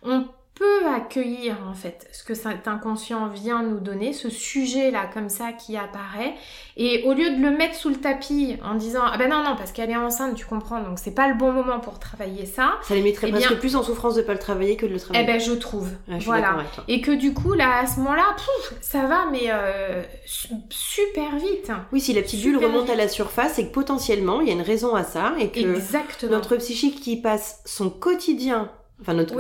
on 0.04 0.26
peut 0.56 0.86
accueillir 0.94 1.56
en 1.70 1.74
fait 1.74 2.08
ce 2.12 2.24
que 2.24 2.34
cet 2.34 2.68
inconscient 2.68 3.28
vient 3.30 3.64
nous 3.64 3.80
donner, 3.80 4.14
ce 4.14 4.30
sujet 4.30 4.92
là 4.92 5.10
comme 5.12 5.30
ça 5.30 5.54
qui 5.54 5.78
apparaît, 5.78 6.36
et 6.78 7.04
au 7.06 7.14
lieu 7.14 7.32
de 7.36 7.42
le 7.42 7.52
mettre 7.52 7.76
sous 7.76 7.90
le 7.90 7.96
tapis 7.96 8.58
en 8.64 8.76
disant 8.76 9.02
ah 9.06 9.18
ben 9.18 9.30
non 9.30 9.44
non 9.44 9.56
parce 9.56 9.72
qu'elle 9.72 9.90
est 9.90 9.96
enceinte 9.96 10.36
tu 10.36 10.46
comprends 10.46 10.82
donc 10.82 11.00
c'est 11.00 11.16
pas 11.16 11.28
le 11.28 11.36
bon 11.36 11.52
moment 11.52 11.80
pour 11.80 12.00
travailler 12.00 12.46
ça. 12.46 12.74
Ça 12.84 12.96
les 12.96 13.02
mettrait 13.02 13.28
eh 13.30 13.32
presque 13.32 13.56
plus 13.56 13.76
en 13.76 13.84
souffrance 13.84 14.16
de 14.16 14.22
pas 14.22 14.34
le 14.34 14.40
travailler 14.40 14.76
que 14.76 14.86
de 14.86 14.92
le 14.92 15.00
travailler. 15.00 15.24
Eh 15.24 15.28
ben 15.28 15.40
je 15.40 15.54
trouve. 15.54 15.90
voilà. 16.26 16.58
Et 16.88 17.02
que 17.02 17.12
du 17.12 17.34
coup 17.34 17.54
là 17.54 17.80
à 17.80 17.88
ce 17.88 18.00
moment-là 18.00 18.36
ça 18.82 19.06
va 19.06 19.28
mais 19.32 19.46
euh, 19.48 20.04
super 20.26 21.38
vite. 21.38 21.72
Oui 21.92 22.02
si 22.02 22.14
la 22.14 22.22
petite 22.22 22.42
bulle 22.42 22.58
remonte 22.58 22.90
à 22.90 22.96
la 22.96 23.08
surface 23.08 23.54
c'est 23.54 23.68
que 23.68 23.74
potentiellement 23.74 24.42
il 24.42 24.48
y 24.48 24.52
a 24.52 24.54
une 24.54 24.62
raison 24.62 24.96
à 24.96 25.04
ça 25.04 25.34
et 25.40 25.50
que 25.50 25.60
Exactement. 25.60 26.34
notre 26.34 26.58
psychique 26.58 27.00
qui 27.00 27.22
passe 27.22 27.62
son 27.66 27.90
quotidien 27.90 28.70
Enfin, 29.02 29.14
notre, 29.16 29.36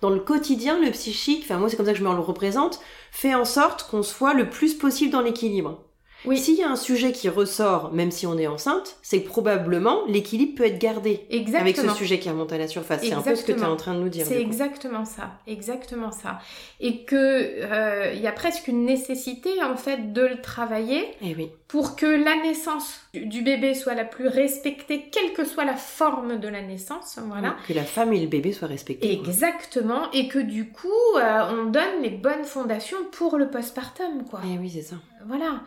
dans 0.00 0.10
le 0.10 0.20
quotidien, 0.20 0.80
le 0.80 0.90
psychique, 0.90 1.44
enfin 1.44 1.58
moi 1.58 1.68
c'est 1.68 1.76
comme 1.76 1.86
ça 1.86 1.92
que 1.92 1.98
je 1.98 2.04
me 2.04 2.12
le 2.12 2.20
représente, 2.20 2.80
fait 3.12 3.34
en 3.34 3.44
sorte 3.44 3.88
qu'on 3.88 4.02
soit 4.02 4.34
le 4.34 4.50
plus 4.50 4.74
possible 4.74 5.12
dans 5.12 5.20
l'équilibre. 5.20 5.80
Oui. 6.24 6.38
S'il 6.38 6.56
y 6.56 6.62
a 6.62 6.70
un 6.70 6.76
sujet 6.76 7.12
qui 7.12 7.28
ressort, 7.28 7.92
même 7.92 8.10
si 8.10 8.26
on 8.26 8.38
est 8.38 8.46
enceinte, 8.46 8.96
c'est 9.02 9.22
que 9.22 9.28
probablement 9.28 10.04
l'équilibre 10.06 10.56
peut 10.56 10.64
être 10.64 10.78
gardé 10.78 11.26
exactement. 11.30 11.60
avec 11.60 11.76
ce 11.76 11.88
sujet 11.90 12.18
qui 12.18 12.28
remonte 12.28 12.52
à 12.52 12.58
la 12.58 12.68
surface. 12.68 13.02
C'est 13.02 13.12
un 13.12 13.22
peu 13.22 13.34
ce 13.34 13.44
que 13.44 13.52
tu 13.52 13.60
es 13.60 13.64
en 13.64 13.76
train 13.76 13.94
de 13.94 14.00
nous 14.00 14.08
dire. 14.08 14.26
C'est 14.26 14.40
exactement 14.40 15.04
ça, 15.04 15.32
exactement 15.46 16.12
ça. 16.12 16.38
Et 16.80 17.04
que 17.04 17.16
euh, 17.16 18.12
il 18.14 18.20
y 18.20 18.26
a 18.26 18.32
presque 18.32 18.68
une 18.68 18.84
nécessité 18.84 19.62
en 19.62 19.76
fait 19.76 20.12
de 20.12 20.22
le 20.22 20.40
travailler 20.40 21.06
eh 21.22 21.34
oui. 21.34 21.50
pour 21.68 21.96
que 21.96 22.06
la 22.06 22.36
naissance 22.42 23.00
du 23.14 23.42
bébé 23.42 23.74
soit 23.74 23.94
la 23.94 24.04
plus 24.04 24.28
respectée, 24.28 25.08
quelle 25.10 25.32
que 25.32 25.44
soit 25.44 25.64
la 25.64 25.76
forme 25.76 26.38
de 26.38 26.48
la 26.48 26.62
naissance. 26.62 27.18
Voilà. 27.26 27.56
que 27.66 27.72
la 27.72 27.84
femme 27.84 28.12
et 28.12 28.20
le 28.20 28.26
bébé 28.26 28.52
soient 28.52 28.68
respectés. 28.68 29.12
Exactement. 29.12 30.10
Et 30.12 30.28
que 30.28 30.38
du 30.38 30.70
coup, 30.70 30.88
euh, 31.16 31.40
on 31.50 31.66
donne 31.66 32.02
les 32.02 32.10
bonnes 32.10 32.44
fondations 32.44 32.98
pour 33.12 33.36
le 33.36 33.50
postpartum, 33.50 34.24
quoi. 34.28 34.40
Eh 34.44 34.58
oui, 34.58 34.70
c'est 34.70 34.82
ça. 34.82 34.96
Voilà. 35.26 35.60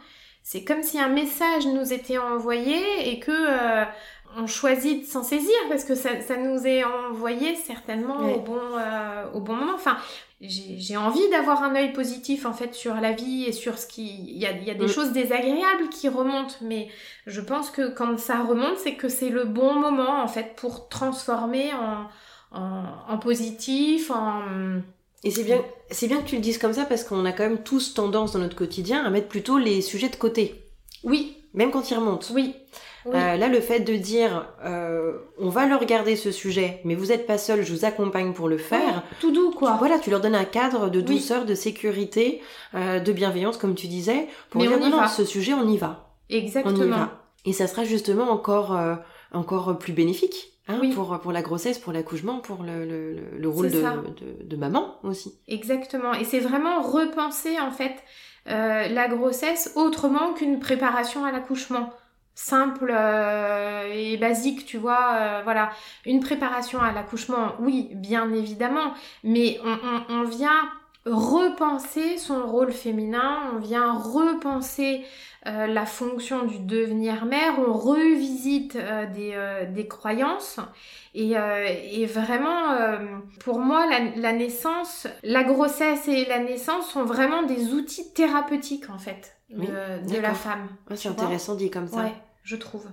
C'est 0.49 0.63
comme 0.63 0.81
si 0.81 0.97
un 0.97 1.09
message 1.09 1.67
nous 1.67 1.91
était 1.91 2.17
envoyé 2.17 3.11
et 3.11 3.19
que 3.19 3.31
euh, 3.33 3.83
on 4.37 4.47
choisit 4.47 5.01
de 5.01 5.05
s'en 5.05 5.21
saisir 5.21 5.57
parce 5.67 5.83
que 5.83 5.93
ça, 5.93 6.37
nous 6.37 6.65
est 6.65 6.85
envoyé 6.85 7.57
certainement 7.57 8.33
au, 8.33 8.39
bon, 8.39 8.61
euh, 8.77 9.25
au 9.33 9.41
bon 9.41 9.55
moment. 9.55 9.73
Enfin, 9.75 9.97
j'ai 10.39 10.95
envie 10.95 11.29
d'avoir 11.31 11.63
un 11.63 11.75
œil 11.75 11.91
positif 11.91 12.45
en 12.45 12.53
fait 12.53 12.73
sur 12.73 12.95
la 12.95 13.11
vie 13.11 13.43
et 13.43 13.51
sur 13.51 13.77
ce 13.77 13.87
qui... 13.87 14.23
Il 14.25 14.37
y 14.37 14.45
a, 14.45 14.53
y 14.53 14.71
a 14.71 14.73
des 14.73 14.85
mm. 14.85 14.87
choses 14.87 15.11
désagréables 15.11 15.89
qui 15.91 16.07
remontent, 16.07 16.55
mais 16.61 16.87
je 17.25 17.41
pense 17.41 17.69
que 17.69 17.89
quand 17.89 18.17
ça 18.17 18.41
remonte, 18.41 18.77
c'est 18.77 18.95
que 18.95 19.09
c'est 19.09 19.29
le 19.29 19.43
bon 19.43 19.73
moment 19.73 20.23
en 20.23 20.29
fait 20.29 20.55
pour 20.55 20.87
transformer 20.87 21.73
en, 21.73 22.07
en, 22.57 22.85
en 23.09 23.17
positif, 23.17 24.11
en 24.11 24.43
et 25.25 25.31
c'est 25.31 25.43
bien, 25.43 25.61
c'est 25.91 26.07
bien 26.07 26.21
que 26.21 26.27
tu 26.27 26.35
le 26.35 26.41
dises 26.41 26.57
comme 26.57 26.73
ça 26.73 26.85
parce 26.85 27.03
qu'on 27.03 27.25
a 27.25 27.31
quand 27.31 27.43
même 27.43 27.63
tous 27.63 27.93
tendance 27.93 28.33
dans 28.33 28.39
notre 28.39 28.55
quotidien 28.55 29.03
à 29.03 29.09
mettre 29.09 29.27
plutôt 29.27 29.57
les 29.57 29.81
sujets 29.81 30.09
de 30.09 30.15
côté. 30.15 30.63
Oui. 31.03 31.37
Même 31.53 31.71
quand 31.71 31.89
ils 31.89 31.95
remontent. 31.95 32.27
Oui. 32.33 32.53
Euh, 33.13 33.37
là, 33.37 33.47
le 33.47 33.61
fait 33.61 33.79
de 33.79 33.95
dire, 33.95 34.47
euh, 34.65 35.13
on 35.39 35.49
va 35.49 35.65
le 35.65 35.75
regarder 35.75 36.15
ce 36.15 36.31
sujet, 36.31 36.81
mais 36.83 36.95
vous 36.95 37.07
n'êtes 37.07 37.25
pas 37.25 37.37
seul, 37.37 37.63
je 37.63 37.73
vous 37.73 37.85
accompagne 37.85 38.33
pour 38.33 38.49
le 38.49 38.57
faire. 38.57 39.03
tout 39.21 39.31
doux, 39.31 39.51
quoi. 39.51 39.77
voilà, 39.79 39.97
tu 39.97 40.09
leur 40.09 40.19
donnes 40.19 40.35
un 40.35 40.45
cadre 40.45 40.89
de 40.89 40.99
douceur, 40.99 41.45
de 41.45 41.55
sécurité, 41.55 42.41
euh, 42.75 42.99
de 42.99 43.11
bienveillance, 43.13 43.57
comme 43.57 43.75
tu 43.75 43.87
disais, 43.87 44.27
pour 44.49 44.61
dire 44.61 44.77
non, 44.79 44.89
non, 44.89 45.07
ce 45.07 45.23
sujet, 45.23 45.53
on 45.53 45.67
y 45.67 45.77
va. 45.77 46.09
Exactement. 46.29 46.75
On 46.77 46.85
y 46.85 46.89
va. 46.89 47.23
Et 47.45 47.53
ça 47.53 47.67
sera 47.67 47.85
justement 47.85 48.29
encore, 48.29 48.77
encore 49.31 49.77
plus 49.77 49.93
bénéfique. 49.93 50.56
Hein, 50.69 50.81
pour, 50.93 51.17
pour 51.19 51.31
la 51.31 51.41
grossesse, 51.41 51.79
pour 51.79 51.93
l'accouchement, 51.93 52.39
pour 52.39 52.61
le, 52.63 52.85
le, 52.85 53.37
le 53.37 53.49
rôle 53.49 53.71
de, 53.71 53.79
de, 53.79 54.43
de, 54.43 54.55
maman 54.57 54.95
aussi. 55.03 55.39
Exactement. 55.47 56.13
Et 56.13 56.25
c'est 56.25 56.41
vraiment 56.41 56.81
repenser 56.81 57.57
en 57.59 57.71
fait 57.71 58.03
euh, 58.49 58.87
la 58.89 59.07
grossesse 59.07 59.71
autrement 59.75 60.33
qu'une 60.33 60.59
préparation 60.59 61.23
à 61.23 61.31
l'accouchement. 61.31 61.93
Simple 62.35 62.93
euh, 62.93 63.91
et 63.91 64.17
basique, 64.17 64.65
tu 64.65 64.77
vois. 64.77 65.15
Euh, 65.15 65.41
voilà. 65.43 65.71
Une 66.05 66.19
préparation 66.19 66.81
à 66.81 66.91
l'accouchement, 66.91 67.53
oui, 67.59 67.89
bien 67.95 68.31
évidemment. 68.33 68.93
Mais 69.23 69.59
on, 69.63 69.71
on, 69.71 70.21
on 70.21 70.23
vient 70.25 70.69
repenser 71.05 72.17
son 72.17 72.45
rôle 72.45 72.71
féminin, 72.71 73.53
on 73.55 73.59
vient 73.59 73.93
repenser 73.93 75.05
euh, 75.47 75.65
la 75.65 75.85
fonction 75.85 76.45
du 76.45 76.59
devenir 76.59 77.25
mère, 77.25 77.53
on 77.59 77.71
revisite 77.71 78.75
euh, 78.75 79.05
euh, 79.17 79.65
des, 79.71 79.87
croyances 79.87 80.59
et, 81.13 81.35
vraiment 82.05 82.75
pour 83.39 83.59
moi 83.59 83.85
la, 83.87 84.33
naissance, 84.33 85.07
la 85.23 85.43
grossesse 85.43 86.07
et 86.09 86.25
la 86.25 86.39
naissance 86.39 86.89
sont 86.89 87.05
vraiment 87.05 87.43
des 87.43 87.73
outils 87.73 88.11
thérapeutiques 88.13 88.89
en 88.89 88.97
fait 88.97 89.37
de, 89.49 90.19
la 90.19 90.33
femme. 90.33 90.67
c'est 90.95 91.09
intéressant 91.09 91.55
dit 91.55 91.69
comme 91.69 91.87
ça. 91.87 92.03
Ouais, 92.03 92.13
je 92.43 92.57
trouve. 92.57 92.85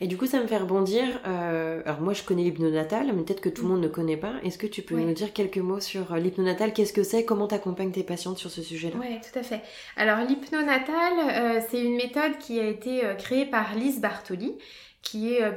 Et 0.00 0.06
du 0.06 0.16
coup, 0.16 0.26
ça 0.26 0.40
me 0.40 0.46
fait 0.46 0.56
rebondir. 0.56 1.04
Euh, 1.26 1.82
alors 1.84 2.00
moi, 2.00 2.14
je 2.14 2.22
connais 2.22 2.42
l'hypnonatal, 2.42 3.12
mais 3.14 3.22
peut-être 3.22 3.40
que 3.40 3.48
tout 3.48 3.62
le 3.62 3.68
monde 3.68 3.80
ne 3.82 3.88
connaît 3.88 4.16
pas. 4.16 4.34
Est-ce 4.42 4.56
que 4.56 4.66
tu 4.66 4.82
peux 4.82 4.98
nous 4.98 5.12
dire 5.12 5.32
quelques 5.32 5.58
mots 5.58 5.80
sur 5.80 6.12
euh, 6.12 6.18
l'hypnonatal? 6.18 6.72
Qu'est-ce 6.72 6.92
que 6.92 7.02
c'est? 7.02 7.24
Comment 7.24 7.48
tu 7.48 7.54
accompagnes 7.54 7.92
tes 7.92 8.02
patientes 8.02 8.38
sur 8.38 8.50
ce 8.50 8.62
sujet-là? 8.62 8.96
Oui, 8.98 9.18
tout 9.20 9.38
à 9.38 9.42
fait. 9.42 9.62
Alors 9.96 10.18
l'hypnonatal, 10.26 11.12
euh, 11.18 11.60
c'est 11.70 11.82
une 11.82 11.96
méthode 11.96 12.38
qui 12.38 12.58
a 12.58 12.66
été 12.66 13.02
créée 13.18 13.44
par 13.44 13.74
Lise 13.74 14.00
Bartoli, 14.00 14.56
qui 15.02 15.34
est 15.34 15.54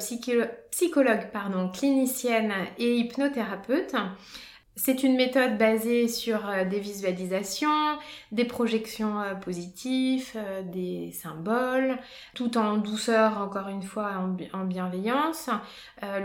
psychologue, 0.72 1.30
pardon, 1.32 1.70
clinicienne 1.70 2.52
et 2.78 2.96
hypnothérapeute. 2.98 3.96
C'est 4.76 5.04
une 5.04 5.16
méthode 5.16 5.60
basée 5.60 6.08
sur 6.08 6.50
euh, 6.50 6.66
des 6.66 6.80
visualisations, 6.80 8.00
des 8.32 8.46
projections 8.46 9.22
euh, 9.22 9.36
positives, 9.36 10.32
euh, 10.36 10.64
des 10.64 11.12
symboles, 11.12 12.00
tout 12.34 12.58
en 12.58 12.78
douceur, 12.78 13.38
encore 13.38 13.68
une 13.68 13.84
fois, 13.84 14.14
en 14.54 14.66
bienveillance. 14.66 15.50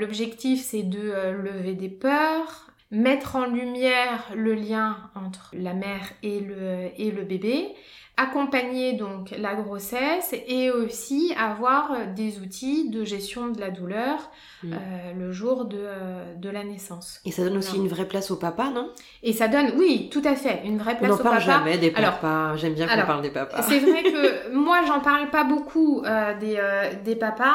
L'objectif, 0.00 0.62
c'est 0.62 0.82
de 0.82 1.12
lever 1.30 1.74
des 1.74 1.88
peurs, 1.88 2.70
mettre 2.90 3.36
en 3.36 3.46
lumière 3.46 4.30
le 4.34 4.54
lien 4.54 4.96
entre 5.14 5.50
la 5.52 5.74
mère 5.74 6.12
et 6.22 6.40
le, 6.40 6.90
et 6.96 7.10
le 7.10 7.24
bébé, 7.24 7.74
accompagner 8.18 8.92
donc 8.94 9.32
la 9.38 9.54
grossesse 9.54 10.34
et 10.46 10.70
aussi 10.70 11.32
avoir 11.38 11.92
des 12.14 12.38
outils 12.40 12.90
de 12.90 13.04
gestion 13.04 13.48
de 13.48 13.60
la 13.60 13.70
douleur 13.70 14.30
Mm. 14.64 14.72
euh, 14.72 14.76
le 15.16 15.30
jour 15.30 15.66
de, 15.66 15.76
euh, 15.78 16.34
de 16.34 16.50
la 16.50 16.64
naissance. 16.64 17.20
Et 17.24 17.30
ça 17.30 17.44
donne 17.44 17.58
aussi 17.58 17.76
Non. 17.78 17.84
une 17.84 17.88
vraie 17.88 18.06
place 18.08 18.32
au 18.32 18.34
papa, 18.36 18.70
non? 18.74 18.88
Et 19.22 19.32
ça 19.32 19.46
donne, 19.46 19.70
oui, 19.76 20.08
tout 20.10 20.22
à 20.24 20.34
fait, 20.34 20.62
une 20.64 20.78
vraie 20.78 20.94
On 20.94 20.98
place 20.98 21.10
n'en 21.10 21.14
au 21.14 21.22
parle 21.22 21.38
papa. 21.38 21.46
jamais 21.60 21.78
des 21.78 21.92
papas. 21.92 22.56
J'aime 22.56 22.74
bien 22.74 22.88
qu'on 22.88 23.06
parle 23.06 23.22
des 23.22 23.30
papas. 23.30 23.62
C'est 23.62 23.78
vrai 23.78 24.02
que 24.02 24.52
moi, 24.52 24.80
j'en 24.88 24.98
parle 24.98 25.30
pas 25.30 25.44
beaucoup 25.44 26.02
euh, 26.04 26.36
des, 26.40 26.56
euh, 26.58 26.90
des 27.04 27.14
papas. 27.14 27.54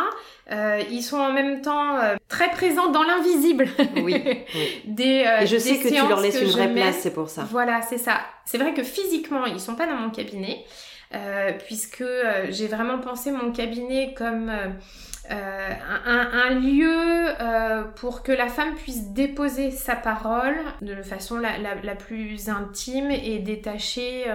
Euh, 0.53 0.81
ils 0.89 1.01
sont 1.03 1.17
en 1.19 1.33
même 1.33 1.59
temps 1.61 1.97
euh, 1.97 2.15
très 2.29 2.49
présents 2.51 2.89
dans 2.89 3.03
l'invisible. 3.03 3.67
Oui, 3.97 4.15
oui. 4.25 4.41
des, 4.85 5.25
euh, 5.27 5.41
Et 5.41 5.45
je 5.47 5.55
des 5.55 5.59
sais 5.59 5.79
que 5.79 5.89
tu 5.89 6.07
leur 6.07 6.21
laisses 6.21 6.39
une 6.41 6.47
vraie 6.51 6.71
place, 6.71 6.99
c'est 7.01 7.13
pour 7.13 7.27
ça. 7.27 7.45
Voilà, 7.51 7.81
c'est 7.81 7.97
ça. 7.97 8.13
C'est 8.45 8.57
vrai 8.57 8.73
que 8.73 8.83
physiquement, 8.83 9.45
ils 9.45 9.59
sont 9.59 9.75
pas 9.75 9.87
dans 9.87 9.95
mon 9.95 10.09
cabinet, 10.09 10.65
euh, 11.13 11.51
puisque 11.65 12.01
euh, 12.01 12.47
j'ai 12.49 12.67
vraiment 12.67 12.97
pensé 12.97 13.31
mon 13.31 13.51
cabinet 13.51 14.15
comme 14.17 14.49
euh, 14.49 15.69
un, 16.05 16.49
lieu 16.55 17.27
pour 17.95 18.23
que 18.23 18.31
la 18.31 18.47
femme 18.47 18.75
puisse 18.75 19.09
déposer 19.09 19.71
sa 19.71 19.95
parole 19.95 20.55
de 20.81 21.01
façon 21.01 21.37
la, 21.37 21.95
plus 21.95 22.49
intime 22.49 23.09
et 23.11 23.39
détachée, 23.39 24.25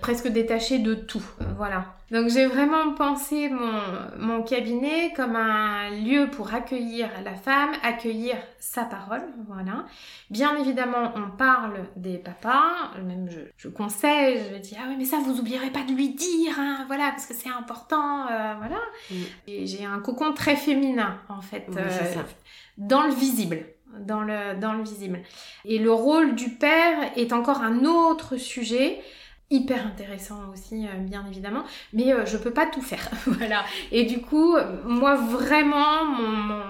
presque 0.00 0.28
détachée 0.28 0.78
de 0.80 0.94
tout. 0.94 1.24
Voilà. 1.56 1.86
Donc 2.10 2.28
j'ai 2.28 2.46
vraiment 2.46 2.92
pensé 2.94 3.48
mon, 3.48 3.80
mon 4.18 4.42
cabinet 4.42 5.12
comme 5.16 5.36
un 5.36 5.90
lieu 5.90 6.28
pour 6.30 6.52
accueillir 6.54 7.08
la 7.24 7.34
femme, 7.34 7.70
accueillir 7.82 8.36
sa 8.60 8.84
parole, 8.84 9.22
voilà. 9.48 9.86
Bien 10.30 10.56
évidemment, 10.56 11.12
on 11.16 11.36
parle 11.36 11.86
des 11.96 12.18
papas, 12.18 12.90
même 13.04 13.28
je, 13.30 13.40
je 13.56 13.68
conseille, 13.68 14.38
je 14.52 14.58
dis 14.58 14.76
ah 14.78 14.84
oui 14.88 14.96
mais 14.98 15.04
ça 15.04 15.18
vous 15.24 15.40
oublierez 15.40 15.70
pas 15.70 15.82
de 15.82 15.92
lui 15.92 16.10
dire, 16.10 16.54
hein, 16.58 16.84
voilà 16.86 17.10
parce 17.10 17.26
que 17.26 17.34
c'est 17.34 17.50
important, 17.50 18.26
euh, 18.30 18.54
voilà. 18.58 18.80
Et 19.46 19.66
j'ai 19.66 19.84
un 19.84 19.98
cocon 20.00 20.32
très 20.34 20.56
féminin 20.56 21.18
en 21.28 21.40
fait, 21.40 21.64
Oui, 21.68 21.76
euh, 21.78 22.22
dans 22.78 23.02
le 23.04 23.12
visible. 23.12 23.64
Dans 24.00 24.22
le, 24.22 24.58
dans 24.58 24.72
le 24.72 24.82
visible. 24.82 25.20
Et 25.64 25.78
le 25.78 25.92
rôle 25.92 26.34
du 26.34 26.50
père 26.50 27.12
est 27.16 27.32
encore 27.32 27.62
un 27.62 27.84
autre 27.84 28.36
sujet, 28.36 29.00
hyper 29.50 29.86
intéressant 29.86 30.40
aussi, 30.52 30.86
euh, 30.86 30.98
bien 30.98 31.24
évidemment, 31.26 31.64
mais 31.92 32.12
euh, 32.12 32.26
je 32.26 32.36
peux 32.36 32.50
pas 32.50 32.66
tout 32.66 32.82
faire. 32.82 33.10
voilà. 33.26 33.64
Et 33.92 34.04
du 34.04 34.20
coup, 34.20 34.56
moi 34.84 35.16
vraiment, 35.16 36.04
mon, 36.04 36.60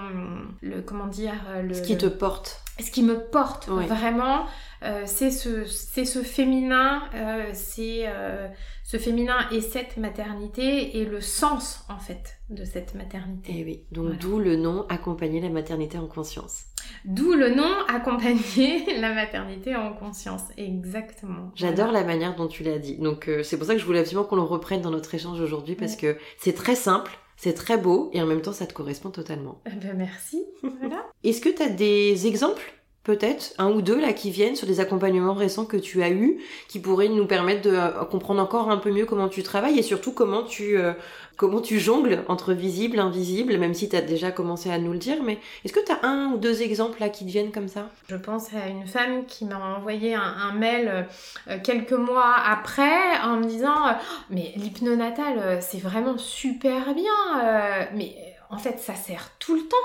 le, 0.61 0.81
comment 0.81 1.07
dire, 1.07 1.35
euh, 1.49 1.61
le, 1.61 1.73
Ce 1.73 1.81
qui 1.81 1.97
te 1.97 2.05
porte. 2.05 2.61
Ce 2.79 2.91
qui 2.91 3.03
me 3.03 3.19
porte 3.29 3.67
vraiment, 3.69 4.45
euh, 4.83 5.03
c'est 5.05 5.31
ce, 5.31 5.65
c'est 5.65 6.05
ce 6.05 6.19
féminin, 6.23 7.03
euh, 7.15 7.49
c'est 7.53 8.03
euh, 8.05 8.47
ce 8.83 8.97
féminin 8.97 9.37
et 9.51 9.61
cette 9.61 9.97
maternité 9.97 10.97
et 10.97 11.05
le 11.05 11.21
sens 11.21 11.85
en 11.89 11.97
fait 11.97 12.37
de 12.49 12.65
cette 12.65 12.93
maternité. 12.95 13.51
Et 13.53 13.59
Eh 13.59 13.63
oui, 13.63 13.83
donc 13.91 14.05
Voilà. 14.05 14.19
d'où 14.19 14.39
le 14.39 14.55
nom 14.57 14.85
accompagner 14.89 15.39
la 15.39 15.49
maternité 15.49 15.97
en 15.97 16.07
conscience. 16.07 16.65
D'où 17.05 17.33
le 17.33 17.49
nom 17.55 17.71
accompagner 17.87 18.99
la 18.99 19.13
maternité 19.13 19.75
en 19.75 19.93
conscience. 19.93 20.43
Exactement. 20.57 21.51
J'adore 21.55 21.91
la 21.91 22.03
manière 22.03 22.35
dont 22.35 22.47
tu 22.47 22.63
l'as 22.63 22.77
dit. 22.77 22.97
Donc 22.97 23.27
euh, 23.27 23.41
c'est 23.41 23.57
pour 23.57 23.65
ça 23.65 23.73
que 23.73 23.79
je 23.79 23.85
voulais 23.85 23.99
absolument 23.99 24.25
qu'on 24.25 24.35
le 24.35 24.41
reprenne 24.43 24.81
dans 24.81 24.91
notre 24.91 25.13
échange 25.15 25.39
aujourd'hui 25.39 25.75
parce 25.75 25.95
que 25.95 26.17
c'est 26.37 26.53
très 26.53 26.75
simple, 26.75 27.11
c'est 27.37 27.53
très 27.53 27.77
beau 27.77 28.09
et 28.13 28.21
en 28.21 28.25
même 28.25 28.41
temps 28.41 28.53
ça 28.53 28.65
te 28.65 28.73
correspond 28.73 29.09
totalement. 29.09 29.61
Eh 29.65 29.75
ben, 29.75 29.95
merci. 29.95 30.43
Voilà. 30.79 31.05
Est-ce 31.23 31.41
que 31.41 31.49
tu 31.49 31.61
as 31.61 31.69
des 31.69 32.27
exemples 32.27 32.73
peut-être 33.05 33.53
un 33.59 33.71
ou 33.71 33.81
deux 33.81 34.01
là 34.01 34.13
qui 34.13 34.31
viennent 34.31 34.55
sur 34.55 34.67
des 34.67 34.79
accompagnements 34.79 35.35
récents 35.35 35.65
que 35.65 35.77
tu 35.77 36.01
as 36.01 36.09
eus 36.09 36.39
qui 36.67 36.79
pourraient 36.79 37.07
nous 37.07 37.27
permettre 37.27 37.61
de 37.61 37.75
euh, 37.75 38.03
comprendre 38.05 38.41
encore 38.41 38.71
un 38.71 38.77
peu 38.77 38.91
mieux 38.91 39.05
comment 39.05 39.29
tu 39.29 39.43
travailles 39.43 39.77
et 39.77 39.83
surtout 39.83 40.11
comment 40.11 40.43
tu 40.43 40.77
euh, 40.77 40.93
comment 41.35 41.61
tu 41.61 41.79
jongles 41.79 42.23
entre 42.27 42.53
visible 42.53 42.99
invisible 42.99 43.57
même 43.57 43.73
si 43.73 43.89
tu 43.89 43.95
as 43.95 44.01
déjà 44.01 44.31
commencé 44.31 44.71
à 44.71 44.77
nous 44.77 44.91
le 44.91 44.97
dire 44.97 45.21
mais 45.23 45.39
est-ce 45.63 45.73
que 45.73 45.83
tu 45.83 45.91
as 45.91 46.05
un 46.05 46.31
ou 46.31 46.37
deux 46.37 46.61
exemples 46.61 46.99
là 46.99 47.09
qui 47.09 47.25
te 47.25 47.29
viennent 47.29 47.51
comme 47.51 47.67
ça? 47.67 47.89
Je 48.07 48.15
pense 48.15 48.53
à 48.53 48.67
une 48.67 48.87
femme 48.87 49.25
qui 49.25 49.45
m'a 49.45 49.57
envoyé 49.77 50.15
un, 50.15 50.53
mail 50.53 51.07
euh, 51.47 51.57
quelques 51.63 51.91
mois 51.93 52.35
après 52.35 53.17
en 53.23 53.37
me 53.37 53.45
disant 53.45 53.87
euh, 53.87 53.91
mais 54.29 54.53
l'hypnonatal 54.55 55.39
euh, 55.39 55.57
c'est 55.61 55.79
vraiment 55.79 56.17
super 56.17 56.93
bien 56.93 57.89
mais 57.93 58.15
en 58.49 58.57
fait 58.57 58.79
ça 58.79 58.95
sert 58.95 59.31
tout 59.39 59.55
le 59.55 59.61
temps 59.61 59.75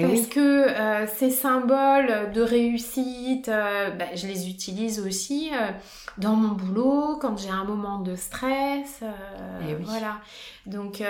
parce 0.00 0.12
oui. 0.12 0.28
que 0.28 0.40
euh, 0.40 1.06
ces 1.06 1.30
symboles 1.30 2.32
de 2.32 2.42
réussite, 2.42 3.48
euh, 3.48 3.90
bah, 3.90 4.06
je 4.16 4.26
les 4.26 4.48
utilise 4.48 4.98
aussi 4.98 5.50
euh, 5.52 5.70
dans 6.18 6.34
mon 6.34 6.54
boulot, 6.54 7.16
quand 7.20 7.38
j'ai 7.38 7.50
un 7.50 7.62
moment 7.62 8.00
de 8.00 8.16
stress. 8.16 9.02
Eh 9.62 9.74
oui. 9.74 9.84
Voilà. 9.84 10.18
Donc 10.66 11.02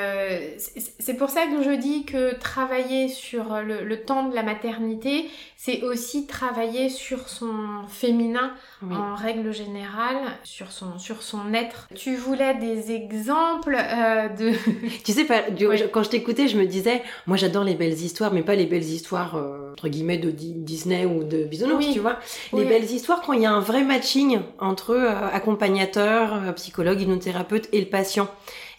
c'est 0.59 0.81
c'est 0.99 1.15
pour 1.15 1.31
ça 1.31 1.47
que 1.47 1.63
je 1.63 1.71
dis 1.71 2.05
que 2.05 2.35
travailler 2.35 3.09
sur 3.09 3.63
le, 3.63 3.85
le 3.85 4.03
temps 4.03 4.29
de 4.29 4.35
la 4.35 4.43
maternité, 4.43 5.31
c'est 5.57 5.83
aussi 5.83 6.27
travailler 6.27 6.89
sur 6.89 7.29
son 7.29 7.85
féminin 7.89 8.53
Oui. 8.91 8.97
en 8.97 9.15
règle 9.15 9.53
générale, 9.53 10.17
sur 10.43 10.71
son, 10.73 10.99
sur 10.99 11.23
son 11.23 11.53
être. 11.55 11.89
Tu 11.95 12.17
voulais 12.17 12.55
des 12.55 12.93
exemples 12.93 13.77
euh, 13.79 14.29
de... 14.29 14.53
Tu 15.05 15.13
sais 15.13 15.25
pas, 15.25 15.51
du- 15.51 15.67
Oui. 15.67 15.79
je- 15.79 15.85
quand 15.85 16.03
je 16.03 16.11
t'écoutais, 16.11 16.49
je 16.49 16.59
me 16.59 16.67
disais, 16.67 17.03
moi 17.27 17.37
j'adore 17.37 17.65
les 17.65 17.75
belles 17.75 17.93
histoires, 18.01 18.33
mais 18.33 18.43
pas 18.43 18.55
les 18.55 18.67
belles 18.67 18.83
histoires 18.85 19.37
euh, 19.37 19.73
entre 19.73 19.89
guillemets 19.89 20.19
de 20.19 20.31
Di- 20.31 20.55
Disney 20.55 21.05
ou 21.05 21.25
de 21.25 21.45
Bisounours, 21.45 21.85
Oui. 21.87 21.93
tu 21.93 22.01
vois. 22.01 22.19
Les 22.53 22.65
belles 22.65 22.85
histoires 22.91 23.21
quand 23.23 23.33
il 23.33 23.43
y 23.43 23.47
a 23.47 23.53
un 23.53 23.61
vrai 23.61 23.83
matching 23.85 24.41
entre 24.59 24.91
euh, 24.93 25.29
accompagnateur, 25.33 26.55
psychologue, 26.55 27.01
hypnothérapeute 27.01 27.69
et 27.73 27.81
le 27.81 27.87
patient. 27.87 28.29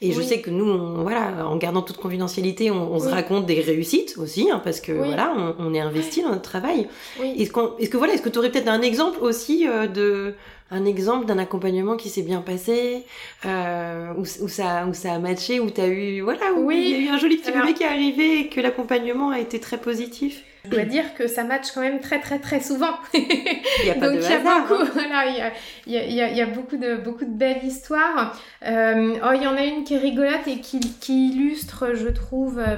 Et 0.08 0.12
je 0.14 0.22
sais 0.22 0.42
que 0.42 0.50
nous, 0.50 0.66
on, 0.70 1.02
voilà, 1.04 1.48
en 1.48 1.56
gardant 1.58 1.82
toute 1.82 1.98
confidentialité, 1.98 2.72
on, 2.72 2.94
on 2.94 3.00
se 3.00 3.08
raconte 3.10 3.46
des 3.46 3.60
réussites 3.62 4.16
aussi, 4.18 4.50
hein, 4.52 4.62
parce 4.64 4.80
que 4.82 4.92
Oui. 4.92 5.08
voilà, 5.08 5.34
on, 5.38 5.56
on 5.68 5.74
est 5.74 5.80
investi 5.80 6.22
dans 6.22 6.30
notre 6.30 6.42
travail. 6.42 6.88
Oui. 7.20 7.34
Est-ce 7.40 7.52
qu'on- 7.52 7.78
est-ce 7.80 7.90
que 7.90 7.98
voilà, 7.98 8.14
est-ce 8.14 8.22
que 8.22 8.30
tu 8.30 8.38
aurais 8.40 8.52
peut-être 8.52 8.68
un 8.68 8.82
exemple 8.82 9.20
aussi 9.22 9.68
euh, 9.68 9.88
de 9.88 10.34
un 10.72 10.84
exemple 10.86 11.26
d'un 11.28 11.38
accompagnement 11.38 11.96
qui 11.96 12.10
s'est 12.10 12.24
bien 12.24 12.42
passé, 12.42 13.04
euh, 13.46 14.12
où, 14.18 14.22
où 14.22 14.48
ça 14.48 14.88
où 14.90 14.94
ça 14.94 15.14
a 15.14 15.20
matché, 15.20 15.60
où 15.60 15.70
t'as 15.70 15.88
eu 15.88 16.22
voilà, 16.22 16.54
où 16.58 16.66
Oui. 16.68 16.82
il 16.84 16.92
y 16.92 16.96
a 16.96 17.12
eu 17.12 17.14
un 17.14 17.18
joli 17.20 17.38
petit 17.38 17.52
Alors- 17.52 17.62
bébé 17.66 17.74
qui 17.78 17.84
est 17.84 17.88
arrivé 17.88 18.40
et 18.42 18.48
que 18.50 18.60
l'accompagnement 18.62 19.30
a 19.30 19.40
été 19.40 19.60
très 19.60 19.78
positif? 19.78 20.44
Je 20.66 20.70
dois 20.76 20.86
dire 20.86 21.14
que 21.16 21.28
ça 21.28 21.44
match 21.44 21.72
quand 21.74 21.82
même 21.82 22.00
très 22.00 22.20
très 22.20 22.40
très 22.40 22.60
souvent. 22.60 22.96
Il 23.14 23.86
y 23.86 23.90
a 23.90 23.96
pas 23.96 24.08
Donc 24.10 24.18
de 24.18 24.22
il 24.22 24.24
y 24.24 24.34
a 24.34 24.40
hasard. 24.40 24.68
beaucoup, 24.68 24.82
hein. 24.82 24.90
voilà, 24.94 25.26
il 25.28 25.38
y 25.38 25.42
a, 25.42 25.52
il 25.88 25.94
y 25.94 25.98
a- 25.98 26.04
il 26.06 26.14
y 26.14 26.22
a- 26.22 26.30
il 26.30 26.38
y 26.38 26.42
a 26.42 26.46
beaucoup 26.46 26.78
de 26.78 26.96
beaucoup 26.98 27.26
de 27.26 27.32
belles 27.38 27.64
histoires. 27.64 28.36
Euh, 28.66 29.16
oh, 29.24 29.32
il 29.36 29.44
y 29.44 29.48
en 29.48 29.56
a 29.56 29.64
une 29.64 29.84
qui 29.84 29.96
est 29.96 30.00
rigolote 30.00 30.48
et 30.48 30.60
qui, 30.60 30.80
qui 30.80 31.30
illustre, 31.30 31.94
je 31.94 32.08
trouve, 32.10 32.60
euh, 32.60 32.76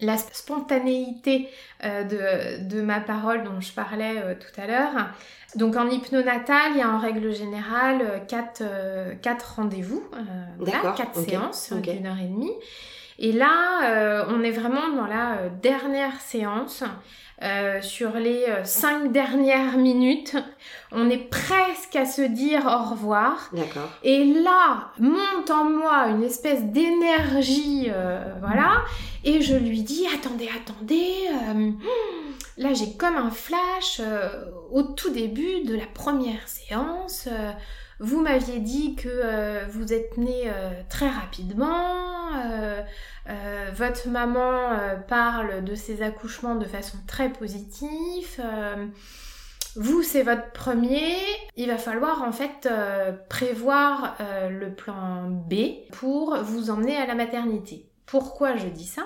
la 0.00 0.16
spontanéité 0.16 1.48
euh, 1.84 2.04
de, 2.04 2.68
de 2.68 2.82
ma 2.82 3.00
parole 3.00 3.44
dont 3.44 3.60
je 3.60 3.72
parlais 3.72 4.36
tout 4.40 4.60
à 4.60 4.66
l'heure. 4.66 5.08
Donc 5.54 5.76
en 5.76 5.88
hypnonatal, 5.88 6.72
il 6.74 6.78
y 6.78 6.82
a 6.82 6.90
en 6.90 6.98
règle 6.98 7.32
générale 7.34 8.00
euh, 8.02 8.18
quatre, 8.18 8.62
quatre 9.22 9.54
rendez-vous, 9.56 10.02
voilà, 10.58 10.72
D'accord, 10.72 10.94
quatre 10.94 11.18
ok, 11.20 11.28
séances 11.28 11.72
euh, 11.72 11.76
ok. 11.78 11.90
d'une 11.90 12.06
heure 12.06 12.18
et 12.22 12.26
demie. 12.28 12.52
Et 13.20 13.32
là, 13.32 14.24
on 14.28 14.42
est 14.44 14.52
vraiment 14.52 14.90
dans 14.94 15.06
la 15.06 15.48
dernière 15.60 16.20
séance. 16.20 16.84
Euh, 17.40 17.80
sur 17.82 18.14
les 18.14 18.46
euh, 18.48 18.64
cinq 18.64 19.12
dernières 19.12 19.78
minutes, 19.78 20.36
on 20.90 21.08
est 21.08 21.30
presque 21.30 21.94
à 21.94 22.04
se 22.04 22.22
dire 22.22 22.66
au 22.66 22.90
revoir. 22.90 23.48
D'accord. 23.52 23.90
Et 24.02 24.24
là, 24.24 24.90
monte 24.98 25.48
en 25.48 25.64
moi 25.64 26.08
une 26.08 26.24
espèce 26.24 26.64
d'énergie, 26.64 27.90
euh, 27.90 28.24
voilà. 28.40 28.82
Et 29.22 29.40
je 29.40 29.54
lui 29.54 29.82
dis, 29.82 30.04
attendez, 30.12 30.48
attendez, 30.48 31.14
euh, 31.28 31.70
là 32.56 32.74
j'ai 32.74 32.96
comme 32.96 33.16
un 33.16 33.30
flash 33.30 34.00
au 34.72 34.82
tout 34.82 35.10
début 35.10 35.62
de 35.64 35.76
la 35.76 35.86
première 35.86 36.48
séance. 36.48 37.28
vous 38.00 38.20
m'aviez 38.20 38.58
dit 38.58 38.96
que 38.96 39.68
vous 39.70 39.92
êtes 39.92 40.16
né 40.16 40.50
très 40.88 41.08
rapidement. 41.08 42.32
Euh, 43.28 43.70
votre 43.74 44.08
maman 44.08 44.72
euh, 44.72 44.96
parle 44.96 45.62
de 45.64 45.74
ses 45.74 46.02
accouchements 46.02 46.54
de 46.54 46.64
façon 46.64 46.96
très 47.06 47.28
positive. 47.30 48.40
euh, 48.40 48.86
vous, 49.76 50.02
c'est 50.02 50.22
votre 50.22 50.50
premier. 50.52 51.14
Il 51.56 51.68
va 51.68 51.76
falloir 51.76 52.22
en 52.22 52.32
fait 52.32 52.68
prévoir 53.28 54.16
le 54.50 54.74
plan 54.74 55.28
B 55.28 55.54
pour 55.92 56.36
vous 56.42 56.70
emmener 56.70 56.96
à 56.96 57.06
la 57.06 57.14
maternité. 57.14 57.86
Pourquoi 58.06 58.56
je 58.56 58.66
dis 58.66 58.86
ça? 58.86 59.02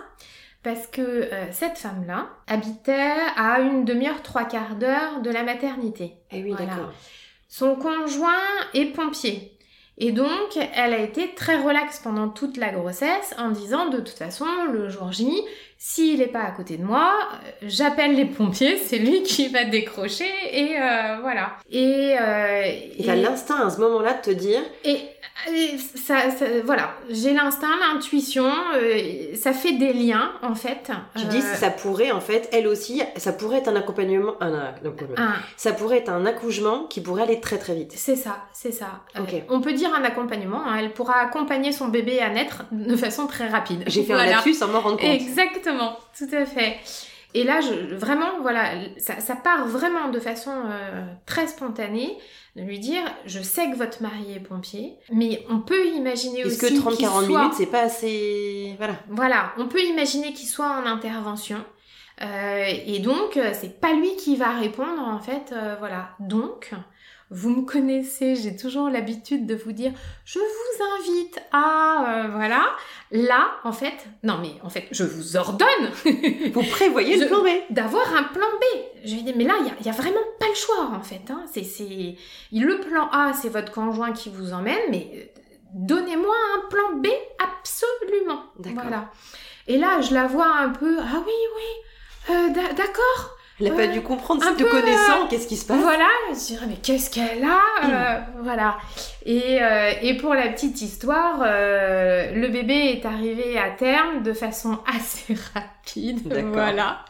Parce 0.63 0.87
que 0.87 1.29
cette 1.51 1.77
femme-là 1.77 2.29
habitait 2.47 3.17
à 3.37 3.61
une 3.61 3.85
demi-heure, 3.85 4.23
trois 4.23 4.45
quarts 4.45 4.77
d'heure 4.77 5.21
de 5.21 5.29
la 5.31 5.43
maternité. 5.43 6.15
Eh 6.31 6.43
oui, 6.43 6.51
Voilà. 6.57 6.67
d'accord. 6.67 6.93
Son 7.49 7.75
conjoint 7.77 8.33
est 8.73 8.87
pompier. 8.95 9.52
Et 10.05 10.11
donc, 10.11 10.59
elle 10.75 10.95
a 10.95 10.99
été 10.99 11.33
très 11.37 11.63
relaxe 11.63 12.01
pendant 12.01 12.29
toute 12.29 12.57
la 12.57 12.73
grossesse 12.73 13.37
en 13.39 13.51
disant 13.51 13.89
de 13.89 13.99
toute 13.99 14.19
façon, 14.19 14.47
le 14.73 14.89
jour 14.89 15.13
J, 15.13 15.31
s'il 15.85 16.21
n'est 16.21 16.29
pas 16.29 16.45
à 16.45 16.53
côté 16.53 16.77
de 16.77 16.85
moi, 16.85 17.13
euh, 17.33 17.67
j'appelle 17.67 18.15
les 18.15 18.25
pompiers, 18.25 18.79
c'est 18.79 18.99
lui 18.99 19.23
qui 19.25 19.49
va 19.49 19.65
décrocher 19.65 20.31
et 20.53 20.77
euh, 20.81 21.19
voilà. 21.21 21.57
Et, 21.73 22.17
euh, 22.21 22.63
Et 22.99 23.05
t'as 23.05 23.17
l'instinct 23.17 23.67
à 23.67 23.69
ce 23.69 23.81
moment-là 23.81 24.15
de 24.15 24.21
te 24.21 24.31
dire, 24.31 24.61
et 24.85 25.01
ça, 25.97 26.19
voilà, 26.65 26.95
j'ai 27.11 27.33
l'instinct, 27.33 27.71
l'intuition, 27.93 28.51
euh, 28.75 29.35
ça 29.35 29.53
fait 29.53 29.73
des 29.73 29.93
liens 29.93 30.33
en 30.43 30.55
fait. 30.55 30.91
Tu 31.17 31.25
dis 31.27 31.41
ça 31.41 31.71
pourrait 31.71 32.13
en 32.13 32.21
fait, 32.21 32.49
elle 32.53 32.69
aussi, 32.69 33.03
ça 33.17 33.33
pourrait 33.33 33.59
être 33.59 33.69
un 33.69 33.77
accompagnement, 33.77 34.35
un, 34.41 34.75
ça 35.57 35.73
pourrait 35.73 35.99
être 35.99 36.11
un 36.11 36.27
accouchement 36.27 36.85
qui 36.85 37.01
pourrait 37.01 37.23
aller 37.23 37.41
très 37.41 37.59
très 37.59 37.75
vite. 37.75 37.93
C'est 37.97 38.17
ça, 38.17 38.45
c'est 38.53 38.73
ça. 38.73 39.03
on 39.49 39.61
peut 39.61 39.73
dire 39.73 39.93
un 39.95 40.05
accompagnement. 40.05 40.63
Hein. 40.65 40.77
elle 40.79 40.93
pourra 40.93 41.19
accompagner 41.21 41.73
son 41.73 41.89
bébé 41.89 42.21
à 42.21 42.29
naître 42.31 42.65
de 42.71 42.97
façon 42.97 43.27
très 43.27 43.49
rapide. 43.49 43.83
J'ai 43.87 44.05
fait 44.05 44.13
un 44.13 44.27
lapsus 44.27 44.55
sans 44.55 44.69
m'en 44.69 44.81
rendre 44.81 44.99
compte. 44.99 45.11
Exactement, 45.11 45.72
tout 46.17 46.35
à 46.35 46.45
fait. 46.47 46.79
Et 47.35 47.45
là, 47.45 47.61
je, 47.61 47.95
vraiment, 47.95 48.41
voilà, 48.43 48.73
ça, 48.99 49.37
part 49.37 49.67
vraiment 49.67 50.11
de 50.11 50.21
façon 50.21 50.51
euh, 50.51 51.03
très 51.25 51.47
spontanée 51.47 52.19
de 52.57 52.63
lui 52.63 52.79
dire 52.79 53.03
je 53.25 53.41
sais 53.41 53.71
que 53.71 53.77
votre 53.77 54.03
mari 54.03 54.35
est 54.37 54.41
pompier, 54.41 54.99
mais 55.11 55.43
on 55.49 55.61
peut 55.61 55.87
imaginer 55.87 56.45
aussi. 56.45 56.67
Est-ce 56.67 56.83
que 56.83 56.91
30-40 56.91 57.27
minutes, 57.27 57.55
c'est 57.57 57.67
pas 57.67 57.83
assez. 57.83 58.75
Voilà. 58.77 58.97
Voilà, 59.09 59.53
on 59.57 59.67
peut 59.67 59.83
imaginer 59.83 60.35
qu'il 60.35 60.49
soit 60.49 60.71
en 60.71 60.87
intervention. 60.87 61.65
Euh, 62.21 62.65
et 62.87 62.99
donc, 62.99 63.39
euh, 63.39 63.53
c'est 63.59 63.81
pas 63.81 63.95
lui 63.95 64.15
qui 64.17 64.37
va 64.37 64.51
répondre, 64.51 65.01
en 65.01 65.19
fait. 65.19 65.55
voilà. 65.79 66.11
Donc, 66.21 66.73
vous 67.33 67.51
me 67.51 67.63
connaissez, 67.63 68.37
j'ai 68.37 68.57
toujours 68.57 68.91
l'habitude 68.91 69.47
de 69.47 69.55
vous 69.55 69.73
dire 69.73 69.93
je 70.25 70.39
vous 70.39 70.85
invite 71.01 71.41
à 71.51 72.29
voilà. 72.31 72.65
Là, 73.11 73.51
en 73.65 73.73
fait, 73.73 74.07
non 74.23 74.39
mais 74.41 74.53
en 74.63 74.71
fait, 74.71 74.89
je 74.91 75.05
vous 75.05 75.37
ordonne. 75.37 75.67
vous 76.53 76.63
prévoyez 76.63 77.17
le 77.17 77.27
plan 77.27 77.43
B. 77.43 77.49
D'avoir 77.71 78.15
un 78.15 78.25
plan 78.25 78.47
B. 78.61 78.79
Je 79.05 79.15
lui 79.15 79.23
dis 79.23 79.35
mais 79.37 79.45
là, 79.45 79.55
il 79.81 79.87
y, 79.87 79.89
a, 79.89 79.93
vraiment 79.93 80.21
pas 80.39 80.49
le 80.49 80.55
choix 80.55 80.91
en 80.95 81.03
fait. 81.03 81.31
Hein. 81.31 81.45
C'est, 81.53 81.65
c'est 81.65 82.17
le 82.53 82.81
plan 82.81 83.09
A, 83.11 83.33
c'est 83.33 83.49
votre 83.49 83.73
conjoint 83.73 84.13
qui 84.13 84.31
vous 84.31 84.53
emmène, 84.53 84.81
mais 84.91 85.11
euh, 85.15 85.41
donnez-moi 85.75 86.35
un 86.57 86.69
plan 86.69 86.97
B 86.97 87.09
absolument. 87.39 88.45
D'accord. 88.59 88.83
Voilà. 88.83 89.11
Et 89.69 89.79
là, 89.79 90.01
je 90.01 90.13
la 90.15 90.27
vois 90.27 90.57
un 90.57 90.71
peu 90.71 90.99
ah 91.01 91.23
oui 91.25 91.33
oui, 91.57 92.35
euh, 92.35 92.49
d'accord. 92.75 93.37
Elle 93.61 93.69
n'a 93.69 93.77
pas 93.77 93.87
dû 93.87 94.01
comprendre, 94.01 94.43
si 94.43 94.57
te 94.57 94.63
connaissant, 94.63 95.25
euh, 95.25 95.27
qu'est-ce 95.29 95.47
qui 95.47 95.57
se 95.57 95.67
passe 95.67 95.81
Voilà, 95.81 96.09
je 96.31 96.47
dirais, 96.47 96.67
mais 96.69 96.77
qu'est-ce 96.77 97.11
qu'elle 97.11 97.45
a 97.45 97.61
euh, 97.85 98.21
Voilà. 98.43 98.79
Et, 99.25 99.63
euh, 99.63 99.93
et, 100.03 100.17
pour 100.17 100.35
la 100.35 100.49
petite 100.49 100.81
histoire, 100.81 101.41
le 101.41 102.49
bébé 102.49 102.75
est 102.75 103.05
arrivé 103.07 103.59
à 103.59 103.71
terme 103.71 104.23
de 104.23 104.33
façon 104.33 104.79
assez 104.97 105.35
rapide. 105.55 106.33
Voilà. 106.53 107.05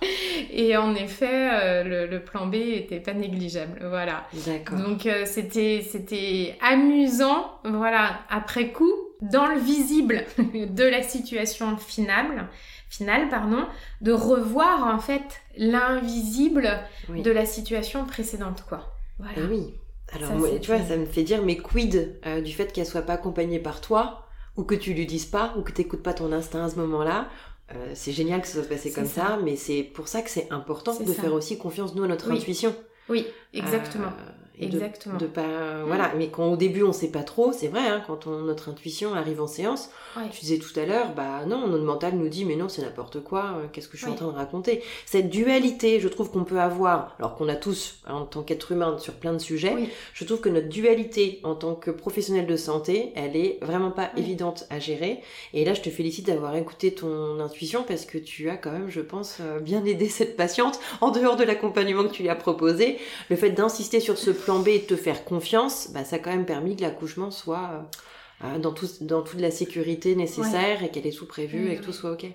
Et 0.51 0.76
en 0.76 0.95
effet, 0.95 1.84
le, 1.84 2.07
le, 2.07 2.20
plan 2.20 2.47
B 2.47 2.55
était 2.55 3.01
pas 3.01 3.14
négligeable. 3.14 3.80
Voilà. 3.88 4.24
D'accord. 4.47 4.78
Donc 4.78 5.09
c'était 5.24 5.86
c'était 5.88 6.57
amusant, 6.61 7.53
voilà, 7.64 8.20
après 8.28 8.68
coup, 8.68 8.93
dans 9.22 9.47
le 9.47 9.59
visible 9.59 10.24
de 10.38 10.84
la 10.84 11.03
situation 11.03 11.76
finale 11.76 12.49
finale, 12.93 13.28
pardon, 13.30 13.66
de 14.03 14.12
revoir 14.12 14.86
en 14.86 14.99
fait 14.99 15.40
l'invisible 15.57 16.68
de 17.09 17.30
la 17.30 17.47
situation 17.47 18.05
précédente, 18.05 18.64
quoi. 18.68 18.95
Voilà. 19.18 19.34
Eh 19.38 19.43
oui. 19.51 19.74
Alors 20.14 20.32
moi, 20.32 20.49
tu 20.61 20.70
vois, 20.70 20.80
ça 20.80 20.97
me 20.97 21.07
fait 21.07 21.22
dire, 21.22 21.43
mais 21.43 21.57
quid 21.57 22.20
euh, 22.26 22.43
du 22.43 22.53
fait 22.53 22.70
qu'elle 22.70 22.86
soit 22.86 23.03
pas 23.03 23.14
accompagnée 23.14 23.59
par 23.59 23.80
toi, 23.80 24.26
ou 24.57 24.64
que 24.64 24.74
tu 24.74 24.93
lui 24.93 25.07
dises 25.07 25.24
pas, 25.24 25.55
ou 25.57 25.62
que 25.62 25.72
t'écoutes 25.72 26.03
pas 26.03 26.12
ton 26.12 26.32
instinct 26.32 26.64
à 26.64 26.68
ce 26.68 26.76
moment-là. 26.76 27.28
Euh, 27.74 27.93
c'est 27.95 28.12
génial 28.12 28.43
que 28.43 28.47
ça 28.47 28.59
soit 28.59 28.68
passé 28.68 28.93
comme 28.93 29.07
ça. 29.07 29.38
mais 29.43 29.57
c'est 29.57 29.82
pour 29.82 30.09
ça 30.09 30.20
que 30.20 30.28
c'est 30.28 30.53
important 30.53 30.99
de 30.99 31.12
faire 31.12 31.32
aussi 31.32 31.57
confiance 31.57 31.95
nous 31.95 32.05
à 32.05 32.09
notre 32.09 32.30
intuition. 32.30 32.74
Oui, 33.09 33.26
exactement. 33.55 34.09
Euh, 34.09 34.41
Exactement. 34.61 35.18
De, 35.18 35.26
pas, 35.26 35.82
voilà. 35.86 36.12
Mais 36.16 36.28
quand 36.28 36.53
au 36.53 36.57
début 36.57 36.82
on 36.82 36.92
sait 36.92 37.11
pas 37.11 37.22
trop, 37.22 37.53
c'est 37.53 37.68
vrai, 37.68 37.86
hein, 37.88 38.03
quand 38.07 38.26
on, 38.26 38.40
notre 38.42 38.68
intuition 38.68 39.14
arrive 39.14 39.40
en 39.40 39.46
séance, 39.46 39.90
tu 40.30 40.40
disais 40.40 40.59
tout 40.59 40.78
à 40.78 40.84
l'heure, 40.84 41.14
bah 41.14 41.44
non, 41.46 41.66
notre 41.68 41.84
mental 41.84 42.14
nous 42.14 42.28
dit 42.28 42.44
mais 42.44 42.57
non 42.57 42.68
c'est 42.68 42.82
n'importe 42.82 43.22
quoi, 43.22 43.57
euh, 43.57 43.66
qu'est-ce 43.72 43.88
que 43.88 43.96
je 43.96 44.03
suis 44.03 44.12
en 44.12 44.14
train 44.14 44.26
de 44.26 44.32
raconter? 44.32 44.82
Cette 45.07 45.30
dualité, 45.30 46.00
je 46.00 46.09
trouve 46.09 46.30
qu'on 46.30 46.44
peut 46.44 46.61
avoir, 46.61 47.14
alors 47.18 47.34
qu'on 47.34 47.48
a 47.48 47.57
tous 47.57 48.00
hein, 48.07 48.14
en 48.14 48.24
tant 48.26 48.42
qu'être 48.42 48.72
humain 48.72 48.98
sur 48.98 49.14
plein 49.14 49.32
de 49.32 49.38
sujets, 49.38 49.74
je 50.12 50.24
trouve 50.24 50.40
que 50.40 50.48
notre 50.48 50.68
dualité 50.68 51.40
en 51.44 51.55
tant 51.55 51.74
que 51.74 51.90
professionnel 51.90 52.46
de 52.46 52.57
santé, 52.57 53.12
elle 53.14 53.36
est 53.36 53.59
vraiment 53.62 53.90
pas 53.90 54.11
évidente 54.16 54.64
à 54.70 54.78
gérer. 54.78 55.20
Et 55.55 55.64
là, 55.64 55.74
je 55.74 55.80
te 55.80 55.90
félicite 55.90 56.26
d'avoir 56.26 56.55
écouté 56.57 56.92
ton 56.92 57.40
intuition 57.40 57.84
parce 57.86 58.05
que 58.05 58.18
tu 58.18 58.50
as 58.50 58.57
quand 58.57 58.72
même, 58.72 58.90
je 58.90 59.00
pense, 59.00 59.38
euh, 59.40 59.61
bien 59.61 59.84
aidé 59.84 60.09
cette 60.09 60.36
patiente 60.36 60.78
en 61.00 61.11
dehors 61.11 61.36
de 61.36 61.44
l'accompagnement 61.44 62.05
que 62.05 62.12
tu 62.12 62.22
lui 62.22 62.28
as 62.28 62.34
proposé. 62.34 62.98
Le 63.30 63.36
fait 63.36 63.50
d'insister 63.50 64.00
sur 64.00 64.18
ce 64.18 64.32
plan 64.45 64.61
B 64.61 64.68
et 64.68 64.78
de 64.80 64.84
te 64.84 64.97
faire 64.97 65.24
confiance, 65.24 65.90
bah, 65.93 66.05
ça 66.05 66.16
a 66.16 66.18
quand 66.18 66.30
même 66.30 66.47
permis 66.47 66.76
que 66.76 66.82
l'accouchement 66.82 67.30
soit 67.30 67.70
euh, 67.72 68.47
euh, 68.47 68.59
dans, 68.59 68.72
tout, 68.72 68.88
dans 69.01 69.22
toute 69.22 69.40
la 69.40 69.51
sécurité 69.51 70.14
nécessaire 70.16 70.82
et 70.82 70.90
qu'elle 70.90 71.07
est 71.07 71.16
tout 71.16 71.26
prévu 71.26 71.70
et 71.70 71.76
que 71.76 71.84
tout 71.84 71.93
soit 71.93 72.12
ok. 72.12 72.26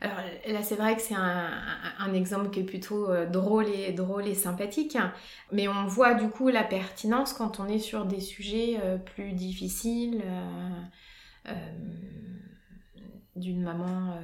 Alors 0.00 0.18
là, 0.48 0.62
c'est 0.62 0.74
vrai 0.74 0.94
que 0.94 1.00
c'est 1.00 1.14
un, 1.14 1.48
un, 1.98 2.12
exemple 2.12 2.50
qui 2.50 2.60
est 2.60 2.64
plutôt 2.64 3.10
euh, 3.10 3.24
drôle 3.24 3.66
et 3.66 3.92
drôle 3.92 4.26
et 4.26 4.34
sympathique, 4.34 4.98
mais 5.52 5.68
on 5.68 5.86
voit 5.86 6.12
du 6.12 6.28
coup 6.28 6.48
la 6.48 6.64
pertinence 6.64 7.32
quand 7.32 7.60
on 7.60 7.66
est 7.66 7.78
sur 7.78 8.04
des 8.04 8.20
sujets 8.20 8.78
plus 9.14 9.32
difficiles. 9.32 10.22
d'une 13.36 13.62
maman 13.62 14.18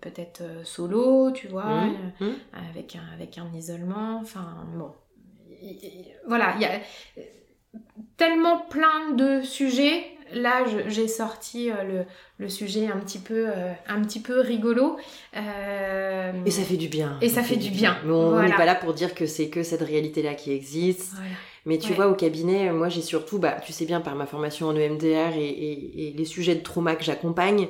peut-être 0.00 0.42
solo, 0.64 1.30
tu 1.32 1.48
vois, 1.48 1.86
mmh, 1.86 2.12
mmh. 2.20 2.32
avec, 2.70 2.96
un, 2.96 3.14
avec 3.14 3.38
un 3.38 3.50
isolement, 3.54 4.18
enfin 4.20 4.66
bon, 4.74 4.92
voilà, 6.26 6.54
il 6.56 6.62
y 6.62 6.64
a 6.64 6.80
tellement 8.16 8.58
plein 8.58 9.12
de 9.12 9.42
sujets. 9.42 10.04
Là, 10.32 10.64
j'ai 10.88 11.06
sorti 11.06 11.70
euh, 11.70 12.02
le, 12.38 12.48
sujet 12.48 12.88
un 12.88 12.98
petit 12.98 13.18
peu, 13.18 13.46
euh, 13.48 13.72
un 13.86 14.02
petit 14.02 14.20
peu 14.20 14.40
rigolo. 14.40 14.96
Euh, 15.36 16.32
et 16.44 16.50
ça 16.50 16.62
fait 16.62 16.76
du 16.76 16.88
bien. 16.88 17.18
Et 17.20 17.28
ça, 17.28 17.42
fait, 17.42 17.56
du 17.56 17.70
bien. 17.70 17.96
Mais 18.04 18.12
on 18.12 18.42
n'est 18.42 18.56
pas 18.56 18.64
là 18.64 18.74
pour 18.74 18.94
dire 18.94 19.14
que 19.14 19.26
c'est 19.26 19.48
que 19.48 19.62
cette 19.62 19.82
réalité-là 19.82 20.34
qui 20.34 20.52
existe. 20.52 21.14
Mais 21.66 21.78
tu 21.78 21.92
vois, 21.94 22.08
au 22.08 22.14
cabinet, 22.14 22.70
moi 22.72 22.88
j'ai 22.88 23.00
surtout, 23.00 23.38
bah, 23.38 23.56
tu 23.64 23.72
sais 23.72 23.86
bien, 23.86 24.00
par 24.00 24.16
ma 24.16 24.26
formation 24.26 24.68
en 24.68 24.76
EMDR 24.76 25.36
et, 25.36 26.14
les 26.16 26.24
sujets 26.24 26.54
de 26.54 26.62
trauma 26.62 26.94
que 26.96 27.04
j'accompagne, 27.04 27.68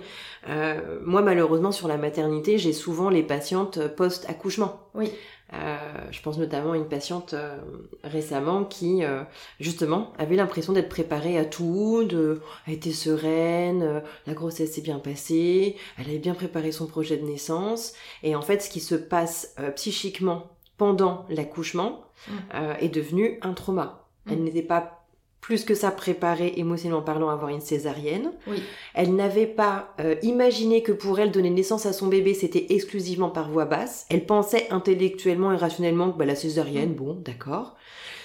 moi 1.04 1.22
malheureusement 1.22 1.70
sur 1.70 1.86
la 1.86 1.96
maternité, 1.96 2.56
j'ai 2.56 2.72
souvent 2.72 3.10
les 3.10 3.22
patientes 3.22 3.86
post-accouchement. 3.94 4.80
Oui. 4.94 5.10
Euh, 5.52 5.76
je 6.10 6.20
pense 6.22 6.38
notamment 6.38 6.72
à 6.72 6.76
une 6.76 6.88
patiente 6.88 7.34
euh, 7.34 7.58
récemment 8.02 8.64
qui 8.64 9.04
euh, 9.04 9.22
justement 9.60 10.12
avait 10.18 10.36
l'impression 10.36 10.72
d'être 10.72 10.88
préparée 10.88 11.38
à 11.38 11.44
tout, 11.44 12.04
de 12.04 12.40
a 12.66 12.72
été 12.72 12.92
sereine, 12.92 14.02
la 14.26 14.32
grossesse 14.32 14.72
s'est 14.72 14.80
bien 14.80 14.98
passée, 14.98 15.76
elle 15.98 16.06
avait 16.06 16.18
bien 16.18 16.34
préparé 16.34 16.72
son 16.72 16.86
projet 16.86 17.18
de 17.18 17.26
naissance 17.26 17.92
et 18.22 18.34
en 18.34 18.42
fait 18.42 18.62
ce 18.62 18.70
qui 18.70 18.80
se 18.80 18.94
passe 18.94 19.54
psychiquement 19.76 20.50
pendant 20.78 21.26
l'accouchement 21.28 22.04
mmh. 22.26 22.32
est 22.80 22.88
devenu 22.88 23.38
un 23.42 23.52
trauma. 23.52 24.08
Elle 24.28 24.38
mmh. 24.38 24.44
n'était 24.44 24.62
pas 24.62 25.03
plus 25.44 25.66
que 25.66 25.74
ça 25.74 25.90
préparée 25.90 26.54
émotionnellement 26.56 27.02
parlant 27.02 27.28
à 27.28 27.34
avoir 27.34 27.50
une 27.50 27.60
césarienne. 27.60 28.32
Oui. 28.46 28.62
Elle 28.94 29.14
n'avait 29.14 29.46
pas 29.46 29.94
euh, 30.00 30.14
imaginé 30.22 30.82
que 30.82 30.90
pour 30.90 31.20
elle 31.20 31.30
donner 31.30 31.50
naissance 31.50 31.84
à 31.84 31.92
son 31.92 32.06
bébé 32.06 32.32
c'était 32.32 32.68
exclusivement 32.70 33.28
par 33.28 33.50
voix 33.50 33.66
basse. 33.66 34.06
Elle 34.08 34.24
pensait 34.24 34.66
intellectuellement 34.70 35.52
et 35.52 35.56
rationnellement 35.56 36.10
que 36.10 36.16
bah, 36.16 36.24
la 36.24 36.34
césarienne, 36.34 36.92
mm. 36.92 36.94
bon, 36.94 37.18
d'accord. 37.22 37.76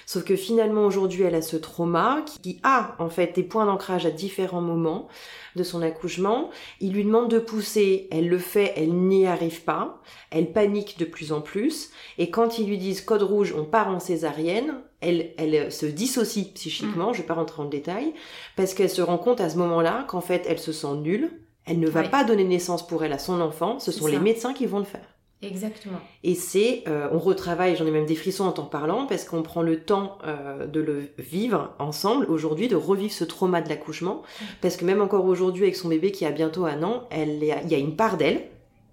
Sauf 0.10 0.24
que 0.24 0.36
finalement 0.36 0.88
aujourd'hui 0.88 1.22
elle 1.22 1.36
a 1.36 1.44
ce 1.44 1.56
trauma 1.56 2.26
qui 2.26 2.60
a 2.64 2.96
en 2.98 3.10
fait 3.10 3.36
des 3.36 3.44
points 3.44 3.68
d'ancrage 3.68 4.08
à 4.08 4.10
différents 4.10 4.60
moments 4.60 5.08
de 5.56 5.62
son 5.62 5.84
accouchement. 5.84 6.50
Il 6.80 6.94
lui 6.94 7.04
demande 7.04 7.30
de 7.30 7.38
pousser, 7.38 8.08
elle 8.10 8.28
le 8.28 8.40
fait, 8.40 8.74
elle 8.76 8.92
n'y 8.92 9.28
arrive 9.28 9.62
pas, 9.62 10.02
elle 10.32 10.52
panique 10.52 10.98
de 10.98 11.06
plus 11.06 11.32
en 11.32 11.42
plus. 11.42 11.92
Et 12.18 12.32
quand 12.32 12.58
ils 12.58 12.68
lui 12.68 12.80
disent 12.80 13.02
code 13.02 13.22
rouge, 13.22 13.54
on 13.56 13.66
part 13.66 13.90
en 13.90 14.00
césarienne, 14.00 14.82
elle, 15.00 15.30
elle 15.38 15.72
se 15.72 15.86
dissocie 15.86 16.56
psychiquement, 16.56 17.12
mm. 17.12 17.14
je 17.14 17.22
vais 17.22 17.28
pas 17.28 17.36
rentrer 17.36 17.62
en 17.62 17.66
détail, 17.66 18.16
parce 18.56 18.74
qu'elle 18.74 18.90
se 18.90 19.04
rend 19.04 19.20
compte 19.20 19.42
à 19.42 19.50
ce 19.52 19.60
moment-là 19.60 20.06
qu'en 20.08 20.22
fait 20.22 20.44
elle 20.50 20.58
se 20.58 20.72
sent 20.72 20.96
nulle, 21.04 21.30
elle 21.68 21.80
ne 21.80 21.88
va 21.88 22.02
pas 22.02 22.24
donner 22.24 22.46
naissance 22.46 22.88
pour 22.88 23.04
elle 23.04 23.14
à 23.14 23.20
son 23.20 23.40
enfant, 23.42 23.78
ce 23.78 23.92
sont 23.92 24.08
les 24.08 24.18
médecins 24.18 24.56
qui 24.56 24.66
vont 24.66 24.80
le 24.80 24.86
faire. 24.86 25.19
Exactement. 25.42 26.00
Et 26.24 26.36
c'est, 26.36 26.84
euh, 26.88 27.08
on 27.14 27.20
retravaille, 27.20 27.76
j'en 27.78 27.86
ai 27.86 27.92
même 27.92 28.06
des 28.06 28.16
frissons 28.16 28.44
en 28.44 28.52
t'en 28.52 28.66
parlant, 28.66 29.06
parce 29.06 29.24
qu'on 29.24 29.42
prend 29.42 29.62
le 29.62 29.80
temps 29.80 30.18
euh, 30.26 30.68
de 30.68 30.82
le 30.82 31.10
vivre 31.18 31.74
ensemble 31.80 32.26
aujourd'hui, 32.26 32.68
de 32.68 32.76
revivre 32.76 33.14
ce 33.14 33.24
trauma 33.24 33.62
de 33.62 33.70
l'accouchement, 33.70 34.22
parce 34.62 34.76
que 34.76 34.84
même 34.84 35.02
encore 35.02 35.26
aujourd'hui 35.26 35.64
avec 35.64 35.78
son 35.78 35.88
bébé 35.88 36.12
qui 36.12 36.26
a 36.26 36.32
bientôt 36.32 36.66
un 36.66 36.84
an, 36.84 37.08
elle, 37.10 37.42
il 37.42 37.70
y 37.70 37.76
a 37.76 37.78
une 37.78 37.96
part 37.96 38.18
d'elle 38.18 38.44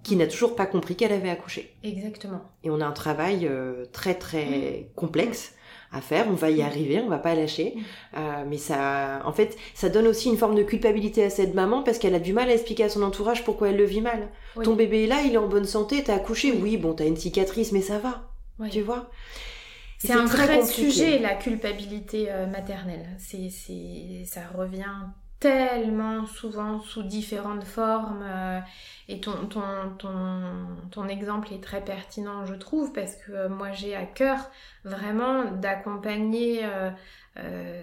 qui 0.04 0.14
n'a 0.14 0.28
toujours 0.28 0.54
pas 0.54 0.66
compris 0.66 0.94
qu'elle 0.94 1.12
avait 1.12 1.30
accouché. 1.30 1.74
Exactement. 1.82 2.40
Et 2.62 2.70
on 2.70 2.80
a 2.80 2.86
un 2.86 2.92
travail 2.92 3.48
euh, 3.48 3.84
très 3.92 4.14
très 4.14 4.88
complexe 4.94 5.55
à 5.92 6.00
faire, 6.00 6.26
on 6.28 6.34
va 6.34 6.50
y 6.50 6.62
arriver, 6.62 7.00
on 7.00 7.08
va 7.08 7.18
pas 7.18 7.34
lâcher. 7.34 7.74
Euh, 8.16 8.44
mais 8.46 8.58
ça, 8.58 9.22
en 9.24 9.32
fait, 9.32 9.56
ça 9.74 9.88
donne 9.88 10.06
aussi 10.06 10.28
une 10.28 10.36
forme 10.36 10.54
de 10.54 10.62
culpabilité 10.62 11.24
à 11.24 11.30
cette 11.30 11.54
maman 11.54 11.82
parce 11.82 11.98
qu'elle 11.98 12.14
a 12.14 12.20
du 12.20 12.32
mal 12.32 12.48
à 12.48 12.54
expliquer 12.54 12.84
à 12.84 12.88
son 12.88 13.02
entourage 13.02 13.44
pourquoi 13.44 13.70
elle 13.70 13.76
le 13.76 13.84
vit 13.84 14.00
mal. 14.00 14.28
Ton 14.62 14.74
bébé 14.74 15.04
est 15.04 15.06
là, 15.06 15.22
il 15.24 15.34
est 15.34 15.38
en 15.38 15.48
bonne 15.48 15.66
santé, 15.66 16.02
t'as 16.02 16.14
accouché, 16.14 16.52
oui, 16.52 16.76
bon, 16.76 16.94
t'as 16.94 17.06
une 17.06 17.16
cicatrice, 17.16 17.72
mais 17.72 17.82
ça 17.82 17.98
va, 17.98 18.30
tu 18.70 18.80
vois? 18.80 19.10
C'est 19.98 20.12
un 20.12 20.26
vrai 20.26 20.64
sujet, 20.64 21.18
la 21.18 21.34
culpabilité 21.34 22.26
euh, 22.30 22.46
maternelle. 22.46 23.16
C'est, 23.18 23.50
ça 24.24 24.42
revient 24.54 24.84
tellement 25.40 26.26
souvent 26.26 26.80
sous 26.80 27.02
différentes 27.02 27.64
formes. 27.64 28.24
euh, 28.24 28.60
et 29.08 29.20
ton, 29.20 29.46
ton, 29.46 29.62
ton, 29.98 30.10
ton 30.90 31.08
exemple 31.08 31.52
est 31.52 31.62
très 31.62 31.84
pertinent, 31.84 32.44
je 32.44 32.54
trouve, 32.54 32.92
parce 32.92 33.14
que 33.14 33.32
euh, 33.32 33.48
moi 33.48 33.70
j'ai 33.70 33.94
à 33.94 34.04
cœur 34.04 34.50
vraiment 34.84 35.44
d'accompagner, 35.44 36.62
euh, 36.64 36.90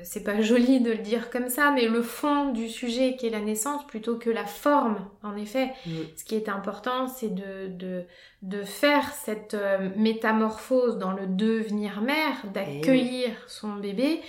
c'est 0.03 0.23
pas 0.23 0.41
joli 0.41 0.81
de 0.81 0.91
le 0.91 0.97
dire 0.97 1.29
comme 1.29 1.47
ça, 1.47 1.71
mais 1.71 1.87
le 1.87 2.01
fond 2.01 2.51
du 2.51 2.67
sujet 2.67 3.15
qui 3.15 3.27
est 3.27 3.29
la 3.29 3.39
naissance 3.39 3.85
plutôt 3.87 4.17
que 4.17 4.29
la 4.29 4.45
forme, 4.45 4.97
en 5.21 5.37
effet. 5.37 5.71
Mm. 5.85 5.91
Ce 6.17 6.23
qui 6.25 6.35
est 6.35 6.49
important, 6.49 7.07
c'est 7.07 7.33
de, 7.33 7.67
de, 7.67 8.03
de 8.41 8.63
faire 8.63 9.13
cette 9.13 9.55
métamorphose 9.95 10.97
dans 10.97 11.11
le 11.11 11.27
devenir 11.27 12.01
mère, 12.01 12.35
d'accueillir 12.53 13.31
son 13.47 13.75
bébé, 13.75 14.21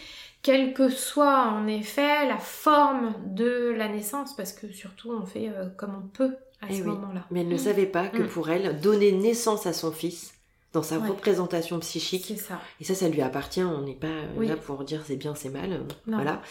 quelle 0.45 0.75
que 0.75 0.89
soit 0.89 1.49
en 1.49 1.67
effet 1.67 2.29
la 2.29 2.39
forme 2.39 3.15
de 3.27 3.75
la 3.77 3.89
naissance, 3.89 4.37
parce 4.37 4.53
que 4.53 4.71
surtout 4.73 5.11
on 5.11 5.27
fait 5.27 5.49
euh, 5.49 5.69
comme 5.77 5.97
on 5.97 6.07
peut 6.07 6.37
à 6.61 6.67
Eh 6.71 6.75
ce 6.75 6.83
oui. 6.83 6.89
moment-là. 6.89 7.25
Mais 7.33 7.41
elle 7.41 7.49
ne 7.49 7.57
savait 7.57 7.87
pas 7.87 8.07
que 8.09 8.23
Mm. 8.23 8.29
pour 8.29 8.49
elle, 8.51 8.81
donner 8.81 9.11
naissance 9.11 9.67
à 9.67 9.73
son 9.73 9.91
fils, 9.91 10.35
dans 10.73 10.83
sa 10.83 10.99
Ouais. 10.99 11.09
représentation 11.09 11.79
psychique, 11.79 12.39
ça. 12.39 12.61
et 12.81 12.85
ça, 12.85 12.95
ça 12.95 13.09
lui 13.09 13.23
appartient, 13.23 13.63
on 13.63 13.83
n'est 13.83 13.95
pas 13.95 14.07
euh, 14.09 14.27
Oui. 14.37 14.47
là 14.49 14.57
pour 14.57 14.83
dire 14.85 15.03
c'est 15.07 15.17
bien, 15.17 15.35
c'est 15.35 15.49
mal, 15.51 15.73
euh, 15.73 15.79
Non. 16.07 16.17
voilà. 16.19 16.43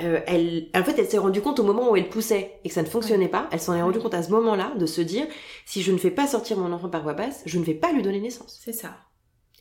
Euh, 0.00 0.20
elle, 0.26 0.68
en 0.74 0.82
fait, 0.84 0.98
elle 0.98 1.08
s'est 1.08 1.18
rendue 1.18 1.42
compte 1.42 1.58
au 1.60 1.64
moment 1.64 1.90
où 1.90 1.96
elle 1.96 2.08
poussait 2.08 2.58
et 2.64 2.68
que 2.68 2.74
ça 2.74 2.82
ne 2.82 2.86
fonctionnait 2.88 3.28
pas, 3.28 3.48
elle 3.52 3.60
s'en 3.60 3.74
est 3.74 3.82
rendue 3.82 3.98
Ouais. 3.98 4.02
compte 4.04 4.14
à 4.14 4.22
ce 4.22 4.30
moment-là 4.30 4.72
de 4.78 4.86
se 4.86 5.00
dire, 5.02 5.26
si 5.66 5.82
je 5.82 5.92
ne 5.92 5.98
fais 5.98 6.10
pas 6.12 6.26
sortir 6.26 6.56
mon 6.58 6.72
enfant 6.72 6.88
par 6.88 7.02
voie 7.02 7.14
basse, 7.14 7.42
je 7.44 7.58
ne 7.58 7.64
vais 7.64 7.74
pas 7.74 7.92
lui 7.92 8.02
donner 8.02 8.20
naissance. 8.20 8.58
C'est 8.64 8.72
ça. 8.72 8.94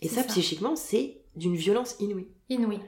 Et 0.02 0.08
ça, 0.08 0.22
ça. 0.22 0.28
psychiquement, 0.30 0.76
c'est 0.76 1.18
d'une 1.36 1.56
violence 1.56 1.96
inouïe. 2.00 2.28
Inouï. 2.50 2.80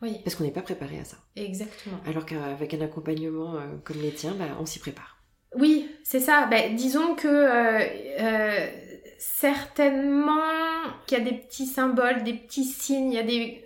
Oui, 0.00 0.20
Parce 0.24 0.36
qu'on 0.36 0.44
n'est 0.44 0.52
pas 0.52 0.62
préparé 0.62 0.98
à 1.00 1.04
ça. 1.04 1.16
exactement. 1.36 1.96
Alors 2.06 2.24
qu'avec 2.24 2.72
un 2.74 2.80
accompagnement 2.82 3.56
euh, 3.56 3.76
comme 3.84 4.00
les 4.00 4.12
tiens, 4.12 4.34
bah, 4.38 4.44
on 4.60 4.64
s'y 4.66 4.78
prépare. 4.78 5.16
Oui, 5.56 5.90
c'est 6.04 6.20
ça. 6.20 6.46
Ben, 6.46 6.76
disons 6.76 7.14
que 7.16 7.26
euh, 7.26 7.80
euh, 8.20 8.66
certainement 9.18 10.40
qu'il 11.06 11.18
y 11.18 11.20
a 11.20 11.24
des 11.24 11.36
petits 11.36 11.66
symboles, 11.66 12.22
des 12.24 12.34
petits 12.34 12.64
signes, 12.64 13.12
il 13.12 13.14
y 13.14 13.18
a 13.18 13.22
des... 13.22 13.64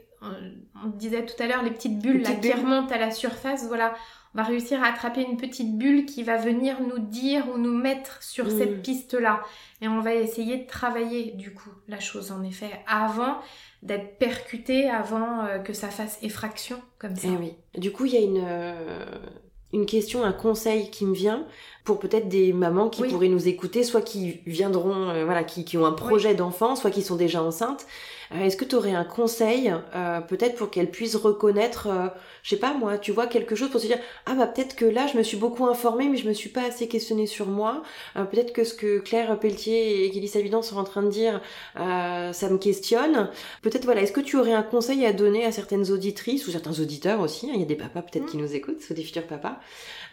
On 0.84 0.88
disait 0.88 1.26
tout 1.26 1.40
à 1.42 1.46
l'heure 1.48 1.62
les 1.64 1.70
petites 1.72 1.98
bulles 1.98 2.18
Les 2.18 2.22
là, 2.22 2.30
petites 2.30 2.40
qui 2.42 2.48
bulles. 2.56 2.60
remontent 2.64 2.94
à 2.94 2.98
la 2.98 3.10
surface. 3.10 3.66
Voilà, 3.66 3.94
on 4.34 4.38
va 4.38 4.44
réussir 4.44 4.82
à 4.82 4.86
attraper 4.86 5.22
une 5.22 5.36
petite 5.36 5.76
bulle 5.76 6.06
qui 6.06 6.22
va 6.22 6.36
venir 6.36 6.80
nous 6.80 6.98
dire 6.98 7.48
ou 7.52 7.58
nous 7.58 7.76
mettre 7.76 8.22
sur 8.22 8.46
Mm. 8.46 8.58
cette 8.58 8.82
piste-là. 8.82 9.42
Et 9.80 9.88
on 9.88 10.00
va 10.00 10.14
essayer 10.14 10.56
de 10.58 10.66
travailler 10.66 11.32
du 11.32 11.52
coup 11.52 11.70
la 11.88 12.00
chose 12.00 12.32
en 12.32 12.42
effet 12.42 12.70
avant 12.86 13.36
d'être 13.82 14.16
percuté, 14.18 14.88
avant 14.88 15.44
euh, 15.44 15.58
que 15.58 15.72
ça 15.72 15.88
fasse 15.88 16.18
effraction 16.22 16.80
comme 16.98 17.16
ça. 17.16 17.28
Eh 17.30 17.36
oui. 17.36 17.54
Du 17.76 17.90
coup, 17.92 18.04
il 18.06 18.12
y 18.12 18.16
a 18.16 18.20
une, 18.20 18.42
euh, 18.46 19.18
une 19.72 19.86
question, 19.86 20.22
un 20.22 20.32
conseil 20.32 20.90
qui 20.90 21.04
me 21.04 21.14
vient 21.14 21.46
pour 21.84 21.98
peut-être 21.98 22.28
des 22.28 22.52
mamans 22.52 22.88
qui 22.88 23.02
Oui. 23.02 23.08
pourraient 23.08 23.28
nous 23.28 23.48
écouter, 23.48 23.82
soit 23.82 24.02
qui 24.02 24.40
viendront, 24.46 25.08
euh, 25.10 25.24
voilà, 25.24 25.42
qui, 25.42 25.64
qui 25.64 25.76
ont 25.78 25.84
un 25.86 25.92
projet 25.92 26.34
d'enfant, 26.34 26.76
soit 26.76 26.90
qui 26.90 27.02
sont 27.02 27.16
déjà 27.16 27.42
enceintes. 27.42 27.86
Euh, 28.32 28.44
Est-ce 28.44 28.56
que 28.56 28.64
tu 28.64 28.76
aurais 28.76 28.94
un 28.94 29.04
conseil, 29.04 29.74
euh, 29.94 30.20
peut-être 30.20 30.54
pour 30.54 30.70
qu'elles 30.70 30.90
puissent 30.90 31.16
reconnaître, 31.16 31.88
euh, 31.88 32.06
je 32.44 32.50
sais 32.50 32.56
pas 32.56 32.72
moi, 32.72 32.96
tu 32.98 33.10
vois, 33.12 33.26
quelque 33.26 33.54
chose 33.56 33.68
pour 33.68 33.80
se 33.80 33.86
dire, 33.86 33.98
ah 34.26 34.34
bah 34.34 34.46
peut-être 34.46 34.74
que 34.76 34.84
là, 34.86 35.06
je 35.06 35.18
me 35.18 35.22
suis 35.24 35.36
beaucoup 35.36 35.66
informée, 35.66 36.08
mais 36.08 36.16
je 36.16 36.26
me 36.28 36.32
suis 36.32 36.48
pas 36.48 36.62
assez 36.62 36.86
questionnée 36.88 37.26
sur 37.26 37.46
moi. 37.46 37.82
Euh, 38.16 38.24
peut-être 38.24 38.52
que 38.52 38.62
ce 38.64 38.74
que 38.74 39.00
Claire 39.00 39.38
Pelletier 39.38 40.04
et 40.06 40.10
Kelly 40.10 40.28
Savidan 40.28 40.62
sont 40.62 40.76
en 40.78 40.84
train 40.84 41.02
de 41.02 41.10
dire, 41.10 41.42
euh, 41.78 42.32
ça 42.32 42.48
me 42.48 42.58
questionne. 42.58 43.28
Peut-être, 43.60 43.84
voilà, 43.84 44.02
est-ce 44.02 44.12
que 44.12 44.20
tu 44.20 44.38
aurais 44.38 44.54
un 44.54 44.62
conseil 44.62 45.04
à 45.04 45.12
donner 45.12 45.44
à 45.44 45.52
certaines 45.52 45.90
auditrices 45.90 46.46
ou 46.46 46.52
certains 46.52 46.78
auditeurs 46.80 47.20
aussi, 47.20 47.46
hein, 47.50 47.52
il 47.54 47.60
y 47.60 47.64
a 47.64 47.66
des 47.66 47.74
papas 47.74 48.02
peut-être 48.02 48.26
qui 48.26 48.36
nous 48.38 48.54
écoutent, 48.54 48.80
ou 48.88 48.94
des 48.94 49.02
futurs 49.02 49.26
papas, 49.26 49.56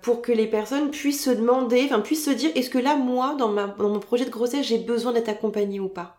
pour 0.02 0.22
que 0.22 0.32
les 0.32 0.48
personnes 0.48 0.92
puissent 0.92 1.24
se 1.24 1.30
demander, 1.30 1.84
enfin 1.86 2.00
puissent 2.02 2.26
se 2.26 2.30
dire, 2.32 2.52
est-ce 2.56 2.70
que 2.70 2.78
là, 2.78 2.96
moi, 2.96 3.36
dans, 3.38 3.50
ma, 3.50 3.68
dans 3.68 3.90
mon 3.90 4.00
projet 4.00 4.26
de 4.26 4.30
grossesse, 4.30 4.66
j'ai 4.66 4.78
besoin 4.80 5.12
d'être 5.14 5.30
accompagnée 5.30 5.80
ou 5.80 5.90
pas? 5.90 6.16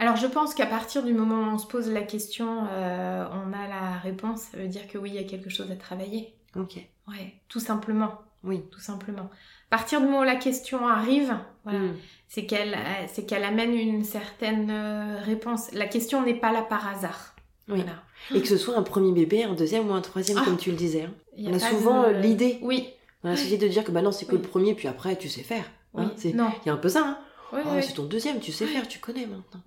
Alors 0.00 0.16
je 0.16 0.26
pense 0.26 0.54
qu'à 0.54 0.66
partir 0.66 1.02
du 1.02 1.12
moment 1.12 1.36
où 1.50 1.54
on 1.54 1.58
se 1.58 1.66
pose 1.66 1.88
la 1.90 2.02
question, 2.02 2.64
euh, 2.70 3.24
on 3.32 3.52
a 3.52 3.66
la 3.68 3.98
réponse. 3.98 4.42
Ça 4.52 4.58
veut 4.58 4.68
dire 4.68 4.86
que 4.88 4.96
oui, 4.96 5.10
il 5.12 5.16
y 5.16 5.24
a 5.24 5.24
quelque 5.28 5.50
chose 5.50 5.70
à 5.70 5.76
travailler. 5.76 6.32
Ok, 6.56 6.76
Ouais, 7.08 7.34
tout 7.48 7.60
simplement, 7.60 8.12
oui. 8.44 8.62
tout 8.70 8.80
simplement. 8.80 9.28
À 9.70 9.76
partir 9.76 10.00
du 10.00 10.06
moment 10.06 10.20
où 10.20 10.24
la 10.24 10.36
question 10.36 10.86
arrive, 10.86 11.34
voilà, 11.64 11.78
Mm. 11.80 11.96
c'est 12.28 12.46
qu'elle, 12.46 12.74
euh, 12.74 13.06
c'est 13.12 13.26
qu'elle 13.26 13.44
amène 13.44 13.74
une 13.74 14.04
certaine 14.04 14.70
euh, 14.70 15.18
réponse. 15.22 15.70
La 15.72 15.86
question 15.86 16.22
n'est 16.24 16.34
pas 16.38 16.52
là 16.52 16.62
par 16.62 16.86
hasard. 16.88 17.34
Oui. 17.68 17.82
Voilà. 17.82 18.02
Et 18.34 18.40
que 18.40 18.48
ce 18.48 18.56
soit 18.56 18.76
un 18.78 18.82
premier 18.82 19.12
bébé, 19.12 19.42
un 19.44 19.54
deuxième 19.54 19.90
ou 19.90 19.92
un 19.94 20.00
troisième, 20.00 20.38
Ah. 20.40 20.44
comme 20.44 20.56
tu 20.56 20.70
le 20.70 20.76
disais. 20.76 21.02
hein. 21.02 21.12
On 21.44 21.52
a 21.52 21.58
souvent, 21.58 22.04
de- 22.04 22.14
l'idée. 22.14 22.58
Oui. 22.62 22.88
A 23.24 23.32
essayé 23.32 23.56
de 23.58 23.66
dire 23.68 23.82
que 23.84 23.90
bah 23.90 24.00
non, 24.02 24.12
c'est 24.12 24.26
que 24.26 24.32
Oui. 24.36 24.42
le 24.42 24.48
premier, 24.48 24.74
puis 24.74 24.86
après, 24.88 25.16
tu 25.16 25.28
sais 25.28 25.42
faire. 25.42 25.64
Hein. 25.94 26.12
Il 26.24 26.30
y 26.66 26.68
a 26.68 26.72
un 26.72 26.76
peu 26.76 26.88
ça, 26.88 27.00
hein. 27.04 27.18
Oui, 27.52 27.60
Oh, 27.64 27.70
c'est 27.80 27.94
ton 27.94 28.04
deuxième, 28.04 28.40
tu 28.40 28.52
sais 28.52 28.66
faire, 28.66 28.86
tu 28.86 28.98
connais 28.98 29.26
maintenant. 29.26 29.62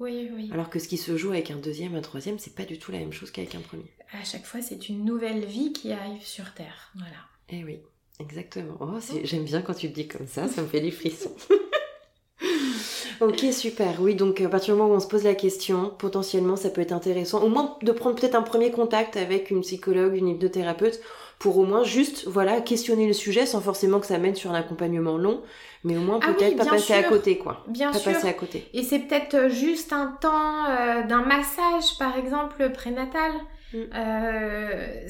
Alors 0.54 0.70
que 0.70 0.78
ce 0.78 0.88
qui 0.88 0.98
se 0.98 1.18
joue 1.18 1.30
avec 1.32 1.50
un 1.50 1.56
deuxième, 1.58 1.96
un 1.96 2.02
troisième, 2.02 2.38
c'est 2.38 2.54
pas 2.56 2.64
du 2.64 2.78
tout 2.78 2.92
la 2.92 3.00
même 3.00 3.12
chose 3.12 3.32
qu'avec 3.32 3.56
un 3.56 3.60
premier. 3.60 3.92
À 4.14 4.24
chaque 4.24 4.46
fois, 4.46 4.62
c'est 4.62 4.88
une 4.88 5.04
nouvelle 5.04 5.44
vie 5.46 5.74
qui 5.74 5.92
arrive 5.92 6.24
sur 6.24 6.54
Terre. 6.54 6.92
Voilà. 6.96 7.16
Eh 7.50 7.64
oui, 7.64 7.80
exactement. 8.20 8.76
Oh, 8.80 9.00
c'est- 9.00 9.26
j'aime 9.26 9.46
bien 9.46 9.62
quand 9.64 9.74
tu 9.74 9.88
le 9.88 9.94
dis 9.94 10.08
comme 10.08 10.28
ça, 10.28 10.48
ça 10.48 10.62
me 10.62 10.68
fait 10.68 10.80
des 10.82 10.92
frissons. 10.92 11.36
ok, 13.22 13.40
super. 13.52 14.00
Oui, 14.02 14.16
donc 14.16 14.42
à 14.42 14.50
partir 14.50 14.74
du 14.76 14.80
moment 14.80 14.94
où 14.94 14.98
on 14.98 15.00
se 15.00 15.08
pose 15.08 15.24
la 15.24 15.36
question, 15.36 15.92
potentiellement, 15.98 16.56
ça 16.56 16.70
peut 16.70 16.82
être 16.82 16.92
intéressant. 16.92 17.42
Au 17.44 17.50
moins 17.50 17.78
de 17.82 17.92
prendre 17.92 18.16
peut-être 18.16 18.36
un 18.36 18.42
premier 18.44 18.72
contact 18.72 19.18
avec 19.18 19.50
une 19.52 19.62
psychologue, 19.62 20.16
une 20.16 20.28
hypnothérapeute, 20.28 21.00
pour 21.42 21.58
au 21.58 21.64
moins 21.66 21.84
juste, 21.84 22.28
voilà, 22.28 22.62
questionner 22.62 23.08
le 23.08 23.14
sujet 23.14 23.48
sans 23.48 23.62
forcément 23.62 24.00
que 24.00 24.06
ça 24.06 24.20
mène 24.20 24.36
sur 24.36 24.52
un 24.52 24.54
accompagnement 24.54 25.18
long, 25.18 25.42
mais 25.84 25.98
au 25.98 26.02
moins 26.02 26.20
Ah 26.22 26.28
oui, 26.30 26.36
peut-être 26.36 26.56
pas 26.58 26.66
passer 26.66 26.94
à 26.94 27.02
côté, 27.02 27.40
quoi. 27.40 27.64
Bien 27.68 27.92
Pas 27.92 27.98
sûr. 27.98 28.14
passer 28.14 28.28
à 28.28 28.34
côté. 28.34 28.70
Et 28.76 28.84
c'est 28.84 29.00
peut-être 29.00 29.34
euh, 29.34 29.50
juste 29.50 29.92
un 29.92 30.16
temps 30.22 30.66
euh, 30.70 31.02
d'un 31.02 31.24
massage, 31.24 31.98
par 31.98 32.16
exemple, 32.16 32.70
prénatal. 32.72 33.32
Mm. 33.74 33.78
Euh, 33.96 35.08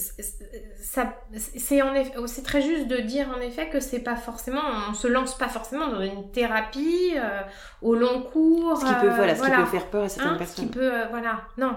ça, 0.81 1.15
c'est 1.35 1.81
en 1.81 1.93
effet, 1.95 2.13
c'est 2.27 2.43
très 2.43 2.61
juste 2.61 2.87
de 2.87 2.97
dire 2.97 3.27
en 3.35 3.41
effet 3.41 3.67
que 3.67 3.81
c'est 3.81 3.99
pas 3.99 4.15
forcément, 4.15 4.61
on 4.89 4.93
se 4.93 5.07
lance 5.07 5.37
pas 5.37 5.49
forcément 5.49 5.87
dans 5.89 6.01
une 6.01 6.31
thérapie 6.31 7.11
euh, 7.17 7.41
au 7.81 7.93
long 7.95 8.21
cours. 8.21 8.77
Ce 8.77 8.85
qui 8.85 8.93
peut, 9.01 9.09
voilà, 9.09 9.35
ce 9.35 9.43
qui 9.43 9.49
peut 9.51 9.65
faire 9.65 9.87
peur 9.87 10.03
à 10.03 10.09
certaines 10.09 10.31
Hein, 10.31 10.35
ce 10.35 10.39
personnes. 10.39 10.65
qui 10.69 10.71
peut, 10.71 10.91
voilà, 11.09 11.41
non. 11.57 11.73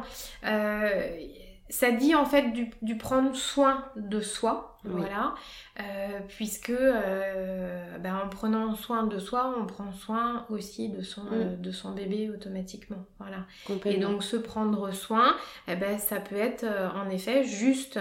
Ça 1.71 1.91
dit 1.93 2.15
en 2.15 2.27
fait 2.27 2.51
du, 2.53 2.71
du 2.83 2.97
prendre 2.99 3.35
soin 3.35 3.87
de 3.97 4.21
soi, 4.21 4.79
Oui. 4.85 4.93
voilà, 5.01 5.35
euh, 5.81 6.21
puisque 6.29 6.69
euh, 6.71 7.97
ben, 7.99 8.17
en 8.23 8.29
prenant 8.29 8.75
soin 8.75 9.05
de 9.07 9.19
soi, 9.19 9.55
on 9.59 9.65
prend 9.67 9.91
soin 9.93 10.45
aussi 10.51 10.91
de 10.91 11.01
son, 11.03 11.23
Mm. 11.23 11.29
euh, 11.33 11.57
de 11.57 11.73
son 11.73 11.93
bébé 11.93 12.29
automatiquement, 12.31 13.05
voilà. 13.19 13.47
Et 13.87 13.97
donc 13.99 14.23
se 14.23 14.37
prendre 14.37 14.93
soin, 14.93 15.35
eh 15.67 15.75
ben, 15.77 15.99
ça 15.99 16.21
peut 16.21 16.37
être 16.37 16.65
euh, 16.65 16.89
en 16.91 17.09
effet 17.09 17.45
juste 17.45 17.99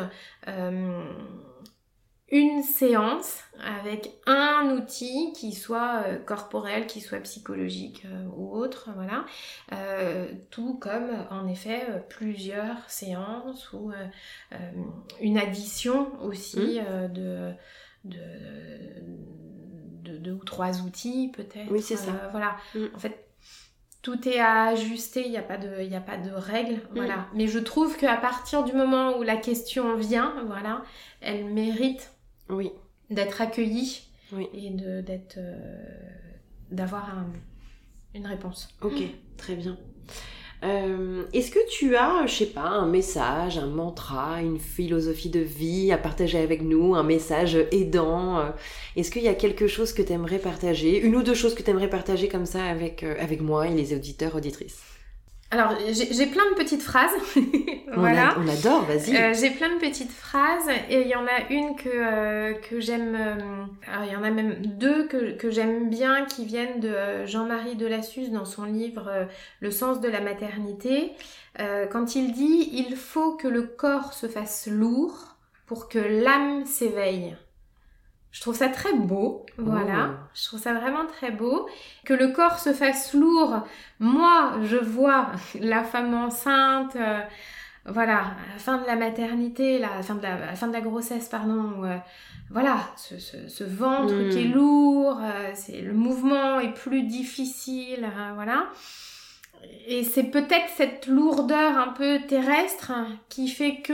euh, 0.49 1.01
une 2.33 2.63
séance 2.63 3.43
avec 3.63 4.11
un 4.25 4.75
outil 4.75 5.31
qui 5.33 5.53
soit 5.53 6.01
euh, 6.07 6.17
corporel, 6.17 6.87
qui 6.87 6.99
soit 6.99 7.19
psychologique 7.19 8.03
euh, 8.05 8.25
ou 8.35 8.51
autre, 8.57 8.89
voilà. 8.95 9.25
Euh, 9.71 10.27
tout 10.49 10.73
comme 10.81 11.11
en 11.29 11.47
effet 11.47 11.85
plusieurs 12.09 12.89
séances 12.89 13.71
ou 13.71 13.91
une 15.21 15.37
addition 15.37 16.11
aussi 16.23 16.79
euh, 16.79 17.07
de, 17.07 17.51
de, 18.03 18.17
de 20.11 20.17
deux 20.17 20.31
ou 20.31 20.43
trois 20.43 20.81
outils 20.81 21.31
peut-être. 21.35 21.69
Oui, 21.69 21.81
c'est 21.83 21.97
ça. 21.97 22.29
Voilà. 22.31 22.57
Mm. 22.73 22.85
En 22.95 22.99
fait, 22.99 23.27
tout 24.01 24.27
est 24.27 24.39
à 24.39 24.63
ajuster, 24.69 25.21
il 25.23 25.31
n'y 25.31 25.37
a 25.37 25.43
pas 25.43 25.57
de, 25.57 25.81
il 25.81 25.91
y 25.91 25.95
a 25.95 26.01
pas 26.01 26.17
de 26.17 26.31
règles, 26.31 26.81
Mm. 26.91 26.95
voilà. 26.95 27.27
Mais 27.35 27.45
je 27.47 27.59
trouve 27.59 27.95
qu'à 27.95 28.17
partir 28.17 28.63
du 28.63 28.73
moment 28.73 29.17
où 29.19 29.23
la 29.23 29.37
question 29.37 29.95
vient, 29.95 30.33
voilà, 30.47 30.81
elle 31.21 31.45
mérite 31.45 32.09
Oui, 32.49 32.71
d'être 33.09 33.41
accueillie 33.41 34.01
Oui. 34.31 34.47
et 34.53 34.69
de 34.69 35.01
d'être 35.01 35.35
euh, 35.37 35.87
d'avoir 36.71 37.09
un- 37.17 37.31
une 38.15 38.27
réponse. 38.27 38.69
ok, 38.81 39.01
très 39.37 39.55
bien. 39.55 39.77
Euh, 40.63 41.25
Est-ce 41.33 41.51
que 41.51 41.59
tu 41.69 41.97
as, 41.97 42.25
je 42.25 42.33
sais 42.35 42.45
pas, 42.45 42.61
un 42.69 42.87
message, 42.87 43.57
un 43.57 43.67
mantra, 43.67 44.41
une 44.41 44.59
philosophie 44.59 45.29
de 45.29 45.41
vie 45.41 45.91
à 45.91 45.97
partager 45.97 46.37
avec 46.39 46.61
nous, 46.61 46.95
un 46.95 47.03
message 47.03 47.57
aidant 47.71 48.39
euh, 48.39 48.49
Est-ce 48.95 49.11
qu'il 49.11 49.23
y 49.23 49.27
a 49.27 49.33
quelque 49.33 49.67
chose 49.67 49.91
que 49.91 50.01
tu 50.01 50.13
aimerais 50.13 50.39
partager 50.39 50.97
Une 50.99 51.17
ou 51.17 51.23
deux 51.23 51.33
choses 51.33 51.53
que 51.53 51.63
tu 51.63 51.69
aimerais 51.71 51.89
partager 51.89 52.29
comme 52.29 52.45
ça 52.45 52.63
avec, 52.63 53.03
euh, 53.03 53.15
avec 53.19 53.41
moi 53.41 53.67
et 53.67 53.73
les 53.75 53.93
auditeurs, 53.93 54.35
auditrices? 54.35 54.81
Alors 55.53 55.77
j'ai 55.91 56.25
plein 56.25 56.49
de 56.49 56.55
petites 56.55 56.81
phrases, 56.81 57.11
on, 57.35 57.99
voilà. 57.99 58.29
a- 58.29 58.39
on 58.39 58.47
adore, 58.47 58.85
vas-y. 58.85 59.15
Euh, 59.15 59.33
j'ai 59.39 59.51
plein 59.51 59.69
de 59.75 59.79
petites 59.79 60.11
phrases 60.11 60.67
et 60.89 61.01
il 61.01 61.07
y 61.07 61.15
en 61.15 61.25
a 61.27 61.47
une 61.51 61.75
que, 61.75 61.89
euh, 61.93 62.53
que 62.55 62.79
j'aime. 62.79 63.15
euh, 63.15 63.35
alors, 63.91 64.05
il 64.07 64.11
y 64.13 64.15
en 64.15 64.23
a 64.23 64.31
même 64.31 64.55
deux 64.65 65.05
que, 65.07 65.33
que 65.37 65.51
j'aime 65.51 65.89
bien 65.91 66.25
qui 66.25 66.45
viennent 66.45 66.79
de 66.79 67.25
Jean-Marie 67.27 67.75
Delassus 67.75 68.29
dans 68.29 68.45
son 68.45 68.63
livre 68.63 69.27
Le 69.59 69.69
sens 69.69 70.01
de 70.01 70.07
la 70.09 70.21
maternité. 70.21 71.11
Euh, 71.59 71.85
quand 71.85 72.15
il 72.15 72.31
dit 72.33 72.69
Il 72.73 72.95
faut 72.95 73.33
que 73.35 73.47
le 73.47 73.61
corps 73.61 74.13
se 74.13 74.27
fasse 74.27 74.67
lourd 74.67 75.35
pour 75.67 75.87
que 75.87 75.99
l'âme 75.99 76.65
s'éveille. 76.65 77.35
Je 78.33 78.41
trouve 78.41 78.55
ça 78.55 78.67
très 78.67 78.93
beau, 78.93 79.45
voilà. 79.59 80.09
Oh. 80.09 80.15
Je 80.33 80.45
trouve 80.45 80.59
ça 80.59 80.73
vraiment 80.73 81.05
très 81.05 81.29
beau. 81.29 81.69
Que 82.03 82.15
le 82.15 82.29
corps 82.29 82.57
se 82.57 82.73
fasse 82.73 83.13
lourd. 83.13 83.61
Moi, 83.99 84.53
je 84.63 84.75
vois 84.75 85.27
la 85.59 85.83
femme 85.83 86.15
enceinte, 86.15 86.95
euh, 86.95 87.21
voilà, 87.85 88.17
à 88.17 88.53
la 88.53 88.57
fin 88.57 88.79
de 88.79 88.87
la 88.87 88.95
maternité, 88.95 89.77
la 89.77 90.01
fin 90.01 90.15
de 90.15 90.23
la, 90.23 90.55
fin 90.55 90.67
de 90.67 90.73
la 90.73 90.81
grossesse, 90.81 91.29
pardon. 91.29 91.83
Euh, 91.83 91.95
voilà, 92.49 92.77
ce, 92.95 93.63
ventre 93.63 94.29
qui 94.31 94.39
est 94.39 94.47
hmm. 94.47 94.53
lourd, 94.53 95.19
euh, 95.21 95.51
c'est 95.53 95.81
le 95.81 95.93
mouvement 95.93 96.59
est 96.59 96.73
plus 96.73 97.03
difficile, 97.03 98.09
voilà. 98.33 98.65
Et 99.85 100.03
c'est 100.03 100.23
peut-être 100.23 100.69
cette 100.75 101.05
lourdeur 101.05 101.77
un 101.77 101.89
peu 101.89 102.19
terrestre 102.27 102.91
qui 103.29 103.47
fait 103.47 103.77
que 103.77 103.93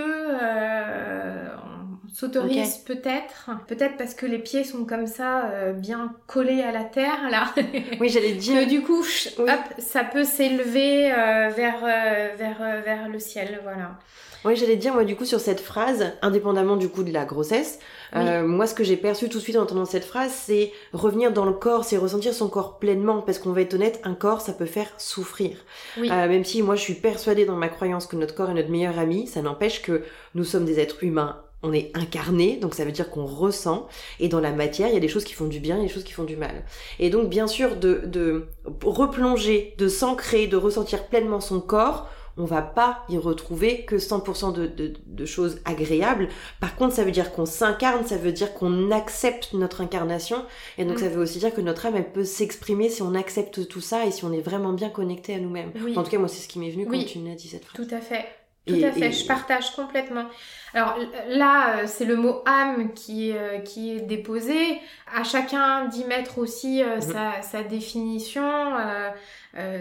s'autorise 2.14 2.78
peut-être, 2.78 3.50
peut-être 3.68 3.98
parce 3.98 4.14
que 4.14 4.26
les 4.26 4.40
pieds 4.40 4.64
sont 4.64 4.86
comme 4.86 5.08
ça, 5.08 5.50
euh, 5.50 5.74
bien 5.74 6.14
collés 6.28 6.62
à 6.62 6.72
la 6.72 6.84
terre 6.84 7.30
là. 7.30 7.54
Oui, 8.00 8.10
j'allais 8.10 8.32
dire. 8.34 8.62
que 8.62 8.70
du 8.70 8.82
coup, 8.82 9.04
hop, 9.38 9.60
ça 9.78 10.04
peut 10.04 10.24
s'élever 10.24 11.12
euh, 11.12 11.50
vers 11.50 11.84
euh, 11.84 12.30
vers 12.38 12.82
vers 12.84 13.10
le 13.10 13.20
ciel, 13.20 13.60
voilà. 13.64 13.98
Oui, 14.46 14.56
j'allais 14.56 14.78
dire 14.78 14.94
moi 14.94 15.04
du 15.04 15.18
coup 15.18 15.26
sur 15.26 15.42
cette 15.42 15.60
phrase, 15.60 16.14
indépendamment 16.22 16.78
du 16.78 16.88
coup 16.88 17.04
de 17.04 17.12
la 17.12 17.26
grossesse, 17.26 17.80
moi 18.14 18.68
ce 18.68 18.74
que 18.74 18.86
j'ai 18.86 18.96
perçu 18.96 19.28
tout 19.28 19.40
de 19.40 19.44
suite 19.44 19.58
en 19.58 19.64
entendant 19.64 19.84
cette 19.84 20.06
phrase, 20.06 20.32
c'est 20.32 20.72
revenir 20.94 21.34
dans 21.34 21.46
le 21.46 21.52
corps, 21.52 21.84
c'est 21.84 21.98
ressentir 21.98 22.34
son 22.34 22.48
corps 22.48 22.80
pleinement, 22.80 23.22
parce 23.22 23.38
qu'on 23.38 23.52
va 23.52 23.62
être 23.62 23.74
honnête, 23.74 24.00
un 24.06 24.14
corps 24.16 24.40
ça 24.40 24.54
peut 24.54 24.66
faire 24.66 24.94
souffrir. 24.98 25.58
même 25.98 26.46
si 26.46 26.62
moi 26.62 26.76
je 26.76 26.82
suis 26.82 26.94
persuadée 26.94 27.46
dans 27.46 27.58
ma 27.58 27.68
croyance 27.68 28.08
que 28.08 28.16
notre 28.16 28.34
corps 28.34 28.50
est 28.50 28.54
notre 28.54 28.70
meilleur 28.70 28.98
ami, 28.98 29.28
ça 29.28 29.42
n'empêche 29.42 29.82
que 29.82 30.04
nous 30.36 30.46
sommes 30.46 30.64
des 30.64 30.80
êtres 30.80 31.04
humains 31.04 31.42
on 31.64 31.74
est 31.74 31.92
incarné, 31.96 32.58
donc 32.58 32.74
ça 32.74 32.86
veut 32.86 32.92
dire 32.92 33.10
qu'on 33.10 33.26
ressent, 33.26 33.88
et 34.20 34.30
dans 34.30 34.40
la 34.40 34.52
matière, 34.52 34.88
il 34.88 34.94
y 34.94 34.98
a 34.98 35.02
des 35.02 35.10
choses 35.10 35.26
qui 35.26 35.34
font 35.34 35.48
du 35.48 35.60
bien, 35.60 35.78
et 35.80 35.82
des 35.82 35.90
choses 35.90 36.04
qui 36.04 36.14
font 36.14 36.24
du 36.24 36.38
mal. 36.38 36.64
Et 37.00 37.10
donc, 37.10 37.30
bien 37.30 37.48
sûr, 37.48 37.76
de, 37.76 38.02
de 38.06 38.48
replonger, 38.84 39.74
de 39.78 39.88
s'ancrer, 39.88 40.48
de 40.48 40.58
ressentir 40.58 41.08
pleinement 41.08 41.42
son 41.42 41.60
corps, 41.60 42.10
on 42.38 42.46
va 42.46 42.62
pas 42.62 43.04
y 43.10 43.18
retrouver 43.18 43.84
que 43.84 43.98
100% 43.98 44.54
de, 44.54 44.66
de, 44.66 44.94
de, 45.06 45.26
choses 45.26 45.60
agréables. 45.66 46.30
Par 46.62 46.76
contre, 46.76 46.96
ça 46.96 47.04
veut 47.04 47.12
dire 47.12 47.34
qu'on 47.34 47.46
s'incarne, 47.46 48.06
ça 48.06 48.16
veut 48.16 48.32
dire 48.32 48.54
qu'on 48.54 48.92
accepte 48.92 49.54
notre 49.54 49.82
incarnation, 49.82 50.46
et 50.78 50.86
donc 50.86 50.96
mm. 50.96 51.00
ça 51.00 51.10
veut 51.10 51.22
aussi 51.22 51.40
dire 51.40 51.54
que 51.54 51.60
notre 51.60 51.86
âme, 51.86 51.98
elle 51.98 52.12
peut 52.12 52.24
s'exprimer 52.24 52.90
si 52.90 53.02
on 53.02 53.14
accepte 53.14 53.68
tout 53.68 53.82
ça 53.82 54.06
et 54.06 54.12
si 54.12 54.24
on 54.24 54.32
est 54.32 54.42
vraiment 54.42 54.72
bien 54.72 54.90
connecté 54.90 55.36
à 55.36 55.40
nous-mêmes. 55.40 55.72
En 55.98 56.04
tout 56.04 56.10
cas, 56.10 56.18
moi, 56.18 56.30
c'est 56.30 56.42
ce 56.42 56.48
qui 56.48 56.60
m'est 56.60 56.72
venu 56.72 56.88
quand 56.88 57.06
tu 57.06 57.20
m'as 57.20 57.36
dit 57.36 57.50
cette 57.50 57.66
phrase. 57.66 57.86
Tout 57.86 57.94
à 57.94 58.00
fait. 58.00 58.26
Tout 58.68 58.84
à 58.84 58.92
fait, 58.92 59.12
je 59.12 59.26
partage 59.26 59.76
complètement. 59.76 60.26
Alors 60.74 60.98
là, 61.28 61.78
euh, 61.78 61.84
c'est 61.88 62.06
le 62.06 62.16
mot 62.16 62.42
âme 62.46 62.94
qui, 62.94 63.32
euh, 63.32 63.60
qui 63.60 63.96
est 63.96 64.02
déposé. 64.02 64.80
À 65.14 65.24
chacun 65.24 65.86
d'y 65.86 66.06
mettre 66.06 66.38
aussi 66.38 66.84
euh, 66.84 66.98
mhm. 66.98 67.42
sa, 67.42 67.64
définition. 67.64 68.74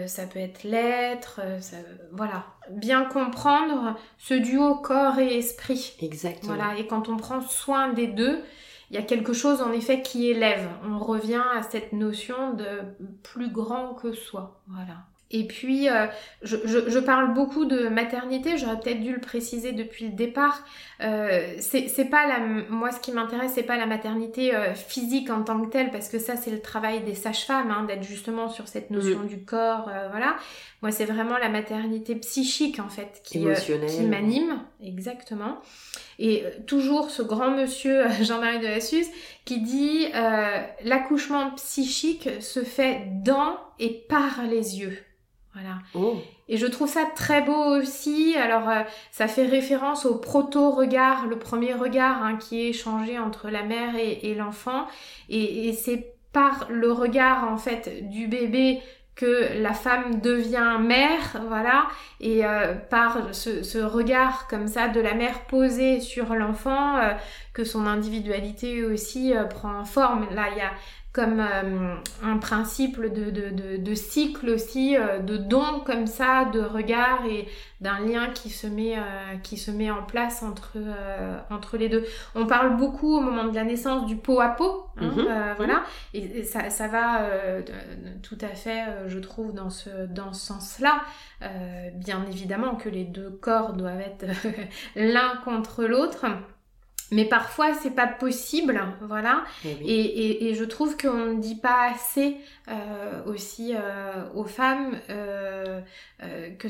ça 0.07 0.25
peut 0.25 0.39
être 0.39 0.63
l'être. 0.63 1.41
voilà. 2.11 2.45
Bien 2.69 3.05
comprendre 3.05 3.95
ce 4.17 4.33
duo 4.33 4.75
corps 4.75 5.19
et 5.19 5.37
esprit. 5.37 5.95
Exactement. 6.01 6.55
Voilà. 6.55 6.77
Et 6.79 6.87
quand 6.87 7.09
on 7.09 7.17
prend 7.17 7.41
soin 7.41 7.93
des 7.93 8.07
deux, 8.07 8.43
il 8.89 8.95
y 8.95 8.99
a 8.99 9.03
quelque 9.03 9.33
chose 9.33 9.61
en 9.61 9.71
effet 9.71 10.01
qui 10.01 10.29
élève. 10.29 10.67
On 10.83 10.97
revient 10.97 11.43
à 11.55 11.63
cette 11.63 11.93
notion 11.93 12.53
de 12.53 12.81
plus 13.23 13.51
grand 13.51 13.93
que 13.93 14.13
soi. 14.13 14.61
Voilà. 14.67 15.05
Et 15.31 15.43
puis, 15.45 15.89
euh, 15.89 16.07
je, 16.41 16.57
je, 16.65 16.89
je, 16.89 16.97
parle 16.97 17.35
beaucoup 17.35 17.65
de 17.65 17.87
maternité, 17.87 18.57
j'aurais 18.57 18.79
peut-être 18.79 18.99
dû 18.99 19.13
le 19.13 19.19
préciser 19.19 19.73
depuis 19.73 20.05
le 20.05 20.11
départ. 20.13 20.63
Euh, 21.01 21.53
c'est 21.59 22.09
pas 22.09 22.25
la, 22.25 22.39
moi, 22.39 22.91
ce 22.91 22.99
qui 22.99 23.11
m'intéresse, 23.11 23.51
c'est 23.53 23.63
pas 23.63 23.77
la 23.77 23.85
maternité 23.85 24.55
euh, 24.55 24.73
physique 24.73 25.29
en 25.29 25.43
tant 25.43 25.61
que 25.61 25.69
telle, 25.69 25.91
parce 25.91 26.09
que 26.09 26.17
ça, 26.17 26.35
c'est 26.35 26.49
le 26.49 26.61
travail 26.61 27.03
des 27.03 27.13
sages-femmes, 27.13 27.69
hein, 27.69 27.85
d'être 27.87 28.01
justement 28.01 28.49
sur 28.49 28.67
cette 28.67 28.89
notion 28.89 29.23
du 29.23 29.43
corps, 29.43 29.91
voilà. 30.09 30.35
Moi, 30.81 30.91
c'est 30.91 31.05
vraiment 31.05 31.37
la 31.37 31.49
maternité 31.49 32.15
psychique, 32.15 32.79
en 32.79 32.89
fait, 32.89 33.21
qui, 33.23 33.45
qui 33.87 34.01
m'anime, 34.01 34.63
exactement. 34.83 35.59
Et 36.17 36.43
toujours 36.65 37.11
ce 37.11 37.21
grand 37.21 37.51
monsieur 37.51 38.05
Jean-Marie 38.23 38.59
de 38.59 38.67
Lassus 38.67 39.05
qui 39.45 39.61
dit 39.61 40.07
l'accouchement 40.83 41.51
psychique 41.51 42.29
se 42.39 42.63
fait 42.63 43.03
dans 43.23 43.57
et 43.77 44.05
par 44.09 44.41
les 44.43 44.79
yeux. 44.79 44.97
Voilà. 45.59 45.79
Oh. 45.93 46.17
Et 46.47 46.57
je 46.57 46.65
trouve 46.65 46.89
ça 46.89 47.05
très 47.15 47.41
beau 47.41 47.77
aussi. 47.77 48.35
Alors, 48.35 48.69
euh, 48.69 48.81
ça 49.11 49.27
fait 49.27 49.45
référence 49.45 50.05
au 50.05 50.15
proto-regard, 50.15 51.27
le 51.27 51.37
premier 51.37 51.73
regard 51.73 52.23
hein, 52.23 52.37
qui 52.37 52.61
est 52.61 52.69
échangé 52.69 53.19
entre 53.19 53.49
la 53.49 53.63
mère 53.63 53.93
et, 53.95 54.33
l'enfant. 54.35 54.87
Et, 55.29 55.73
c'est 55.73 56.13
par 56.33 56.67
le 56.69 56.91
regard, 56.91 57.51
en 57.51 57.57
fait, 57.57 58.09
du 58.09 58.27
bébé 58.27 58.79
que 59.15 59.61
la 59.61 59.73
femme 59.73 60.21
devient 60.21 60.77
mère, 60.79 61.41
voilà, 61.49 61.87
et 62.21 62.45
euh, 62.45 62.73
par 62.73 63.35
ce, 63.35 63.83
regard 63.83 64.47
comme 64.47 64.67
ça 64.67 64.87
de 64.87 65.01
la 65.01 65.13
mère 65.13 65.41
posée 65.41 65.99
sur 65.99 66.33
l'enfant, 66.35 66.97
euh, 66.97 67.13
que 67.53 67.65
son 67.65 67.85
individualité 67.85 68.85
aussi 68.85 69.33
prend 69.49 69.83
forme. 69.83 70.25
Là, 70.33 70.45
il 70.51 70.57
y 70.57 70.61
a 70.61 70.71
comme 71.19 71.41
euh, 71.41 71.95
un 72.23 72.37
principe 72.37 73.01
de, 73.01 73.29
de, 73.29 73.75
de, 73.75 73.93
cycle 73.93 74.51
aussi, 74.51 74.95
euh, 74.95 75.19
de 75.19 75.35
don 75.35 75.81
comme 75.85 76.07
ça, 76.07 76.45
de 76.45 76.61
regard 76.61 77.25
et 77.29 77.45
d'un 77.81 77.99
lien 77.99 78.29
qui 78.29 78.49
se 78.49 78.67
met, 78.67 78.97
euh, 78.97 79.01
qui 79.43 79.57
se 79.57 79.69
met 79.69 79.91
en 79.91 80.03
place 80.03 80.43
entre, 80.43 80.77
entre 81.49 81.75
les 81.75 81.89
deux. 81.89 82.05
On 82.35 82.45
parle 82.45 82.77
beaucoup 82.77 83.17
au 83.17 83.19
moment 83.19 83.43
de 83.43 83.53
la 83.53 83.65
naissance 83.65 84.05
du 84.05 84.15
pot 84.15 84.39
à 84.39 84.47
pot, 84.47 84.85
hein, 84.95 85.11
mhm. 85.13 85.55
voilà, 85.57 85.83
et, 86.13 86.43
ça, 86.43 86.69
ça, 86.69 86.87
va 86.87 87.21
tout 88.23 88.37
à 88.39 88.55
fait, 88.55 88.85
je 89.07 89.19
trouve, 89.19 89.53
dans 89.53 89.69
ce, 89.69 89.89
dans 90.07 90.31
ce 90.31 90.45
sens-là. 90.47 91.01
bien 91.95 92.25
évidemment 92.29 92.75
que 92.75 92.87
les 92.87 93.03
deux 93.03 93.29
corps 93.29 93.73
doivent 93.73 94.01
être 94.01 94.25
l'un 94.95 95.35
contre 95.43 95.83
l'autre. 95.83 96.25
Mais 97.11 97.25
parfois, 97.25 97.73
c'est 97.73 97.95
pas 97.95 98.07
possible, 98.07 98.81
voilà. 99.01 99.43
Et, 99.65 99.71
et, 99.71 100.49
et, 100.49 100.55
je 100.55 100.63
trouve 100.63 100.95
qu'on 100.95 101.33
ne 101.33 101.41
dit 101.41 101.55
pas 101.55 101.91
assez 101.93 102.37
euh, 102.69 103.23
aussi 103.25 103.73
euh, 103.73 104.25
aux 104.35 104.43
femmes 104.43 104.95
euh, 105.09 105.81
que 106.59 106.67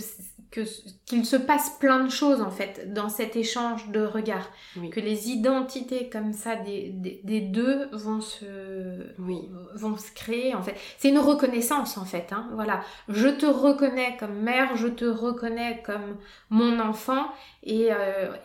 qu'il 1.06 1.26
se 1.26 1.36
passe 1.36 1.78
plein 1.78 2.06
de 2.06 2.10
choses 2.10 2.42
en 2.42 2.52
fait 2.52 2.94
dans 2.94 3.10
cet 3.10 3.36
échange 3.36 3.90
de 3.90 4.04
regards. 4.04 4.50
Que 4.92 5.00
les 5.02 5.30
identités 5.30 6.10
comme 6.10 6.32
ça 6.32 6.56
des, 6.56 6.90
des, 6.90 7.20
des, 7.24 7.42
deux 7.42 7.90
vont 7.92 8.22
se 8.22 9.12
oui. 9.20 9.50
vont 9.76 9.98
se 9.98 10.12
créer 10.14 10.56
en 10.56 10.64
fait. 10.64 10.76
C'est 10.98 11.10
une 11.10 11.20
reconnaissance 11.20 11.98
en 11.98 12.06
fait. 12.06 12.32
Hein, 12.32 12.48
voilà. 12.54 12.82
Je 13.10 13.28
te 13.28 13.46
reconnais 13.46 14.16
comme 14.18 14.40
mère, 14.40 14.78
je 14.78 14.88
te 14.88 15.06
reconnais 15.06 15.84
comme 15.86 16.18
mon 16.50 16.80
enfant 16.80 17.26
et, 17.64 17.90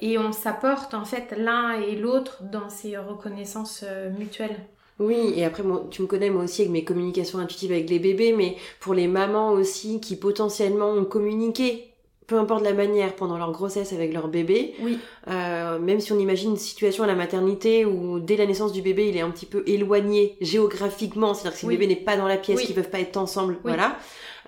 et 0.01 0.19
on 0.19 0.33
s'apporte 0.33 0.93
en 0.93 1.05
fait 1.05 1.35
l'un 1.37 1.73
et 1.73 1.97
l'autre 1.97 2.43
dans 2.43 2.69
ces 2.69 2.97
reconnaissances 2.97 3.85
mutuelles. 4.19 4.59
Oui, 5.01 5.33
et 5.37 5.45
après, 5.45 5.65
tu 5.91 6.03
me 6.03 6.07
connais 6.07 6.31
moi 6.31 6.45
aussi 6.45 6.63
avec 6.63 6.73
mes 6.73 6.85
communications 6.85 7.39
intuitives 7.39 7.73
avec 7.73 7.91
les 7.91 7.99
bébés, 7.99 8.33
mais 8.33 8.57
pour 8.81 8.95
les 8.95 9.09
mamans 9.09 9.53
aussi 9.53 10.01
qui 10.01 10.17
potentiellement 10.17 10.91
ont 10.91 11.05
communiqué 11.05 11.95
peu 12.27 12.39
importe 12.39 12.65
la 12.65 12.73
manière, 12.73 13.15
pendant 13.15 13.37
leur 13.37 13.53
grossesse 13.53 13.93
avec 13.93 14.13
leur 14.13 14.29
bébé. 14.29 14.75
Oui. 14.81 14.99
Euh, 15.29 15.79
même 15.79 16.01
si 16.01 16.13
on 16.13 16.19
imagine 16.19 16.53
une 16.53 16.57
situation 16.57 17.05
à 17.05 17.07
la 17.07 17.15
maternité 17.15 17.85
où 17.85 18.19
dès 18.19 18.37
la 18.37 18.47
naissance 18.47 18.73
du 18.73 18.83
bébé, 18.83 19.09
il 19.09 19.17
est 19.17 19.21
un 19.21 19.31
petit 19.31 19.47
peu 19.47 19.63
éloigné 19.67 20.37
géographiquement, 20.41 21.35
c'est-à-dire 21.35 21.53
que 21.53 21.59
si 21.59 21.67
le 21.67 21.73
bébé 21.73 21.87
n'est 21.87 21.97
pas 21.97 22.17
dans 22.17 22.27
la 22.27 22.37
pièce, 22.37 22.63
qu'ils 22.63 22.75
peuvent 22.75 22.91
pas 22.91 23.01
être 23.01 23.17
ensemble, 23.17 23.59
voilà. 23.63 23.99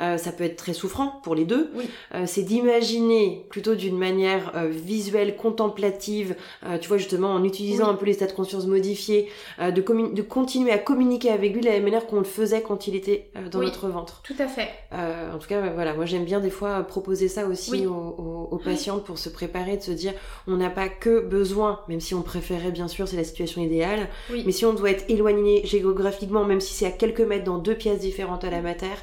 Euh, 0.03 0.19
ça 0.19 0.33
peut 0.33 0.45
être 0.45 0.57
très 0.57 0.75
souffrant 0.75 1.21
pour 1.23 1.35
les 1.35 1.45
deux. 1.45 1.71
Euh, 2.15 2.25
c'est 2.27 2.43
d'imaginer 2.43 3.47
plutôt 3.49 3.75
d'une 3.75 3.97
manière 3.97 4.53
euh, 4.55 4.69
visuelle, 4.69 5.37
contemplative, 5.37 6.37
tu 6.81 6.89
vois 6.89 6.99
justement 6.99 7.33
en 7.33 7.45
utilisant 7.45 7.89
un 7.89 7.95
peu 7.95 8.07
les 8.07 8.15
états 8.15 8.27
de 8.27 8.33
conscience 8.33 8.67
modifiés, 8.67 9.29
de, 9.61 9.71
de 9.71 10.23
continuer 10.23 10.71
à 10.71 10.79
communiquer 10.79 11.31
avec 11.31 11.53
lui 11.53 11.61
de 11.61 11.67
la 11.67 11.73
même 11.73 11.85
manière 11.85 12.07
qu'on 12.07 12.19
le 12.19 12.25
faisait 12.25 12.63
quand 12.63 12.87
il 12.87 12.95
était 12.95 13.31
dans 13.51 13.61
notre 13.61 13.89
ventre. 13.89 14.23
Tout 14.23 14.35
à 14.39 14.49
fait. 14.49 14.69
en 14.93 15.39
tout 15.39 15.49
cas, 15.49 15.61
voilà, 15.75 15.95
moi 15.95 16.05
j'aime 16.05 16.25
bien 16.25 16.41
des 16.41 16.51
fois 16.51 16.83
proposer 16.83 17.29
ça 17.29 17.47
aussi 17.47 17.87
aux, 17.87 18.49
aux, 18.51 18.59
patientes 18.59 19.05
pour 19.05 19.19
se 19.19 19.29
préparer, 19.29 19.77
de 19.77 19.83
se 19.83 19.93
dire 19.93 20.13
on 20.47 20.57
n'a 20.57 20.71
pas 20.71 20.89
que 20.89 21.21
besoin, 21.21 21.81
même 21.89 22.01
si 22.01 22.15
on 22.15 22.23
préférait 22.23 22.71
bien 22.71 22.89
sûr, 22.89 23.09
c'est 23.09 23.17
la 23.17 23.25
situation 23.25 23.63
idéale, 23.63 24.09
mais 24.31 24.53
si 24.53 24.65
on 24.65 24.73
doit 24.73 24.91
être 24.91 25.05
éloigné 25.09 25.65
géographiquement, 25.65 26.45
même 26.45 26.61
si 26.61 26.75
c'est 26.75 26.87
à 26.87 26.91
quelques 26.91 27.21
mètres 27.21 27.45
dans 27.45 27.59
deux 27.59 27.75
pièces 27.75 28.01
différentes 28.01 28.45
à 28.45 28.51
la 28.51 28.61
mater, 28.61 28.97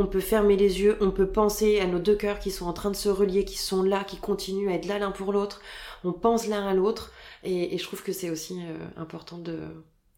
on 0.00 0.06
peut 0.06 0.20
fermer 0.20 0.56
les 0.56 0.80
yeux, 0.80 0.96
on 1.00 1.10
peut 1.10 1.28
penser 1.28 1.80
à 1.80 1.86
nos 1.86 1.98
deux 1.98 2.16
cœurs 2.16 2.38
qui 2.38 2.50
sont 2.50 2.66
en 2.66 2.72
train 2.72 2.90
de 2.90 2.96
se 2.96 3.08
relier, 3.08 3.44
qui 3.44 3.58
sont 3.58 3.82
là, 3.82 4.04
qui 4.04 4.16
continuent 4.16 4.70
à 4.70 4.74
être 4.74 4.86
là 4.86 4.98
l'un 4.98 5.10
pour 5.10 5.32
l'autre. 5.32 5.60
On 6.04 6.12
pense 6.12 6.46
l'un 6.46 6.66
à 6.66 6.74
l'autre. 6.74 7.12
Et, 7.42 7.76
je 7.76 7.82
trouve 7.82 8.02
que 8.02 8.12
c'est 8.12 8.30
aussi 8.30 8.60
euh, 8.60 8.76
important 8.96 9.38
de, 9.38 9.60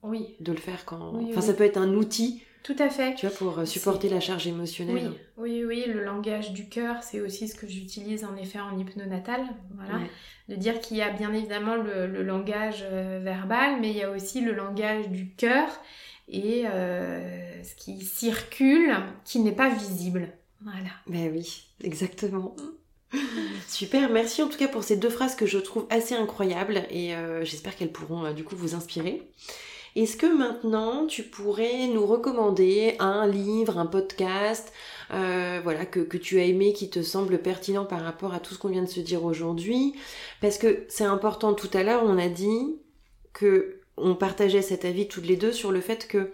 oui. 0.03 0.35
de 0.41 0.53
le 0.53 0.59
faire 0.59 0.85
quand. 0.85 1.15
enfin, 1.29 1.41
ça 1.41 1.55
peut 1.55 1.65
être 1.65 1.77
un 1.77 1.95
outil 1.95 2.43
tout 2.63 2.77
à 2.79 2.89
fait. 2.89 3.15
Tu 3.17 3.27
vois, 3.27 3.35
pour 3.35 3.59
euh, 3.59 3.65
supporter 3.65 4.09
la 4.09 4.21
charge 4.21 4.47
émotionnelle. 4.47 5.13
Oui, 5.37 5.65
oui, 5.65 5.85
oui, 5.85 5.93
le 5.93 6.05
langage 6.05 6.53
du 6.53 6.69
cœur, 6.69 7.03
c'est 7.03 7.21
aussi 7.21 7.49
ce 7.49 7.57
que 7.57 7.67
j'utilise 7.67 8.25
en 8.25 8.37
effet 8.37 8.61
en 8.61 8.79
hypnonatal. 8.79 9.43
Voilà. 9.75 10.05
De 10.49 10.55
dire 10.55 10.81
qu'il 10.81 10.97
y 10.97 11.03
a 11.03 11.11
bien 11.11 11.33
évidemment 11.33 11.75
le, 11.75 12.23
langage 12.23 12.85
euh, 12.89 13.21
verbal, 13.23 13.81
mais 13.81 13.91
il 13.91 13.97
y 13.97 14.03
a 14.03 14.11
aussi 14.11 14.41
le 14.41 14.53
langage 14.53 15.09
du 15.09 15.35
cœur 15.35 15.69
et 16.33 16.65
euh, 16.67 17.63
ce 17.63 17.75
qui 17.77 18.05
circule, 18.05 18.97
qui 19.25 19.39
n'est 19.39 19.53
pas 19.53 19.69
visible. 19.69 20.33
Voilà. 20.63 20.91
Ben 21.07 21.31
oui, 21.33 21.67
exactement. 21.85 22.57
Super, 23.69 24.11
merci 24.11 24.43
en 24.43 24.49
tout 24.49 24.59
cas 24.59 24.69
pour 24.69 24.83
ces 24.83 24.97
deux 24.97 25.11
phrases 25.11 25.37
que 25.37 25.47
je 25.47 25.59
trouve 25.59 25.87
assez 25.91 26.15
incroyables 26.15 26.83
et 26.91 27.15
j'espère 27.43 27.77
qu'elles 27.77 27.93
pourront 27.93 28.33
du 28.33 28.43
coup 28.43 28.57
vous 28.57 28.75
inspirer. 28.75 29.29
Est-ce 29.95 30.17
que 30.17 30.27
maintenant 30.27 31.07
tu 31.07 31.23
pourrais 31.23 31.87
nous 31.87 32.07
recommander 32.07 32.97
un 32.99 33.27
livre, 33.27 33.77
un 33.77 33.85
podcast, 33.85 34.73
euh, 35.13 35.61
voilà, 35.63 35.85
que 35.85 36.17
tu 36.17 36.41
as 36.41 36.45
aimé, 36.45 36.73
qui 36.73 36.89
te 36.89 37.03
semble 37.03 37.43
pertinent 37.43 37.85
par 37.85 38.01
rapport 38.01 38.33
à 38.33 38.41
tout 38.41 38.55
ce 38.55 38.59
qu'on 38.59 38.69
vient 38.69 38.83
de 38.83 38.89
se 38.89 39.01
dire 39.01 39.23
aujourd'hui? 39.25 39.95
Parce 40.41 40.57
que 40.57 40.87
c'est 40.89 41.05
important, 41.05 41.53
tout 41.53 41.69
à 41.75 41.83
l'heure 41.83 42.05
on 42.05 42.17
a 42.17 42.29
dit 42.29 42.79
que 43.35 43.82
on 43.97 44.15
partageait 44.15 44.63
cet 44.63 44.85
avis 44.85 45.09
toutes 45.09 45.27
les 45.27 45.37
deux 45.37 45.53
sur 45.53 45.73
le 45.73 45.81
fait 45.81 46.09
que 46.09 46.33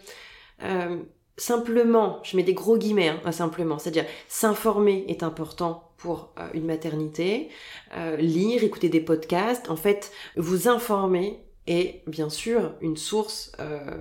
euh, 0.62 0.96
simplement, 1.36 2.20
je 2.22 2.36
mets 2.36 2.42
des 2.42 2.54
gros 2.54 2.78
guillemets, 2.78 3.12
hein, 3.24 3.32
simplement, 3.32 3.78
c'est-à-dire 3.78 4.06
s'informer 4.28 5.04
est 5.08 5.22
important 5.22 5.92
pour 5.96 6.32
euh, 6.38 6.48
une 6.54 6.66
maternité, 6.66 7.48
lire, 8.18 8.62
écouter 8.62 8.88
des 8.88 9.00
podcasts, 9.00 9.70
en 9.70 9.76
fait, 9.76 10.12
vous 10.36 10.68
informer 10.68 11.40
est 11.68 12.02
bien 12.06 12.30
sûr 12.30 12.74
une 12.80 12.96
source 12.96 13.52
euh, 13.60 13.96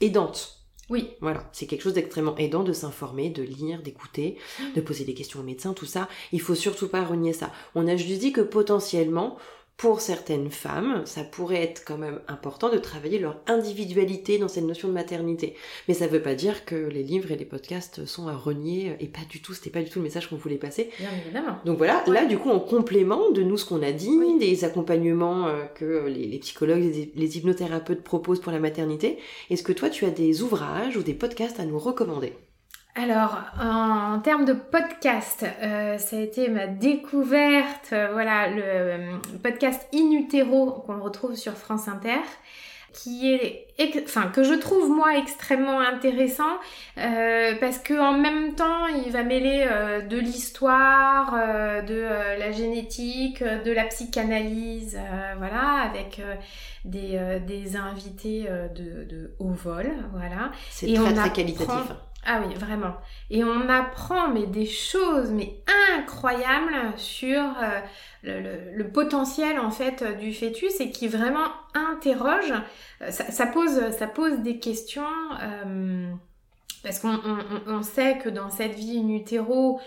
aidante. 0.00 0.58
Oui. 0.90 1.10
Voilà, 1.20 1.48
c'est 1.52 1.66
quelque 1.66 1.80
chose 1.80 1.94
d'extrêmement 1.94 2.36
aidant 2.36 2.64
de 2.64 2.72
s'informer, 2.72 3.30
de 3.30 3.42
lire, 3.42 3.82
d'écouter, 3.82 4.36
de 4.74 4.80
poser 4.80 5.04
des 5.04 5.14
questions 5.14 5.40
aux 5.40 5.44
médecins, 5.44 5.72
tout 5.72 5.86
ça. 5.86 6.08
Il 6.32 6.40
faut 6.40 6.56
surtout 6.56 6.88
pas 6.88 7.04
renier 7.04 7.32
ça. 7.32 7.50
On 7.74 7.86
a 7.86 7.96
juste 7.96 8.20
dit 8.20 8.32
que 8.32 8.42
potentiellement, 8.42 9.38
pour 9.82 10.00
certaines 10.00 10.52
femmes, 10.52 11.02
ça 11.06 11.24
pourrait 11.24 11.60
être 11.60 11.82
quand 11.84 11.98
même 11.98 12.20
important 12.28 12.70
de 12.70 12.78
travailler 12.78 13.18
leur 13.18 13.40
individualité 13.48 14.38
dans 14.38 14.46
cette 14.46 14.62
notion 14.62 14.86
de 14.86 14.92
maternité. 14.92 15.56
Mais 15.88 15.94
ça 15.94 16.06
ne 16.06 16.10
veut 16.12 16.22
pas 16.22 16.36
dire 16.36 16.64
que 16.64 16.76
les 16.76 17.02
livres 17.02 17.32
et 17.32 17.36
les 17.36 17.44
podcasts 17.44 18.06
sont 18.06 18.28
à 18.28 18.36
renier, 18.36 18.96
et 19.00 19.08
pas 19.08 19.24
du 19.28 19.42
tout, 19.42 19.54
c'était 19.54 19.70
pas 19.70 19.82
du 19.82 19.90
tout 19.90 19.98
le 19.98 20.04
message 20.04 20.28
qu'on 20.28 20.36
voulait 20.36 20.54
passer. 20.54 20.90
Bien 21.00 21.08
évidemment. 21.24 21.58
Donc 21.64 21.78
voilà, 21.78 22.04
là 22.06 22.26
du 22.26 22.38
coup 22.38 22.50
en 22.50 22.60
complément 22.60 23.32
de 23.32 23.42
nous 23.42 23.56
ce 23.56 23.64
qu'on 23.64 23.82
a 23.82 23.90
dit, 23.90 24.38
des 24.38 24.64
accompagnements 24.64 25.48
euh, 25.48 25.64
que 25.74 26.06
les, 26.06 26.38
psychologues, 26.38 26.84
les, 26.84 27.12
les 27.16 27.38
hypnothérapeutes 27.38 28.04
proposent 28.04 28.40
pour 28.40 28.52
la 28.52 28.60
maternité, 28.60 29.18
est-ce 29.50 29.64
que 29.64 29.72
toi 29.72 29.90
tu 29.90 30.04
as 30.04 30.10
des 30.10 30.42
ouvrages 30.42 30.96
ou 30.96 31.02
des 31.02 31.14
podcasts 31.14 31.58
à 31.58 31.64
nous 31.64 31.80
recommander? 31.80 32.34
Alors, 32.94 33.40
en, 33.58 34.18
termes 34.20 34.44
de 34.44 34.52
podcast, 34.52 35.46
euh, 35.62 35.96
ça 35.96 36.16
a 36.16 36.20
été 36.20 36.48
ma 36.48 36.66
découverte, 36.66 37.88
euh, 37.94 38.10
voilà, 38.12 38.48
le 38.50 38.62
euh, 38.62 39.16
podcast 39.42 39.88
In 39.94 40.10
Utero 40.12 40.72
qu'on 40.72 41.00
retrouve 41.00 41.34
sur 41.34 41.54
France 41.54 41.88
Inter, 41.88 42.20
qui 42.92 43.32
est, 43.32 43.66
enfin, 44.04 44.26
que 44.26 44.44
je 44.44 44.52
trouve 44.52 44.90
moi 44.90 45.16
extrêmement 45.16 45.80
intéressant 45.80 46.58
parce 46.94 47.78
que 47.78 47.98
en 47.98 48.18
même 48.18 48.54
temps, 48.54 48.86
il 48.86 49.10
va 49.10 49.22
mêler 49.22 49.66
de 50.10 50.18
l'histoire, 50.18 51.32
de 51.32 52.38
la 52.38 52.52
génétique, 52.52 53.42
de 53.42 53.72
la 53.72 53.84
psychanalyse, 53.84 55.00
voilà, 55.38 55.88
avec 55.88 56.20
des, 56.84 57.18
des 57.46 57.76
invités 57.76 58.46
de, 58.74 59.04
de 59.04 59.34
haut 59.38 59.54
vol, 59.54 59.90
voilà. 60.12 60.52
C'est 60.68 60.92
très 60.92 61.14
très 61.14 61.32
qualitatif. 61.32 61.94
Ah 62.24 62.40
oui, 62.46 62.54
vraiment. 62.54 62.94
Et 63.30 63.42
on 63.42 63.68
apprend 63.68 64.28
mais 64.28 64.46
des 64.46 64.66
choses 64.66 65.32
mais 65.32 65.56
incroyables 65.96 66.92
sur 66.96 67.40
euh, 68.24 68.60
le, 68.76 68.84
potentiel 68.84 69.58
en 69.58 69.70
fait 69.70 70.04
du 70.20 70.32
fœtus 70.32 70.80
et 70.80 70.90
qui 70.90 71.08
vraiment 71.08 71.48
interroge. 71.74 72.52
Euh, 73.02 73.10
ça, 73.10 73.46
pose, 73.46 74.38
des 74.38 74.58
questions. 74.58 75.02
Euh, 75.42 76.12
parce 76.84 77.00
qu'on 77.00 77.82
sait 77.82 78.18
que 78.18 78.28
dans 78.28 78.50
cette 78.50 78.74
vie 78.74 78.98
in 78.98 79.08
utero, 79.08 79.80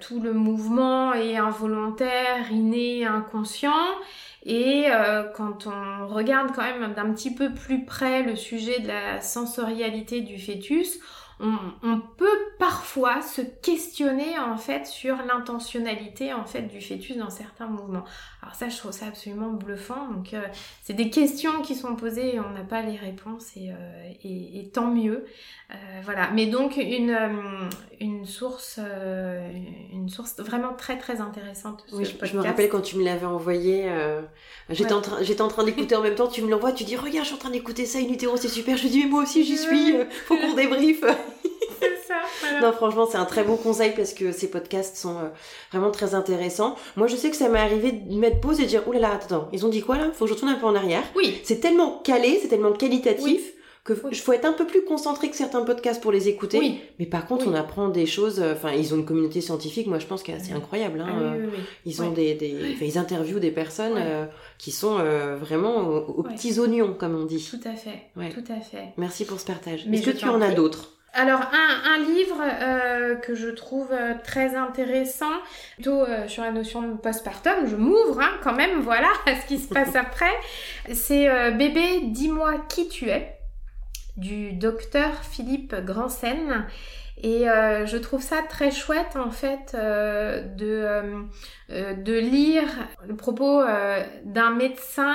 tout 0.00 0.20
le 0.20 0.34
mouvement 0.34 1.14
est 1.14 1.38
involontaire, 1.38 2.52
inné, 2.52 3.06
inconscient. 3.06 3.72
Et 4.44 4.88
quand 5.34 5.66
on 5.66 6.08
regarde 6.08 6.50
quand 6.54 6.64
même 6.64 6.92
d'un 6.92 7.14
petit 7.14 7.34
peu 7.34 7.54
plus 7.54 7.86
près 7.86 8.22
le 8.22 8.36
sujet 8.36 8.80
de 8.80 8.88
la 8.88 9.22
sensorialité 9.22 10.20
du 10.20 10.38
fœtus, 10.38 10.98
on, 11.42 12.00
peut 12.16 12.38
parfois 12.58 13.20
se 13.20 13.42
questionner 13.42 14.38
en 14.38 14.56
fait 14.56 14.86
sur 14.86 15.16
l'intentionnalité 15.16 16.32
en 16.32 16.44
fait 16.44 16.62
du 16.62 16.80
fœtus 16.80 17.16
dans 17.16 17.30
certains 17.30 17.66
mouvements. 17.66 18.04
Alors 18.42 18.56
ça, 18.56 18.68
je 18.68 18.76
trouve 18.76 18.90
ça 18.90 19.06
absolument 19.06 19.50
bluffant. 19.50 20.08
Donc 20.08 20.34
euh, 20.34 20.40
c'est 20.82 20.94
des 20.94 21.10
questions 21.10 21.62
qui 21.62 21.76
sont 21.76 21.94
posées 21.94 22.34
et 22.34 22.40
on 22.40 22.50
n'a 22.50 22.64
pas 22.64 22.82
les 22.82 22.96
réponses 22.96 23.56
et, 23.56 23.70
euh, 23.70 24.62
tant 24.72 24.90
mieux. 24.90 25.24
Euh, 25.70 25.74
voilà. 26.02 26.28
Mais 26.32 26.46
donc 26.46 26.76
une, 26.76 27.16
une 28.00 28.26
source 28.26 28.80
une 29.92 30.08
source 30.08 30.40
vraiment 30.40 30.74
très 30.74 30.98
très 30.98 31.20
intéressante. 31.20 31.84
Oui, 31.92 32.04
je, 32.04 32.36
me 32.36 32.42
rappelle 32.42 32.68
quand 32.68 32.80
tu 32.80 32.96
me 32.96 33.04
l'avais 33.04 33.26
envoyé. 33.26 33.88
j'étais 34.70 34.92
en 34.92 35.00
train 35.00 35.18
en 35.22 35.48
train 35.48 35.64
d'écouter 35.64 35.94
en 35.94 36.02
même 36.02 36.16
temps. 36.16 36.26
Tu 36.26 36.42
me 36.42 36.50
l'envoies. 36.50 36.72
Tu 36.72 36.82
dis 36.82 36.96
regarde, 36.96 37.20
je 37.20 37.26
suis 37.26 37.36
en 37.36 37.38
train 37.38 37.50
d'écouter 37.50 37.86
ça. 37.86 38.00
Une 38.00 38.12
utero, 38.12 38.36
c'est 38.36 38.48
super. 38.48 38.76
Je 38.76 38.88
dis 38.88 39.04
mais 39.04 39.10
moi 39.10 39.22
aussi 39.22 39.44
j'y 39.44 39.56
suis. 39.56 39.94
faut 40.26 40.36
qu'on 40.36 40.54
débriefe. 40.54 41.04
Non, 42.60 42.72
franchement, 42.72 43.06
c'est 43.10 43.18
un 43.18 43.24
très 43.24 43.44
bon 43.44 43.56
conseil 43.56 43.92
parce 43.96 44.12
que 44.12 44.32
ces 44.32 44.50
podcasts 44.50 44.96
sont 44.96 45.16
euh, 45.16 45.28
vraiment 45.72 45.90
très 45.90 46.14
intéressants. 46.14 46.76
Moi, 46.96 47.06
je 47.06 47.16
sais 47.16 47.30
que 47.30 47.36
ça 47.36 47.48
m'est 47.48 47.58
arrivé 47.58 47.92
de 47.92 48.14
mettre 48.16 48.40
pause 48.40 48.60
et 48.60 48.64
de 48.64 48.68
dire, 48.68 48.86
oulala, 48.86 49.08
là 49.08 49.14
là, 49.14 49.20
attends, 49.22 49.48
ils 49.52 49.66
ont 49.66 49.68
dit 49.68 49.82
quoi 49.82 49.96
là? 49.96 50.10
Faut 50.12 50.24
que 50.24 50.28
je 50.28 50.34
retourne 50.34 50.52
un 50.52 50.56
peu 50.56 50.66
en 50.66 50.74
arrière. 50.74 51.02
Oui. 51.16 51.40
C'est 51.44 51.60
tellement 51.60 52.00
calé, 52.04 52.38
c'est 52.40 52.48
tellement 52.48 52.72
qualitatif. 52.72 53.42
que 53.84 53.94
il 54.12 54.16
faut 54.16 54.32
être 54.32 54.44
un 54.44 54.52
peu 54.52 54.64
plus 54.64 54.84
concentré 54.84 55.28
que 55.28 55.36
certains 55.36 55.62
podcasts 55.62 56.00
pour 56.00 56.12
les 56.12 56.28
écouter. 56.28 56.58
Oui. 56.58 56.80
Mais 57.00 57.06
par 57.06 57.26
contre, 57.26 57.48
on 57.48 57.54
apprend 57.54 57.88
des 57.88 58.06
choses. 58.06 58.40
Euh, 58.40 58.52
enfin, 58.54 58.72
ils 58.72 58.94
ont 58.94 58.96
une 58.96 59.04
communauté 59.04 59.40
scientifique, 59.40 59.88
moi 59.88 59.98
je 59.98 60.06
pense 60.06 60.22
qu'elle 60.22 60.36
est 60.36 60.40
assez 60.40 60.52
incroyable. 60.52 61.00
Hein. 61.00 61.08
Ah 61.10 61.20
euh, 61.20 61.46
ils 61.84 62.00
ont 62.02 62.12
des, 62.12 62.34
des 62.34 62.76
ils 62.80 62.98
interviewent 62.98 63.40
des 63.40 63.50
personnes 63.50 63.98
qui 64.58 64.70
sont 64.70 64.98
vraiment 65.40 65.78
aux, 65.88 66.22
petits 66.22 66.58
oignons, 66.60 66.94
comme 66.94 67.16
on 67.16 67.24
dit. 67.24 67.46
Tout 67.50 67.68
à 67.68 67.74
fait. 67.74 68.10
Tout 68.30 68.52
à 68.52 68.60
fait. 68.60 68.92
Merci 68.96 69.24
pour 69.24 69.40
ce 69.40 69.46
partage. 69.46 69.86
Est-ce 69.92 70.10
que 70.10 70.16
tu 70.16 70.28
en 70.28 70.40
as 70.40 70.52
d'autres? 70.52 71.01
Alors 71.14 71.42
un, 71.52 71.98
livre 71.98 72.40
euh, 72.40 73.16
que 73.16 73.34
je 73.34 73.48
trouve 73.48 73.88
euh, 73.92 74.14
très 74.24 74.56
intéressant, 74.56 75.32
plutôt 75.74 76.04
euh, 76.04 76.26
sur 76.26 76.42
la 76.42 76.52
notion 76.52 76.80
de 76.82 76.96
postpartum, 76.96 77.66
je 77.66 77.76
m'ouvre 77.76 78.20
hein, 78.20 78.30
quand 78.42 78.54
même, 78.54 78.80
voilà, 78.82 79.08
à 79.26 79.38
ce 79.38 79.46
qui 79.46 79.58
se 79.58 79.68
passe 79.68 79.94
après, 79.94 80.32
c'est 80.92 81.52
Bébé, 81.52 82.00
dis-moi 82.06 82.64
qui 82.68 82.88
tu 82.88 83.10
es, 83.10 83.36
du 84.16 84.52
docteur 84.52 85.10
Philippe 85.22 85.74
Grandsen. 85.84 86.66
Et 87.24 87.44
je 87.44 87.96
trouve 87.98 88.20
ça 88.20 88.42
très 88.48 88.72
chouette 88.72 89.14
en 89.14 89.30
fait 89.30 89.76
de, 89.76 91.24
de 91.68 92.18
lire 92.18 92.64
le 93.06 93.14
propos 93.14 93.62
d'un 94.24 94.50
médecin 94.50 95.14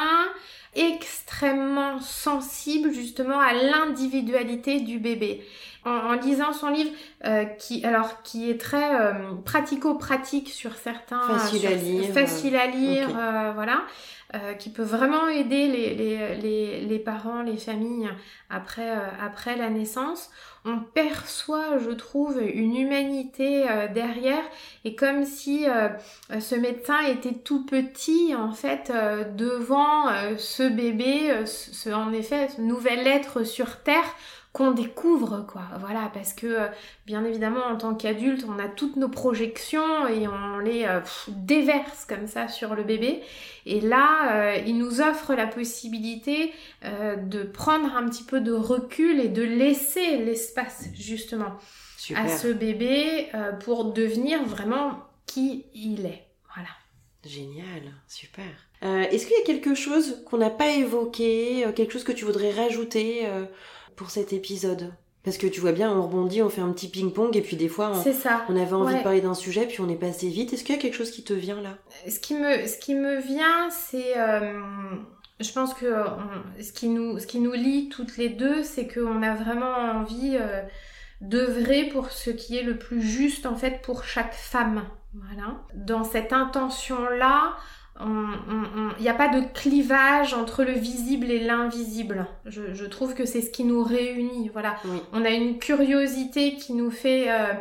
extrêmement 0.76 2.00
sensible 2.00 2.93
justement 2.93 3.39
à 3.39 3.52
l'individualité 3.54 4.80
du 4.80 5.00
bébé 5.00 5.43
en, 5.88 6.14
lisant 6.14 6.54
son 6.54 6.70
livre, 6.70 6.92
euh, 7.26 7.46
qui 7.46 7.84
alors 7.86 8.22
qui 8.24 8.50
est 8.50 8.60
très 8.60 9.00
euh, 9.00 9.14
pratico-pratique 9.46 10.50
sur 10.50 10.76
certains, 10.76 11.22
facile 11.22 11.68
à 11.68 11.74
lire, 11.74 12.14
facile 12.14 12.56
à 12.56 12.68
lire, 12.68 13.10
euh, 13.18 13.52
voilà, 13.54 13.82
qui 14.60 14.70
peut 14.70 14.84
vraiment 14.84 15.30
aider 15.30 15.68
les, 15.68 15.96
les, 15.96 16.36
les, 16.36 16.82
les, 16.82 17.00
parents, 17.00 17.42
les 17.44 17.56
familles 17.56 18.10
après 18.50 18.92
après 19.22 19.56
la 19.56 19.70
naissance. 19.70 20.30
On 20.66 20.80
perçoit, 20.80 21.78
je 21.80 21.92
trouve, 21.92 22.42
une 22.42 22.76
humanité 22.76 23.66
derrière, 23.94 24.44
et 24.84 24.96
comme 24.96 25.24
si 25.24 25.66
ce 26.42 26.56
médecin 26.56 27.00
était 27.04 27.36
tout 27.36 27.66
petit 27.66 28.36
en 28.36 28.52
fait 28.52 28.92
devant 29.38 30.10
ce 30.38 30.68
bébé, 30.68 31.46
ce, 31.46 31.90
en 31.90 32.12
effet, 32.12 32.50
ce 32.50 32.60
nouvel 32.60 33.08
être 33.08 33.46
sur 33.46 33.78
terre 33.78 34.14
qu'on 34.58 34.72
découvre 34.72 35.45
quoi. 35.47 35.62
Voilà 35.80 36.10
parce 36.12 36.34
que 36.34 36.47
euh, 36.47 36.68
bien 37.05 37.24
évidemment 37.24 37.64
en 37.66 37.78
tant 37.78 37.93
qu'adulte 37.93 38.43
on 38.49 38.58
a 38.58 38.68
toutes 38.68 38.95
nos 38.95 39.08
projections 39.08 40.08
et 40.08 40.28
on 40.28 40.58
les 40.58 40.86
euh, 40.86 40.99
déverse 41.28 42.05
comme 42.05 42.26
ça 42.26 42.47
sur 42.47 42.74
le 42.74 42.84
bébé. 42.84 43.22
Et 43.68 43.82
là 43.82 44.34
euh, 44.34 44.58
il 44.66 44.80
nous 44.80 44.99
offre 44.99 45.36
la 45.36 45.45
possibilité 45.45 46.51
de 46.84 47.43
prendre 47.43 47.95
un 47.95 48.08
petit 48.10 48.24
peu 48.24 48.39
de 48.39 48.51
recul 48.51 49.20
et 49.20 49.28
de 49.28 49.43
laisser 49.43 50.18
l'espace 50.18 50.86
justement 50.95 51.58
à 52.16 52.28
ce 52.28 52.47
bébé 52.47 53.28
pour 53.64 53.93
devenir 53.93 54.43
vraiment 54.43 54.99
qui 55.26 55.66
il 55.76 56.05
est. 56.05 56.24
Voilà. 56.55 56.70
Génial. 57.26 57.93
Super. 58.08 58.45
Est-ce 58.82 59.28
qu'il 59.28 59.38
y 59.38 59.41
a 59.41 59.45
quelque 59.45 59.76
chose 59.76 60.24
qu'on 60.26 60.38
n'a 60.38 60.49
pas 60.49 60.72
évoqué 60.72 61.66
quelque 61.76 61.91
chose 61.91 62.05
que 62.05 62.12
tu 62.12 62.26
voudrais 62.26 62.51
rajouter 62.51 63.28
pour 63.98 64.10
cet 64.10 64.32
épisode 64.32 64.93
Parce 65.26 65.38
que 65.38 65.48
tu 65.48 65.60
vois 65.60 65.74
bien, 65.74 65.91
on 65.91 66.04
rebondit, 66.04 66.41
on 66.41 66.50
fait 66.50 66.62
un 66.62 66.72
petit 66.72 66.88
ping-pong 66.88 67.36
et 67.36 67.41
puis 67.41 67.58
des 67.58 67.68
fois, 67.68 67.91
on, 67.93 68.14
ça. 68.14 68.45
on 68.48 68.56
avait 68.56 68.74
envie 68.74 68.95
de 68.95 69.04
parler 69.04 69.20
d'un 69.20 69.34
sujet 69.34 69.66
puis 69.66 69.82
on 69.82 69.89
est 69.89 70.00
passé 70.00 70.30
vite. 70.30 70.54
Est-ce 70.54 70.64
qu'il 70.64 70.74
y 70.74 70.78
a 70.78 70.82
quelque 70.82 70.95
chose 70.95 71.12
qui 71.12 71.24
te 71.24 71.34
vient 71.34 71.62
là? 71.62 71.78
Ce 72.08 72.20
qui, 72.20 72.36
me, 72.36 72.66
ce 72.66 72.78
qui 72.78 72.95
me 72.95 73.20
vient, 73.20 73.70
c'est... 73.70 74.14
je 75.41 75.52
pense 75.52 75.74
que 75.74 75.93
ce, 76.62 76.72
qui 76.72 76.88
nous, 76.88 77.20
ce 77.20 77.28
qui 77.28 77.41
nous 77.41 77.52
lie 77.52 77.89
toutes 77.89 78.16
les 78.16 78.30
deux, 78.30 78.64
c'est 78.64 78.88
qu'on 78.88 79.22
a 79.22 79.36
vraiment 79.36 79.76
envie 80.00 80.38
d'œuvrer 81.20 81.86
pour 81.86 82.12
ce 82.12 82.30
qui 82.30 82.58
est 82.58 82.64
le 82.64 82.78
plus 82.78 83.02
juste 83.02 83.45
en 83.45 83.56
fait 83.56 83.82
pour 83.82 84.04
chaque 84.04 84.36
femme. 84.36 84.84
Voilà. 85.14 85.64
Dans 85.74 86.04
cette 86.04 86.32
intention-là, 86.32 87.58
il 88.00 89.02
n'y 89.02 89.10
a 89.10 89.14
pas 89.14 89.28
de 89.28 89.41
clivage 89.54 90.34
entre 90.34 90.64
le 90.64 90.74
visible 90.74 91.32
et 91.32 91.39
l'invisible. 91.39 92.28
Je, 92.45 92.86
trouve 92.86 93.14
que 93.16 93.26
c'est 93.26 93.41
ce 93.41 93.50
qui 93.50 93.64
nous 93.64 93.84
réunit. 93.84 94.50
Voilà. 94.54 94.76
On 95.14 95.26
a 95.26 95.30
une 95.30 95.58
curiosité 95.58 96.56
qui 96.56 96.74
nous 96.74 96.91
fait 96.91 97.30
euh, 97.30 97.54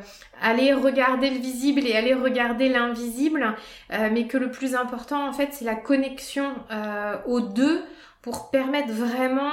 aller 0.42 0.72
regarder 0.72 1.30
le 1.30 1.38
visible 1.38 1.86
et 1.86 1.96
aller 1.96 2.14
regarder 2.14 2.68
l'invisible, 2.68 3.54
euh, 3.92 4.08
mais 4.12 4.26
que 4.26 4.36
le 4.36 4.50
plus 4.50 4.74
important 4.74 5.26
en 5.26 5.32
fait 5.32 5.50
c'est 5.52 5.64
la 5.64 5.74
connexion 5.74 6.52
euh, 6.70 7.16
aux 7.26 7.40
deux 7.40 7.82
pour 8.22 8.50
permettre 8.50 8.92
vraiment 8.92 9.52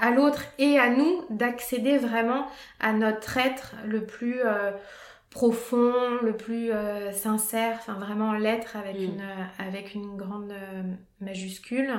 à, 0.00 0.10
l'autre 0.10 0.42
et 0.58 0.80
à 0.80 0.90
nous 0.90 1.24
d'accéder 1.30 1.96
vraiment 1.96 2.48
à 2.80 2.92
notre 2.92 3.38
être 3.38 3.74
le 3.86 4.04
plus 4.04 4.40
profond, 5.34 5.92
le 6.22 6.34
plus 6.36 6.70
euh, 6.70 7.12
sincère, 7.12 7.76
enfin 7.80 7.94
vraiment 7.94 8.32
l'être 8.32 8.76
avec, 8.76 8.96
mm. 8.96 9.02
une, 9.02 9.20
euh, 9.20 9.44
avec 9.58 9.94
une 9.94 10.16
grande 10.16 10.54
majuscule. 11.20 11.92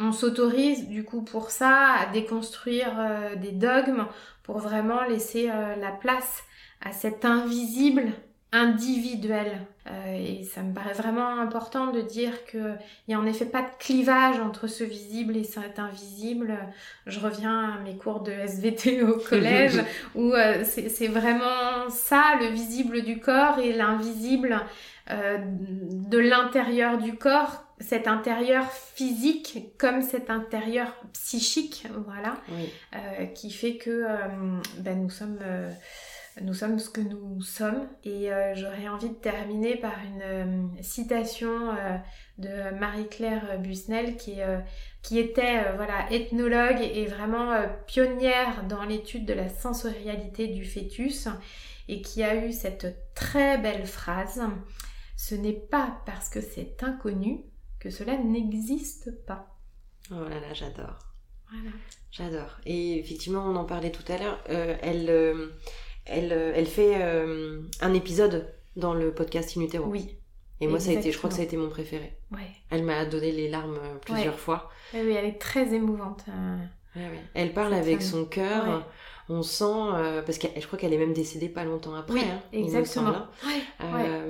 On, 0.00 0.12
s'autorise 0.12 0.88
du 0.88 1.04
coup 1.04 1.22
pour 1.22 1.50
ça 1.50 1.96
à 2.00 2.06
déconstruire 2.06 2.94
des 3.36 3.52
dogmes 3.52 4.06
pour 4.42 4.56
vraiment 4.56 5.04
laisser 5.04 5.48
la 5.48 5.90
place 5.90 6.44
à 6.80 6.92
cet 6.92 7.26
invisible 7.26 8.12
individuel. 8.52 9.66
Euh, 9.86 10.16
et 10.16 10.44
ça 10.44 10.62
me 10.62 10.72
paraît 10.72 10.94
vraiment 10.94 11.38
important 11.38 11.88
de 11.88 12.00
dire 12.00 12.46
qu'il 12.46 12.78
n'y 13.06 13.14
a 13.14 13.18
en 13.18 13.26
effet 13.26 13.44
pas 13.44 13.60
de 13.60 13.68
clivage 13.78 14.40
entre 14.40 14.66
ce 14.66 14.82
visible 14.82 15.36
et 15.36 15.44
cet 15.44 15.78
invisible. 15.78 16.56
Je 17.06 17.20
reviens 17.20 17.74
à 17.74 17.78
mes 17.80 17.96
cours 17.96 18.20
de 18.20 18.32
SVT 18.32 19.02
au 19.02 19.18
collège 19.28 19.78
où 20.14 20.32
euh, 20.32 20.64
c'est 20.64 21.08
vraiment 21.08 21.90
ça, 21.90 22.36
le 22.40 22.46
visible 22.46 23.02
du 23.02 23.20
corps 23.20 23.58
et 23.58 23.74
l'invisible 23.74 24.58
euh, 25.10 25.36
de 25.38 26.18
l'intérieur 26.18 26.96
du 26.96 27.16
corps, 27.16 27.64
cet 27.78 28.08
intérieur 28.08 28.64
physique 28.70 29.74
comme 29.76 30.00
cet 30.00 30.30
intérieur 30.30 30.96
psychique, 31.12 31.86
voilà, 32.06 32.36
qui 33.34 33.50
fait 33.50 33.76
que 33.76 34.06
ben, 34.78 35.02
nous 35.02 35.10
sommes 35.10 35.38
nous 36.40 36.54
sommes 36.54 36.78
ce 36.78 36.90
que 36.90 37.00
nous 37.00 37.40
sommes. 37.42 37.88
Et 38.02 38.32
euh, 38.32 38.54
j'aurais 38.54 38.88
envie 38.88 39.08
de 39.08 39.14
terminer 39.14 39.76
par 39.76 39.94
une 40.04 40.22
euh, 40.22 40.82
citation 40.82 41.70
euh, 41.70 41.96
de 42.38 42.76
Marie-Claire 42.76 43.60
Busnel 43.60 44.16
qui, 44.16 44.38
qui 45.02 45.18
était 45.18 45.72
voilà, 45.76 46.10
ethnologue 46.10 46.80
et 46.80 47.06
vraiment 47.06 47.54
pionnière 47.86 48.64
dans 48.68 48.82
l'étude 48.84 49.24
de 49.24 49.34
la 49.34 49.48
sensorialité 49.48 50.48
du 50.48 50.64
fœtus 50.64 51.28
et 51.86 52.02
qui 52.02 52.24
a 52.24 52.44
eu 52.44 52.52
cette 52.52 53.14
très 53.14 53.58
belle 53.58 53.86
phrase 53.86 54.42
Ce 55.16 55.36
n'est 55.36 55.52
pas 55.52 56.02
parce 56.06 56.28
que 56.28 56.40
c'est 56.40 56.82
inconnu 56.82 57.44
que 57.78 57.90
cela 57.90 58.16
n'existe 58.16 59.24
pas. 59.26 59.56
Oh 60.10 60.24
là 60.28 60.40
là, 60.40 60.52
j'adore. 60.52 60.98
Voilà. 61.52 61.76
J'adore. 62.10 62.58
Et 62.66 62.98
effectivement, 62.98 63.44
on 63.46 63.54
en 63.54 63.64
parlait 63.64 63.92
tout 63.92 64.12
à 64.12 64.18
l'heure. 64.18 64.42
elle 64.48 65.52
elle, 66.06 66.32
euh, 66.32 66.52
elle 66.54 66.66
fait 66.66 66.96
euh, 66.96 67.62
un 67.80 67.94
épisode 67.94 68.52
dans 68.76 68.94
le 68.94 69.12
podcast 69.12 69.54
Inutero. 69.56 69.86
Oui. 69.86 70.16
Et 70.60 70.66
moi, 70.66 70.80
ça 70.80 70.90
a 70.90 70.94
été, 70.94 71.12
je 71.12 71.18
crois 71.18 71.28
que 71.28 71.36
ça 71.36 71.42
a 71.42 71.44
été 71.44 71.56
mon 71.56 71.68
préféré. 71.68 72.16
Ouais. 72.32 72.48
Elle 72.70 72.84
m'a 72.84 73.04
donné 73.04 73.32
les 73.32 73.48
larmes 73.48 73.76
euh, 73.76 73.96
plusieurs 74.00 74.38
fois. 74.38 74.70
Oui, 74.94 75.12
elle 75.12 75.26
est 75.26 75.38
très 75.38 75.74
émouvante. 75.74 76.24
Elle 77.34 77.52
parle 77.52 77.74
avec 77.74 78.02
son 78.02 78.24
cœur. 78.24 78.86
On 79.30 79.42
sent, 79.42 80.22
parce 80.26 80.36
que 80.36 80.46
je 80.54 80.66
crois 80.66 80.78
qu'elle 80.78 80.92
est 80.92 80.98
même 80.98 81.14
décédée 81.14 81.48
pas 81.48 81.64
longtemps 81.64 81.94
après. 81.94 82.14
Oui, 82.14 82.20
hein, 82.22 82.40
exactement. 82.52 83.26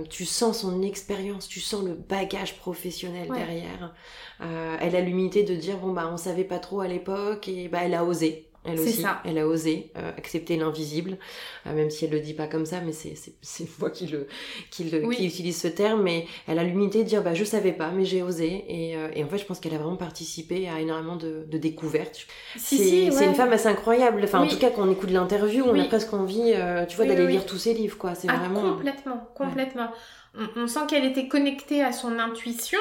Tu 0.09 0.25
sens 0.25 0.61
son 0.61 0.83
expérience, 0.83 1.47
tu 1.47 1.61
sens 1.61 1.85
le 1.85 1.95
bagage 1.95 2.57
professionnel 2.57 3.29
derrière. 3.29 3.95
elle 4.41 4.97
a 4.97 5.01
l'humilité 5.01 5.43
de 5.43 5.55
dire 5.55 5.77
bon 5.77 5.93
bah 5.93 6.09
on 6.13 6.17
savait 6.17 6.45
pas 6.45 6.59
trop 6.59 6.81
à 6.81 6.89
l'époque 6.89 7.49
et 7.49 7.69
bah 7.69 7.81
elle 7.83 7.95
a 7.95 8.05
osé. 8.05 8.49
Elle 8.65 8.81
aussi, 8.81 9.05
elle 9.25 9.39
a 9.39 9.47
osé 9.47 9.91
euh, 9.97 10.11
accepter 10.17 10.57
l'invisible, 10.57 11.19
euh, 11.67 11.75
même 11.75 11.91
si 11.91 12.07
elle 12.07 12.11
le 12.11 12.21
dit 12.21 12.33
pas 12.33 12.47
comme 12.47 12.65
ça, 12.65 12.81
mais 12.81 12.93
c'est 12.93 13.79
moi 13.79 13.91
qui 13.91 14.07
le 14.07 14.27
qui 14.71 14.85
le 14.85 15.09
qui 15.11 15.27
utilise 15.27 15.61
ce 15.61 15.69
terme, 15.69 16.03
mais 16.03 16.27
elle 16.49 16.59
a 16.59 16.65
l'humilité 16.65 17.05
de 17.05 17.09
dire 17.09 17.23
bah 17.23 17.35
je 17.35 17.45
savais 17.45 17.73
pas, 17.73 17.91
mais 17.91 18.05
j'ai 18.05 18.23
osé 18.23 18.65
et, 18.69 18.97
euh, 18.97 19.09
et 19.15 19.23
en 19.23 19.29
fait 19.29 19.39
je 19.39 19.45
pense 19.45 19.61
qu'elle 19.61 19.75
a 19.75 19.79
vraiment 19.79 19.97
participé 19.97 20.69
à 20.69 20.81
énormément 20.81 21.17
de, 21.17 21.45
de 21.47 21.59
découvertes. 21.59 22.27
c'est 22.57 23.11
c'est 23.11 23.27
une 23.27 23.35
femme 23.35 23.53
assez 23.53 23.69
incroyable. 23.69 24.23
Enfin 24.25 24.41
en 24.41 24.49
tout 24.49 24.59
cas 24.59 24.71
quand 24.71 24.89
on 24.89 24.93
écoute 24.93 25.11
l'interview, 25.11 25.65
on 25.67 25.79
a 25.79 25.85
presque 25.85 26.15
envie, 26.15 26.55
tu 26.89 26.97
vois, 26.97 27.07
d'aller 27.07 27.27
lire 27.27 27.45
tous 27.45 27.59
ses 27.59 27.75
livres 27.75 27.99
quoi. 27.99 28.15
C'est 28.15 28.29
ah, 28.31 28.37
vraiment 28.37 28.73
complètement, 28.75 29.29
complètement. 29.35 29.91
On, 30.37 30.63
on, 30.63 30.67
sent 30.67 30.81
qu'elle 30.89 31.05
était 31.05 31.29
connectée 31.29 31.83
à 31.83 31.93
son 31.93 32.19
intuition 32.19 32.81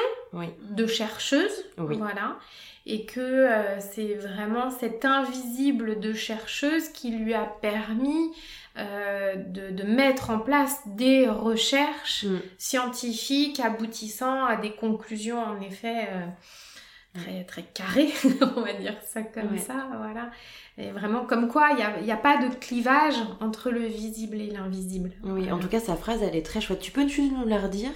de 0.70 0.86
chercheuse, 0.86 1.64
voilà. 1.76 2.38
Et 2.86 3.06
que 3.06 3.20
euh, 3.20 3.80
c'est 3.80 4.14
vraiment 4.14 4.70
cet 4.70 5.06
invisible 5.06 6.00
de 6.00 6.12
chercheuse 6.12 6.90
qui 6.90 7.12
lui 7.12 7.32
a 7.32 7.44
permis 7.44 8.30
euh, 8.76 9.36
de, 9.36 9.84
mettre 9.84 10.30
en 10.30 10.38
place 10.38 10.80
des 10.86 11.28
recherches 11.28 12.24
mm. 12.24 12.40
scientifiques 12.58 13.60
aboutissant 13.60 14.44
à 14.44 14.56
des 14.56 14.72
conclusions 14.72 15.38
en 15.42 15.60
effet 15.60 16.08
euh, 16.10 16.26
très, 17.14 17.44
très 17.44 17.62
carrées, 17.62 18.12
on 18.56 18.62
va 18.62 18.72
dire 18.74 18.96
ça 19.06 19.22
comme 19.22 19.56
ça, 19.56 19.88
voilà. 19.96 20.32
Et 20.76 20.90
vraiment 20.90 21.24
comme 21.24 21.48
quoi 21.48 21.70
il 21.70 21.76
n'y 22.04 22.10
a, 22.10 22.14
a, 22.14 22.18
pas 22.18 22.38
de 22.38 22.52
clivage 22.54 23.14
entre 23.40 23.70
le 23.70 23.86
visible 23.86 24.40
et 24.40 24.50
l'invisible. 24.50 25.12
Oui, 25.22 25.50
en 25.50 25.58
tout 25.58 25.68
cas 25.68 25.80
sa 25.80 25.96
phrase 25.96 26.22
elle 26.22 26.36
est 26.36 26.44
très 26.44 26.60
chouette. 26.60 26.80
Tu 26.80 26.90
peux 26.90 27.06
juste 27.06 27.32
nous 27.32 27.46
la 27.46 27.60
redire? 27.60 27.92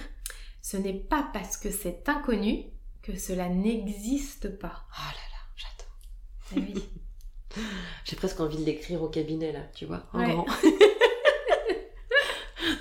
Ce 0.61 0.77
n'est 0.77 0.93
pas 0.93 1.27
parce 1.33 1.57
que 1.57 1.69
c'est 1.69 2.07
inconnu 2.07 2.63
que 3.01 3.17
cela 3.17 3.49
n'existe 3.49 4.57
pas. 4.57 4.85
Oh 4.91 5.11
là 5.13 5.25
là, 5.33 5.39
j'adore. 5.55 5.97
Eh 6.57 6.61
J'ai 8.05 8.15
presque 8.15 8.39
envie 8.39 8.57
de 8.57 8.65
l'écrire 8.65 9.01
au 9.01 9.09
cabinet 9.09 9.51
là, 9.51 9.61
tu 9.75 9.85
vois, 9.85 10.03
en 10.13 10.27
grand. 10.27 10.45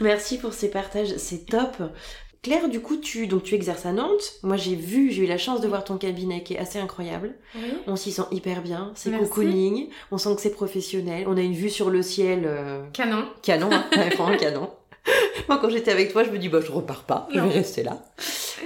Merci 0.01 0.39
pour 0.39 0.53
ces 0.53 0.71
partages, 0.71 1.17
c'est 1.17 1.47
top. 1.47 1.77
Claire, 2.43 2.69
du 2.69 2.81
coup, 2.81 2.97
tu 2.97 3.27
donc 3.27 3.43
tu 3.43 3.55
exerces 3.55 3.85
à 3.85 3.93
Nantes. 3.93 4.35
Moi, 4.43 4.57
j'ai 4.57 4.77
vu, 4.77 5.11
j'ai 5.11 5.25
eu 5.25 5.27
la 5.27 5.39
chance 5.39 5.61
de 5.61 5.69
voir 5.69 5.85
ton 5.85 5.99
cabinet 5.99 6.43
qui 6.43 6.55
est 6.55 6.59
assez 6.59 6.79
incroyable. 6.79 7.35
On 7.87 7.97
s'y 7.97 8.13
sent 8.13 8.23
hyper 8.31 8.63
bien. 8.63 8.93
C'est 8.95 9.11
cocooning. 9.11 9.89
On 10.13 10.19
sent 10.19 10.35
que 10.37 10.41
c'est 10.41 10.53
professionnel. 10.53 11.25
On 11.27 11.37
a 11.37 11.41
une 11.41 11.55
vue 11.55 11.71
sur 11.71 11.91
le 11.91 12.03
ciel. 12.03 12.43
Euh, 12.47 12.85
canon. 12.93 13.25
Canon, 13.43 13.71
hein, 13.73 13.85
vraiment 14.17 14.37
canon. 14.37 14.71
Moi, 15.49 15.59
quand 15.59 15.71
j'étais 15.71 15.91
avec 15.91 16.13
toi, 16.13 16.23
je 16.25 16.31
me 16.31 16.39
dis 16.39 16.49
bah 16.49 16.61
je 16.65 16.71
repars 16.71 17.05
pas, 17.05 17.29
je 17.33 17.41
vais 17.41 17.49
rester 17.49 17.83
là. 17.83 17.99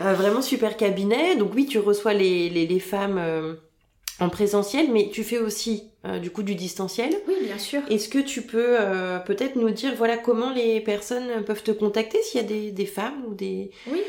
Euh, 0.00 0.14
vraiment 0.14 0.42
super 0.42 0.76
cabinet. 0.76 1.36
Donc 1.36 1.52
oui, 1.54 1.66
tu 1.66 1.78
reçois 1.78 2.12
les, 2.14 2.48
les, 2.50 2.80
femmes 2.80 3.18
euh, 3.18 3.54
en 4.22 4.28
présentiel, 4.28 4.90
mais 4.92 5.10
tu 5.12 5.24
fais 5.24 5.38
aussi 5.38 5.84
euh, 6.04 6.18
du 6.18 6.30
coup 6.30 6.42
du 6.42 6.54
distanciel. 6.54 7.14
Oui, 7.28 7.34
bien 7.44 7.58
sûr. 7.58 7.80
Est-ce 7.90 8.08
que 8.08 8.18
tu 8.18 8.42
peux 8.42 8.76
peut-être 9.26 9.56
nous 9.56 9.70
dire 9.70 9.94
voilà 9.96 10.16
comment 10.16 10.52
les 10.52 10.80
personnes 10.80 11.44
peuvent 11.44 11.62
te 11.62 11.72
contacter 11.72 12.18
s'il 12.22 12.40
y 12.40 12.44
a 12.44 12.46
des, 12.46 12.70
des, 12.70 12.86
femmes 12.86 13.24
ou 13.28 13.34
des 13.34 13.70
oui. 13.90 14.00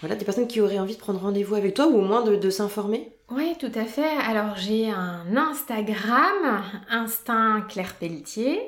voilà 0.00 0.16
des 0.16 0.24
personnes 0.24 0.48
qui 0.48 0.60
auraient 0.60 0.78
envie 0.78 0.94
de 0.94 1.00
prendre 1.00 1.20
rendez-vous 1.20 1.54
avec 1.54 1.74
toi 1.74 1.86
ou 1.86 1.98
au 1.98 2.02
moins 2.02 2.22
de, 2.22 2.36
de 2.36 2.50
s'informer? 2.50 3.12
Oui, 3.30 3.56
tout 3.58 3.72
à 3.74 3.84
fait. 3.84 4.16
Alors 4.26 4.56
j'ai 4.56 4.88
un 4.90 5.36
Instagram, 5.36 6.62
Instinct 6.88 7.66
Claire 7.68 7.94
Pelletier. 7.94 8.58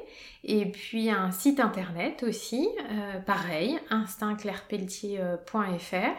Et 0.44 0.66
puis 0.66 1.10
un 1.10 1.32
site 1.32 1.60
internet 1.60 2.22
aussi, 2.26 2.66
euh, 2.90 3.20
pareil, 3.20 3.78
instinctclairepelletier.fr. 3.90 6.18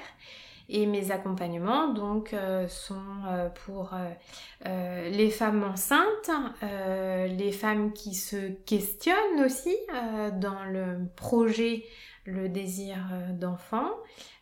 Et 0.70 0.86
mes 0.86 1.12
accompagnements 1.12 1.94
donc 1.94 2.34
euh, 2.34 2.68
sont 2.68 2.96
euh, 3.28 3.50
pour 3.66 3.94
les 4.66 5.30
femmes 5.30 5.64
enceintes, 5.64 6.32
les 6.62 7.52
femmes 7.52 7.94
qui 7.94 8.14
se 8.14 8.52
questionnent 8.66 9.44
aussi 9.44 9.76
dans 10.40 10.64
le 10.66 11.08
projet 11.16 11.84
le 12.26 12.50
désir 12.50 12.98
d'enfant 13.32 13.90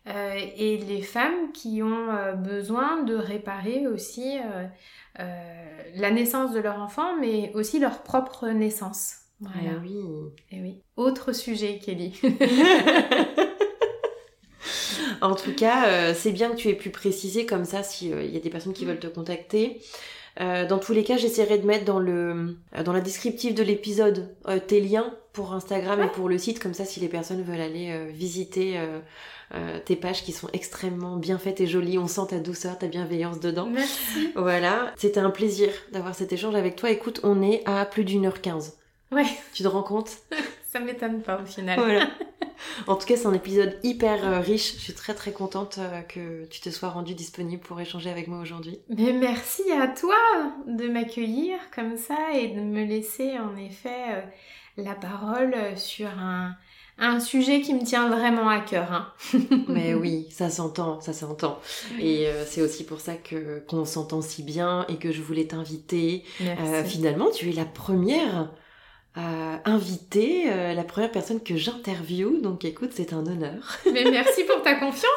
et 0.06 0.78
les 0.78 1.02
femmes 1.02 1.52
qui 1.54 1.82
ont 1.82 2.36
besoin 2.36 3.04
de 3.04 3.16
réparer 3.16 3.88
aussi 3.88 4.38
la 5.16 6.12
naissance 6.12 6.54
de 6.54 6.60
leur 6.60 6.80
enfant 6.80 7.16
mais 7.18 7.52
aussi 7.54 7.80
leur 7.80 8.04
propre 8.04 8.50
naissance. 8.50 9.20
Voilà. 9.42 9.72
Eh 9.76 9.80
oui. 9.82 9.96
Et 10.52 10.58
eh 10.58 10.62
oui. 10.62 10.82
Autre 10.98 11.32
sujet, 11.32 11.80
Kelly. 11.80 12.20
en 15.22 15.36
tout 15.36 15.54
cas, 15.54 15.88
euh, 15.88 16.14
c'est 16.16 16.32
bien 16.32 16.50
que 16.50 16.56
tu 16.56 16.70
aies 16.70 16.76
pu 16.76 16.90
préciser 16.90 17.46
comme 17.46 17.66
ça 17.66 17.84
s'il 17.84 18.14
euh, 18.14 18.24
y 18.24 18.38
a 18.38 18.40
des 18.40 18.50
personnes 18.50 18.74
qui 18.74 18.86
veulent 18.86 19.00
te 19.00 19.08
contacter. 19.08 19.82
Euh, 20.42 20.66
dans 20.66 20.80
tous 20.80 20.94
les 20.94 21.04
cas, 21.04 21.18
j'essaierai 21.18 21.58
de 21.58 21.66
mettre 21.66 21.86
dans 21.86 22.00
le 22.00 22.56
euh, 22.78 22.84
dans 22.84 22.94
la 22.94 23.02
descriptive 23.02 23.54
de 23.54 23.64
l'épisode 23.64 24.36
euh, 24.48 24.60
tes 24.60 24.80
liens 24.80 25.14
pour 25.34 25.54
Instagram 25.54 26.02
et 26.02 26.08
pour 26.08 26.30
le 26.30 26.38
site, 26.38 26.60
comme 26.60 26.74
ça, 26.74 26.86
si 26.86 27.00
les 27.00 27.10
personnes 27.10 27.42
veulent 27.44 27.62
aller 27.62 28.08
visiter 28.10 28.78
tes 29.86 29.96
pages 29.96 30.24
qui 30.24 30.34
sont 30.34 30.50
extrêmement 30.54 31.16
bien 31.16 31.38
faites 31.38 31.62
et 31.62 31.68
jolies, 31.68 31.98
on 31.98 32.08
sent 32.08 32.24
ta 32.30 32.40
douceur, 32.40 32.78
ta 32.78 32.88
bienveillance 32.88 33.40
dedans. 33.40 33.70
Merci. 33.72 34.32
Voilà, 34.36 34.92
c'était 34.98 35.20
un 35.20 35.30
plaisir 35.30 35.70
d'avoir 35.94 36.16
cet 36.16 36.34
échange 36.34 36.56
avec 36.56 36.76
toi. 36.76 36.90
Écoute, 36.90 37.22
on 37.24 37.42
est 37.42 37.62
à 37.66 37.86
plus 37.86 38.04
d'une 38.04 38.26
heure 38.26 38.42
quinze. 38.42 38.80
Ouais. 39.12 39.28
Tu 39.54 39.64
te 39.64 39.68
rends 39.68 39.84
compte? 39.84 40.10
Ça 40.72 40.80
m'étonne 40.80 41.24
pas 41.24 41.42
au 41.42 41.46
final. 41.46 41.80
Voilà. 41.80 42.08
En 42.88 42.96
tout 42.96 43.08
cas, 43.08 43.16
c'est 43.16 43.26
un 43.26 43.34
épisode 43.34 43.80
hyper 43.84 44.26
euh, 44.26 44.40
riche. 44.42 44.74
Je 44.76 44.80
suis 44.80 44.94
très 44.94 45.14
très 45.14 45.32
contente 45.32 45.78
euh, 45.80 46.02
que 46.02 46.46
tu 46.48 46.60
te 46.60 46.70
sois 46.70 46.90
rendu 46.90 47.16
disponible 47.16 47.62
pour 47.62 47.80
échanger 47.80 48.10
avec 48.10 48.28
moi 48.28 48.40
aujourd'hui. 48.40 48.80
Mais 48.90 49.14
merci 49.14 49.64
à 49.72 49.88
toi 49.88 50.16
de 50.68 50.90
m'accueillir 50.90 51.58
comme 51.74 51.96
ça 51.96 52.18
et 52.36 52.50
de 52.50 52.60
me 52.60 52.84
laisser 52.84 53.40
en 53.40 53.56
effet 53.56 54.04
euh, 54.10 54.22
la 54.76 54.94
parole 54.94 55.56
sur 55.78 56.10
un, 56.10 56.54
un 56.98 57.22
sujet 57.22 57.62
qui 57.62 57.74
me 57.74 57.84
tient 57.86 58.10
vraiment 58.10 58.50
à 58.50 58.60
cœur. 58.60 58.92
Hein. 58.92 59.14
Mais 59.70 59.94
oui, 59.94 60.28
ça 60.30 60.50
s'entend, 60.50 61.00
ça 61.00 61.14
s'entend. 61.14 61.60
Et 62.00 62.28
c'est 62.46 62.62
aussi 62.62 62.84
pour 62.84 63.00
ça 63.00 63.16
que 63.16 63.64
qu'on 63.68 63.86
s'entend 63.86 64.22
si 64.22 64.44
bien 64.44 64.86
et 64.90 64.98
que 64.98 65.14
je 65.14 65.22
voulais 65.22 65.46
t'inviter. 65.46 66.24
finalement, 66.86 67.30
tu 67.32 67.50
es 67.50 67.54
la 67.54 67.66
première 67.66 68.50
euh, 69.20 69.58
inviter 69.66 70.46
euh, 70.48 70.74
la 70.74 70.84
première 70.84 71.12
personne 71.12 71.42
que 71.42 71.58
j'interviewe. 71.58 72.42
Donc 72.42 72.64
écoute, 72.64 72.92
c'est 72.94 73.12
un 73.12 73.26
honneur. 73.26 73.78
Mais 73.94 74.06
merci 74.10 74.44
pour 74.46 74.62
ta 74.62 74.76
confiance. 74.76 75.10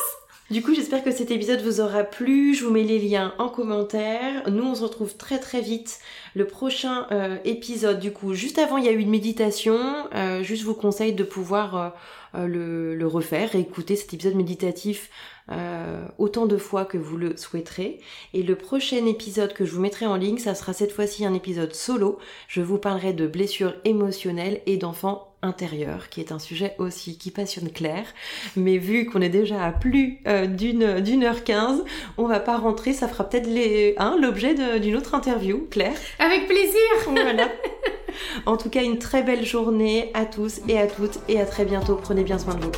Du 0.51 0.61
coup, 0.61 0.75
j'espère 0.75 1.05
que 1.05 1.13
cet 1.13 1.31
épisode 1.31 1.61
vous 1.61 1.81
aura 1.81 2.03
plu. 2.03 2.55
Je 2.55 2.65
vous 2.65 2.73
mets 2.73 2.83
les 2.83 2.99
liens 2.99 3.33
en 3.39 3.49
commentaire. 3.49 4.51
Nous, 4.51 4.65
on 4.65 4.75
se 4.75 4.83
retrouve 4.83 5.17
très 5.17 5.39
très 5.39 5.61
vite. 5.61 6.01
Le 6.35 6.47
prochain 6.47 7.07
euh, 7.13 7.37
épisode, 7.45 8.01
du 8.01 8.13
coup, 8.13 8.35
juste 8.35 8.59
avant, 8.59 8.77
il 8.77 8.85
y 8.85 8.89
a 8.89 8.93
eu 8.93 8.99
une 8.99 9.11
méditation. 9.11 10.09
juste 10.43 10.65
vous 10.65 10.75
conseille 10.75 11.13
de 11.13 11.25
pouvoir 11.25 11.95
le, 12.35 12.95
le, 12.95 13.07
refaire, 13.07 13.55
écouter 13.55 13.97
cet 13.97 14.15
épisode 14.15 14.35
méditatif 14.35 15.11
euh, 15.51 16.07
autant 16.19 16.47
de 16.47 16.57
fois 16.57 16.85
que 16.85 16.99
vous 16.99 17.17
le 17.17 17.37
souhaiterez. 17.37 18.01
Et 18.33 18.43
le 18.43 18.55
prochain 18.55 19.05
épisode 19.07 19.53
que 19.53 19.65
je 19.65 19.73
vous 19.73 19.81
mettrai 19.81 20.07
en 20.07 20.17
ligne, 20.17 20.39
ça 20.39 20.55
sera 20.55 20.73
cette 20.73 20.93
fois-ci 20.93 21.27
un 21.27 21.35
épisode 21.35 21.75
solo. 21.75 22.19
Je 22.47 22.61
vous 22.61 22.79
parlerai 22.79 23.13
de 23.13 23.27
blessures 23.27 23.75
émotionnelles 23.85 24.61
et 24.67 24.77
d'enfants 24.77 25.35
intérieurs, 25.43 26.09
qui 26.09 26.21
est 26.21 26.31
un 26.31 26.39
sujet 26.39 26.77
aussi 26.79 27.19
qui 27.19 27.33
passionne 27.33 27.71
Claire. 27.71 28.07
Mais 28.55 28.79
vu 28.79 29.07
qu'on 29.07 29.21
est 29.21 29.29
déjà 29.29 29.65
à 29.65 29.73
plus 29.73 30.21
euh, 30.29 30.47
d'une 30.47 31.01
d'une 31.01 31.25
heure 31.25 31.43
quinze, 31.43 31.83
on 32.17 32.29
va 32.29 32.39
pas 32.39 32.57
rentrer, 32.57 32.93
ça 32.93 33.09
fera 33.09 33.29
peut-être 33.29 33.49
les 33.49 33.95
hein, 33.99 34.17
l'objet 34.21 34.55
d'une 34.79 34.95
autre 34.95 35.17
interview, 35.17 35.67
Claire. 35.71 35.97
Avec 36.21 36.47
plaisir. 36.47 36.81
Voilà. 37.07 37.49
En 38.47 38.57
tout 38.57 38.71
cas, 38.71 38.83
une 38.83 38.99
très 38.99 39.23
belle 39.23 39.45
journée 39.45 40.11
à 40.15 40.25
tous 40.25 40.61
et 40.69 40.79
à 40.79 40.87
toutes 40.87 41.19
et 41.29 41.41
à 41.41 41.47
très 41.47 41.65
bientôt. 41.65 41.97
Prenez 41.97 42.25
bien 42.25 42.39
soin 42.39 42.55
de 42.55 42.65
vous. 42.65 42.73